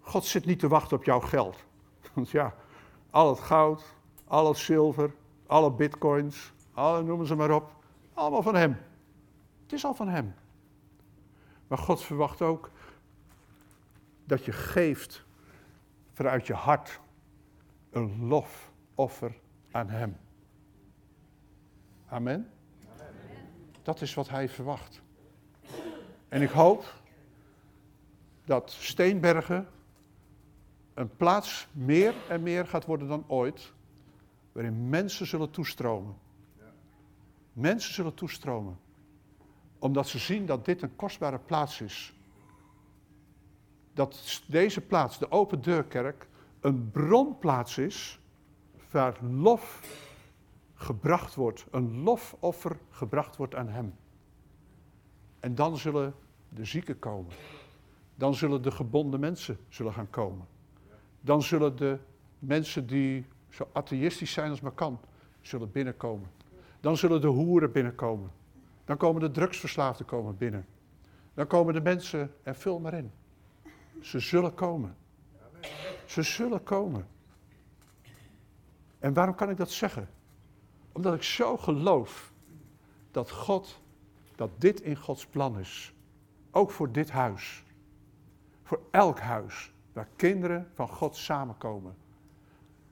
God 0.00 0.24
zit 0.24 0.44
niet 0.44 0.58
te 0.58 0.68
wachten 0.68 0.96
op 0.96 1.04
jouw 1.04 1.20
geld. 1.20 1.64
Want 2.14 2.30
ja, 2.30 2.54
al 3.10 3.28
het 3.28 3.40
goud, 3.40 3.94
al 4.24 4.48
het 4.48 4.56
zilver, 4.56 5.14
alle 5.46 5.72
bitcoins, 5.72 6.52
alle 6.72 7.02
noemen 7.02 7.26
ze 7.26 7.34
maar 7.34 7.50
op, 7.50 7.74
allemaal 8.14 8.42
van 8.42 8.54
Hem. 8.54 8.76
Het 9.62 9.72
is 9.72 9.84
al 9.84 9.94
van 9.94 10.08
Hem. 10.08 10.34
Maar 11.66 11.78
God 11.78 12.02
verwacht 12.02 12.42
ook 12.42 12.70
dat 14.24 14.44
je 14.44 14.52
geeft 14.52 15.24
vanuit 16.12 16.46
je 16.46 16.54
hart 16.54 17.00
een 17.90 18.26
lofoffer 18.26 19.40
aan 19.70 19.88
Hem. 19.88 20.16
Amen. 22.06 22.50
Dat 23.82 24.00
is 24.00 24.14
wat 24.14 24.28
Hij 24.28 24.48
verwacht. 24.48 25.06
En 26.28 26.42
ik 26.42 26.50
hoop 26.50 26.94
dat 28.44 28.70
Steenbergen 28.70 29.68
een 30.94 31.16
plaats 31.16 31.68
meer 31.72 32.14
en 32.28 32.42
meer 32.42 32.66
gaat 32.66 32.84
worden 32.84 33.08
dan 33.08 33.24
ooit, 33.26 33.72
waarin 34.52 34.88
mensen 34.88 35.26
zullen 35.26 35.50
toestromen. 35.50 36.16
Mensen 37.52 37.94
zullen 37.94 38.14
toestromen, 38.14 38.78
omdat 39.78 40.08
ze 40.08 40.18
zien 40.18 40.46
dat 40.46 40.64
dit 40.64 40.82
een 40.82 40.96
kostbare 40.96 41.38
plaats 41.38 41.80
is. 41.80 42.14
Dat 43.92 44.42
deze 44.46 44.80
plaats, 44.80 45.18
de 45.18 45.30
Open 45.30 45.62
Deurkerk, 45.62 46.28
een 46.60 46.90
bronplaats 46.90 47.78
is 47.78 48.20
waar 48.90 49.18
lof 49.24 49.82
gebracht 50.74 51.34
wordt, 51.34 51.66
een 51.70 52.02
lofoffer 52.02 52.78
gebracht 52.90 53.36
wordt 53.36 53.54
aan 53.54 53.68
Hem. 53.68 53.94
En 55.48 55.54
dan 55.54 55.76
zullen 55.76 56.14
de 56.48 56.64
zieken 56.64 56.98
komen. 56.98 57.32
Dan 58.14 58.34
zullen 58.34 58.62
de 58.62 58.70
gebonden 58.70 59.20
mensen 59.20 59.58
zullen 59.68 59.92
gaan 59.92 60.10
komen. 60.10 60.46
Dan 61.20 61.42
zullen 61.42 61.76
de 61.76 61.98
mensen 62.38 62.86
die 62.86 63.26
zo 63.48 63.68
atheïstisch 63.72 64.32
zijn 64.32 64.50
als 64.50 64.60
maar 64.60 64.72
kan, 64.72 65.00
zullen 65.40 65.72
binnenkomen. 65.72 66.30
Dan 66.80 66.96
zullen 66.96 67.20
de 67.20 67.26
hoeren 67.26 67.72
binnenkomen. 67.72 68.30
Dan 68.84 68.96
komen 68.96 69.20
de 69.20 69.30
drugsverslaafden 69.30 70.06
komen 70.06 70.36
binnen. 70.36 70.66
Dan 71.34 71.46
komen 71.46 71.74
de 71.74 71.80
mensen, 71.80 72.34
en 72.42 72.56
vul 72.56 72.78
maar 72.78 72.94
in. 72.94 73.10
Ze 74.00 74.18
zullen 74.18 74.54
komen. 74.54 74.96
Ze 76.06 76.22
zullen 76.22 76.62
komen. 76.62 77.06
En 78.98 79.12
waarom 79.12 79.34
kan 79.34 79.50
ik 79.50 79.56
dat 79.56 79.70
zeggen? 79.70 80.08
Omdat 80.92 81.14
ik 81.14 81.22
zo 81.22 81.56
geloof 81.56 82.32
dat 83.10 83.30
God, 83.30 83.80
dat 84.38 84.60
dit 84.60 84.80
in 84.80 84.96
Gods 84.96 85.26
plan 85.26 85.58
is. 85.58 85.94
Ook 86.50 86.70
voor 86.70 86.92
dit 86.92 87.10
huis. 87.10 87.64
Voor 88.62 88.80
elk 88.90 89.18
huis 89.20 89.72
waar 89.92 90.08
kinderen 90.16 90.70
van 90.74 90.88
God 90.88 91.16
samenkomen. 91.16 91.96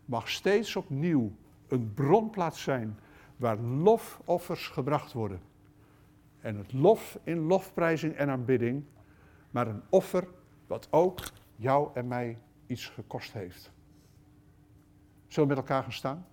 Mag 0.05 0.29
steeds 0.29 0.77
opnieuw 0.77 1.33
een 1.69 1.95
bronplaats 1.95 2.63
zijn 2.63 2.99
waar 3.37 3.59
lofoffers 3.59 4.69
gebracht 4.69 5.13
worden. 5.13 5.41
En 6.41 6.57
het 6.57 6.73
lof 6.73 7.19
in 7.23 7.39
lofprijzing 7.39 8.15
en 8.15 8.29
aanbidding, 8.29 8.85
maar 9.51 9.67
een 9.67 9.83
offer 9.89 10.29
wat 10.67 10.89
ook 10.91 11.21
jou 11.57 11.91
en 11.95 12.09
mij 12.09 12.39
iets 12.67 12.89
gekost 12.89 13.33
heeft. 13.33 13.73
Zullen 15.27 15.49
we 15.49 15.55
met 15.55 15.65
elkaar 15.65 15.83
gaan 15.83 15.93
staan? 15.93 16.27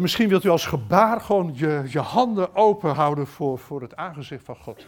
En 0.00 0.06
misschien 0.06 0.28
wilt 0.28 0.44
u 0.44 0.48
als 0.48 0.66
gebaar 0.66 1.20
gewoon 1.20 1.54
je, 1.54 1.84
je 1.88 1.98
handen 1.98 2.54
open 2.54 2.94
houden 2.94 3.26
voor, 3.26 3.58
voor 3.58 3.82
het 3.82 3.96
aangezicht 3.96 4.44
van 4.44 4.56
God. 4.56 4.86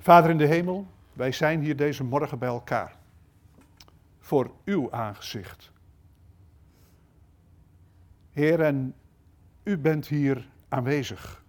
Vader 0.00 0.30
in 0.30 0.38
de 0.38 0.46
hemel, 0.46 0.86
wij 1.12 1.32
zijn 1.32 1.60
hier 1.60 1.76
deze 1.76 2.04
morgen 2.04 2.38
bij 2.38 2.48
elkaar. 2.48 2.96
Voor 4.18 4.50
uw 4.64 4.92
aangezicht. 4.92 5.72
Heer, 8.30 8.60
en 8.60 8.94
u 9.62 9.78
bent 9.78 10.06
hier 10.06 10.48
aanwezig. 10.68 11.44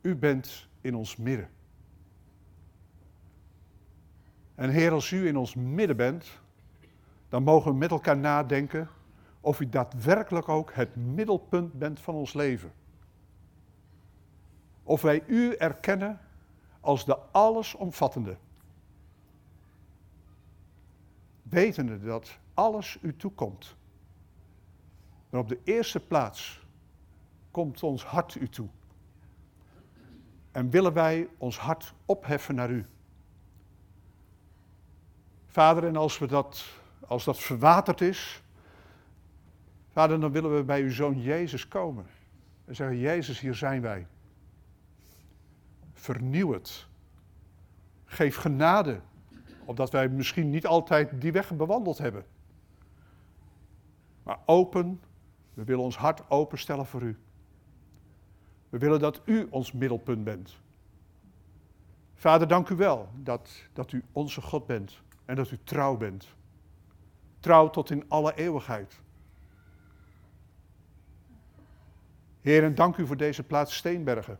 U 0.00 0.16
bent 0.16 0.68
in 0.80 0.94
ons 0.94 1.16
midden. 1.16 1.48
En 4.54 4.70
Heer, 4.70 4.92
als 4.92 5.10
u 5.10 5.26
in 5.26 5.36
ons 5.36 5.54
midden 5.54 5.96
bent, 5.96 6.44
dan 7.36 7.44
mogen 7.44 7.70
we 7.70 7.76
met 7.76 7.90
elkaar 7.90 8.16
nadenken 8.16 8.88
of 9.40 9.60
u 9.60 9.68
daadwerkelijk 9.68 10.48
ook 10.48 10.74
het 10.74 10.96
middelpunt 10.96 11.72
bent 11.72 12.00
van 12.00 12.14
ons 12.14 12.32
leven. 12.32 12.72
Of 14.82 15.02
wij 15.02 15.22
u 15.26 15.54
erkennen 15.54 16.20
als 16.80 17.04
de 17.04 17.16
allesomvattende. 17.16 18.36
Wetende 21.42 22.00
dat 22.00 22.38
alles 22.54 22.98
u 23.00 23.16
toekomt. 23.16 23.76
Maar 25.30 25.40
op 25.40 25.48
de 25.48 25.60
eerste 25.64 26.00
plaats 26.00 26.66
komt 27.50 27.82
ons 27.82 28.04
hart 28.04 28.34
u 28.34 28.48
toe. 28.48 28.68
En 30.52 30.70
willen 30.70 30.92
wij 30.92 31.28
ons 31.38 31.58
hart 31.58 31.94
opheffen 32.04 32.54
naar 32.54 32.70
u. 32.70 32.86
Vader, 35.46 35.84
en 35.84 35.96
als 35.96 36.18
we 36.18 36.26
dat 36.26 36.84
als 37.06 37.24
dat 37.24 37.38
verwaterd 37.38 38.00
is, 38.00 38.42
vader, 39.92 40.20
dan 40.20 40.32
willen 40.32 40.56
we 40.56 40.64
bij 40.64 40.82
uw 40.82 40.90
zoon 40.90 41.20
Jezus 41.20 41.68
komen. 41.68 42.06
En 42.64 42.74
zeggen, 42.74 42.98
Jezus, 42.98 43.40
hier 43.40 43.54
zijn 43.54 43.82
wij. 43.82 44.06
Vernieuw 45.92 46.52
het. 46.52 46.86
Geef 48.04 48.36
genade, 48.36 49.00
opdat 49.64 49.90
wij 49.90 50.08
misschien 50.08 50.50
niet 50.50 50.66
altijd 50.66 51.20
die 51.20 51.32
weg 51.32 51.56
bewandeld 51.56 51.98
hebben. 51.98 52.24
Maar 54.22 54.38
open, 54.44 55.00
we 55.54 55.64
willen 55.64 55.84
ons 55.84 55.96
hart 55.96 56.30
openstellen 56.30 56.86
voor 56.86 57.02
u. 57.02 57.18
We 58.68 58.78
willen 58.78 59.00
dat 59.00 59.20
u 59.24 59.46
ons 59.50 59.72
middelpunt 59.72 60.24
bent. 60.24 60.56
Vader, 62.14 62.48
dank 62.48 62.68
u 62.68 62.76
wel 62.76 63.08
dat, 63.14 63.50
dat 63.72 63.92
u 63.92 64.04
onze 64.12 64.42
God 64.42 64.66
bent 64.66 65.00
en 65.24 65.36
dat 65.36 65.50
u 65.50 65.58
trouw 65.64 65.96
bent. 65.96 66.34
Trouw 67.40 67.70
tot 67.70 67.90
in 67.90 68.04
alle 68.08 68.34
eeuwigheid. 68.34 69.00
Heer, 72.40 72.74
dank 72.74 72.96
u 72.96 73.06
voor 73.06 73.16
deze 73.16 73.42
plaats 73.42 73.76
Steenbergen. 73.76 74.38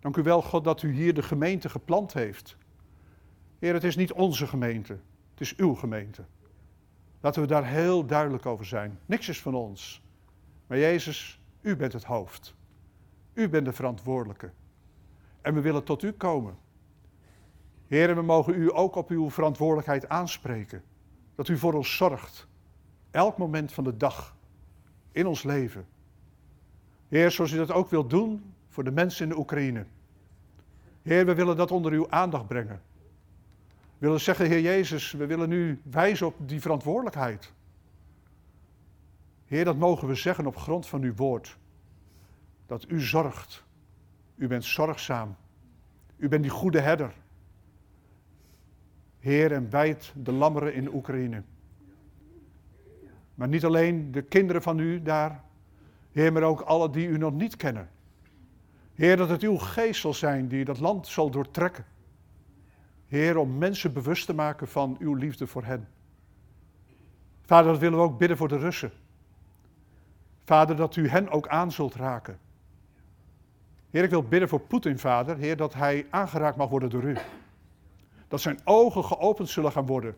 Dank 0.00 0.16
u 0.16 0.22
wel, 0.22 0.42
God, 0.42 0.64
dat 0.64 0.82
u 0.82 0.92
hier 0.92 1.14
de 1.14 1.22
gemeente 1.22 1.68
geplant 1.68 2.12
heeft. 2.12 2.56
Heer, 3.58 3.74
het 3.74 3.84
is 3.84 3.96
niet 3.96 4.12
onze 4.12 4.46
gemeente, 4.46 4.92
het 5.30 5.40
is 5.40 5.56
uw 5.56 5.74
gemeente. 5.74 6.24
Laten 7.20 7.42
we 7.42 7.48
daar 7.48 7.66
heel 7.66 8.06
duidelijk 8.06 8.46
over 8.46 8.64
zijn. 8.64 8.98
Niks 9.06 9.28
is 9.28 9.40
van 9.40 9.54
ons. 9.54 10.02
Maar 10.66 10.78
Jezus, 10.78 11.40
u 11.60 11.76
bent 11.76 11.92
het 11.92 12.04
hoofd. 12.04 12.54
U 13.32 13.48
bent 13.48 13.64
de 13.64 13.72
verantwoordelijke. 13.72 14.50
En 15.40 15.54
we 15.54 15.60
willen 15.60 15.84
tot 15.84 16.02
u 16.02 16.12
komen. 16.12 16.58
Heer, 17.86 18.14
we 18.14 18.22
mogen 18.22 18.54
u 18.54 18.74
ook 18.74 18.94
op 18.94 19.10
uw 19.10 19.30
verantwoordelijkheid 19.30 20.08
aanspreken. 20.08 20.82
Dat 21.36 21.48
u 21.48 21.58
voor 21.58 21.74
ons 21.74 21.96
zorgt. 21.96 22.46
Elk 23.10 23.38
moment 23.38 23.72
van 23.72 23.84
de 23.84 23.96
dag. 23.96 24.36
In 25.12 25.26
ons 25.26 25.42
leven. 25.42 25.86
Heer, 27.08 27.30
zoals 27.30 27.52
u 27.52 27.56
dat 27.56 27.70
ook 27.70 27.90
wilt 27.90 28.10
doen 28.10 28.54
voor 28.68 28.84
de 28.84 28.90
mensen 28.90 29.22
in 29.22 29.28
de 29.28 29.38
Oekraïne. 29.38 29.86
Heer, 31.02 31.26
we 31.26 31.34
willen 31.34 31.56
dat 31.56 31.70
onder 31.70 31.92
uw 31.92 32.10
aandacht 32.10 32.46
brengen. 32.46 32.82
We 33.98 34.06
willen 34.06 34.20
zeggen, 34.20 34.46
Heer 34.46 34.60
Jezus, 34.60 35.12
we 35.12 35.26
willen 35.26 35.48
nu 35.48 35.80
wijzen 35.82 36.26
op 36.26 36.34
die 36.38 36.60
verantwoordelijkheid. 36.60 37.52
Heer, 39.46 39.64
dat 39.64 39.76
mogen 39.76 40.08
we 40.08 40.14
zeggen 40.14 40.46
op 40.46 40.56
grond 40.56 40.86
van 40.86 41.02
uw 41.02 41.14
woord. 41.14 41.58
Dat 42.66 42.88
u 42.88 43.00
zorgt. 43.00 43.64
U 44.34 44.46
bent 44.46 44.64
zorgzaam. 44.64 45.36
U 46.16 46.28
bent 46.28 46.42
die 46.42 46.50
goede 46.50 46.80
herder. 46.80 47.14
Heer, 49.18 49.52
en 49.52 49.70
wijd 49.70 50.12
de 50.16 50.32
lammeren 50.32 50.74
in 50.74 50.94
Oekraïne. 50.94 51.42
Maar 53.34 53.48
niet 53.48 53.64
alleen 53.64 54.12
de 54.12 54.22
kinderen 54.22 54.62
van 54.62 54.78
u 54.78 55.02
daar, 55.02 55.44
Heer, 56.12 56.32
maar 56.32 56.42
ook 56.42 56.60
alle 56.60 56.90
die 56.90 57.08
u 57.08 57.18
nog 57.18 57.32
niet 57.32 57.56
kennen. 57.56 57.88
Heer, 58.94 59.16
dat 59.16 59.28
het 59.28 59.42
uw 59.42 59.56
geest 59.56 60.00
zal 60.00 60.14
zijn 60.14 60.48
die 60.48 60.64
dat 60.64 60.78
land 60.78 61.06
zal 61.06 61.30
doortrekken. 61.30 61.84
Heer, 63.08 63.36
om 63.36 63.58
mensen 63.58 63.92
bewust 63.92 64.26
te 64.26 64.34
maken 64.34 64.68
van 64.68 64.96
uw 64.98 65.14
liefde 65.14 65.46
voor 65.46 65.64
hen. 65.64 65.88
Vader, 67.42 67.72
dat 67.72 67.80
willen 67.80 67.98
we 67.98 68.04
ook 68.04 68.18
bidden 68.18 68.36
voor 68.36 68.48
de 68.48 68.58
Russen. 68.58 68.92
Vader, 70.44 70.76
dat 70.76 70.96
u 70.96 71.08
hen 71.08 71.28
ook 71.28 71.48
aan 71.48 71.72
zult 71.72 71.94
raken. 71.94 72.38
Heer, 73.90 74.04
ik 74.04 74.10
wil 74.10 74.22
bidden 74.22 74.48
voor 74.48 74.60
Poetin, 74.60 74.98
Vader, 74.98 75.36
Heer, 75.36 75.56
dat 75.56 75.74
hij 75.74 76.06
aangeraakt 76.10 76.56
mag 76.56 76.68
worden 76.68 76.90
door 76.90 77.04
u. 77.04 77.16
Dat 78.28 78.40
zijn 78.40 78.58
ogen 78.64 79.04
geopend 79.04 79.48
zullen 79.48 79.72
gaan 79.72 79.86
worden. 79.86 80.16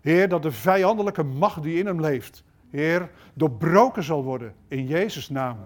Heer, 0.00 0.28
dat 0.28 0.42
de 0.42 0.52
vijandelijke 0.52 1.22
macht 1.22 1.62
die 1.62 1.78
in 1.78 1.86
hem 1.86 2.00
leeft, 2.00 2.44
Heer, 2.70 3.10
doorbroken 3.34 4.02
zal 4.02 4.24
worden 4.24 4.54
in 4.68 4.86
Jezus' 4.86 5.28
naam. 5.28 5.58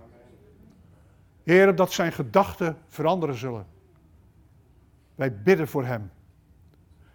Heer, 1.42 1.74
dat 1.74 1.92
zijn 1.92 2.12
gedachten 2.12 2.76
veranderen 2.86 3.34
zullen. 3.34 3.66
Wij 5.14 5.36
bidden 5.42 5.68
voor 5.68 5.84
hem. 5.84 6.10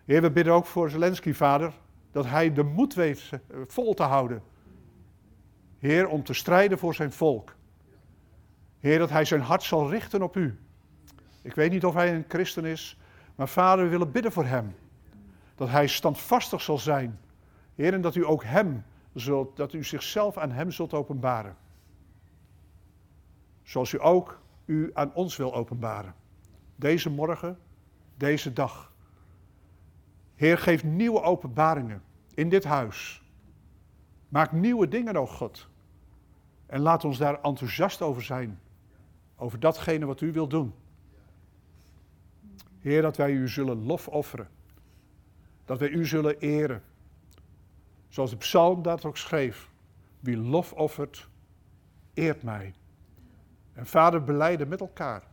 Heer, 0.05 0.21
we 0.21 0.31
bidden 0.31 0.53
ook 0.53 0.65
voor 0.65 0.89
Zelensky, 0.89 1.33
vader, 1.33 1.73
dat 2.11 2.25
hij 2.25 2.53
de 2.53 2.63
moed 2.63 2.93
weet 2.93 3.29
eh, 3.31 3.57
vol 3.67 3.93
te 3.93 4.03
houden. 4.03 4.41
Heer, 5.79 6.07
om 6.07 6.23
te 6.23 6.33
strijden 6.33 6.77
voor 6.77 6.95
zijn 6.95 7.11
volk. 7.11 7.55
Heer, 8.79 8.99
dat 8.99 9.09
hij 9.09 9.25
zijn 9.25 9.41
hart 9.41 9.63
zal 9.63 9.89
richten 9.89 10.21
op 10.21 10.35
u. 10.35 10.59
Ik 11.41 11.55
weet 11.55 11.71
niet 11.71 11.85
of 11.85 11.93
hij 11.93 12.15
een 12.15 12.25
christen 12.27 12.65
is, 12.65 12.98
maar 13.39 13.47
vader, 13.47 13.83
we 13.83 13.89
willen 13.89 14.11
bidden 14.11 14.31
voor 14.31 14.45
hem. 14.45 14.75
Dat 15.55 15.69
hij 15.69 15.87
standvastig 15.87 16.61
zal 16.61 16.77
zijn. 16.77 17.19
Heer, 17.75 17.93
en 17.93 18.01
dat 18.01 18.15
u 18.15 18.25
ook 18.25 18.43
hem 18.43 18.85
zult, 19.13 19.57
dat 19.57 19.73
u 19.73 19.83
zichzelf 19.83 20.37
aan 20.37 20.51
hem 20.51 20.71
zult 20.71 20.93
openbaren. 20.93 21.55
Zoals 23.61 23.93
u 23.93 24.01
ook 24.01 24.41
u 24.65 24.89
aan 24.93 25.13
ons 25.13 25.37
wil 25.37 25.55
openbaren. 25.55 26.15
Deze 26.75 27.09
morgen, 27.09 27.59
deze 28.17 28.53
dag. 28.53 28.91
Heer, 30.35 30.57
geef 30.57 30.83
nieuwe 30.83 31.21
openbaringen 31.21 32.03
in 32.33 32.49
dit 32.49 32.63
huis. 32.63 33.23
Maak 34.29 34.51
nieuwe 34.51 34.87
dingen, 34.87 35.15
o 35.15 35.27
God. 35.27 35.67
En 36.65 36.79
laat 36.79 37.05
ons 37.05 37.17
daar 37.17 37.41
enthousiast 37.41 38.01
over 38.01 38.23
zijn. 38.23 38.59
Over 39.35 39.59
datgene 39.59 40.05
wat 40.05 40.21
u 40.21 40.31
wilt 40.31 40.49
doen. 40.49 40.73
Heer, 42.79 43.01
dat 43.01 43.17
wij 43.17 43.31
u 43.31 43.47
zullen 43.47 43.85
lof 43.85 44.07
offeren. 44.07 44.47
Dat 45.65 45.79
wij 45.79 45.89
u 45.89 46.05
zullen 46.05 46.39
eren. 46.39 46.83
Zoals 48.07 48.29
de 48.29 48.37
psalm 48.37 48.81
dat 48.81 49.05
ook 49.05 49.17
schreef. 49.17 49.69
Wie 50.19 50.37
lof 50.37 50.73
offert, 50.73 51.27
eert 52.13 52.43
mij. 52.43 52.73
En 53.73 53.85
vader, 53.85 54.23
beleiden 54.23 54.67
met 54.67 54.79
elkaar 54.79 55.23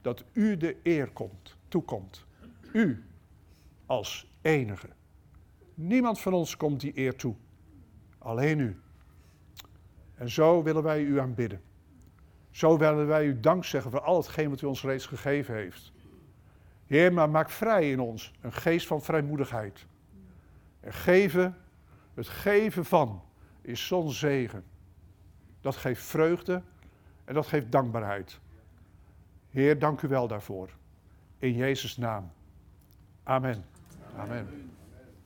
dat 0.00 0.24
u 0.32 0.56
de 0.56 0.76
eer 0.82 1.10
komt, 1.10 1.56
toekomt. 1.68 2.24
U 2.72 3.04
als 3.86 4.32
enige. 4.42 4.88
Niemand 5.74 6.20
van 6.20 6.32
ons 6.32 6.56
komt 6.56 6.80
die 6.80 6.98
eer 6.98 7.16
toe. 7.16 7.34
Alleen 8.18 8.58
u. 8.58 8.80
En 10.14 10.30
zo 10.30 10.62
willen 10.62 10.82
wij 10.82 11.02
u 11.02 11.20
aanbidden. 11.20 11.62
Zo 12.50 12.78
willen 12.78 13.06
wij 13.06 13.26
u 13.26 13.40
dank 13.40 13.64
zeggen 13.64 13.90
voor 13.90 14.00
al 14.00 14.16
hetgeen 14.16 14.50
wat 14.50 14.60
u 14.62 14.66
ons 14.66 14.82
reeds 14.82 15.06
gegeven 15.06 15.54
heeft. 15.54 15.92
Heer, 16.94 17.12
maar 17.12 17.30
maak 17.30 17.50
vrij 17.50 17.90
in 17.90 18.00
ons 18.00 18.32
een 18.40 18.52
geest 18.52 18.86
van 18.86 19.02
vrijmoedigheid. 19.02 19.86
En 20.80 20.92
geven, 20.92 21.56
het 22.14 22.28
geven 22.28 22.84
van, 22.84 23.22
is 23.60 23.86
zo'n 23.86 24.10
zegen. 24.10 24.64
Dat 25.60 25.76
geeft 25.76 26.02
vreugde 26.02 26.62
en 27.24 27.34
dat 27.34 27.46
geeft 27.46 27.72
dankbaarheid. 27.72 28.40
Heer, 29.48 29.78
dank 29.78 30.02
u 30.02 30.08
wel 30.08 30.28
daarvoor. 30.28 30.70
In 31.38 31.52
Jezus' 31.54 31.96
naam. 31.96 32.32
Amen. 33.22 33.64
Amen. 34.16 34.73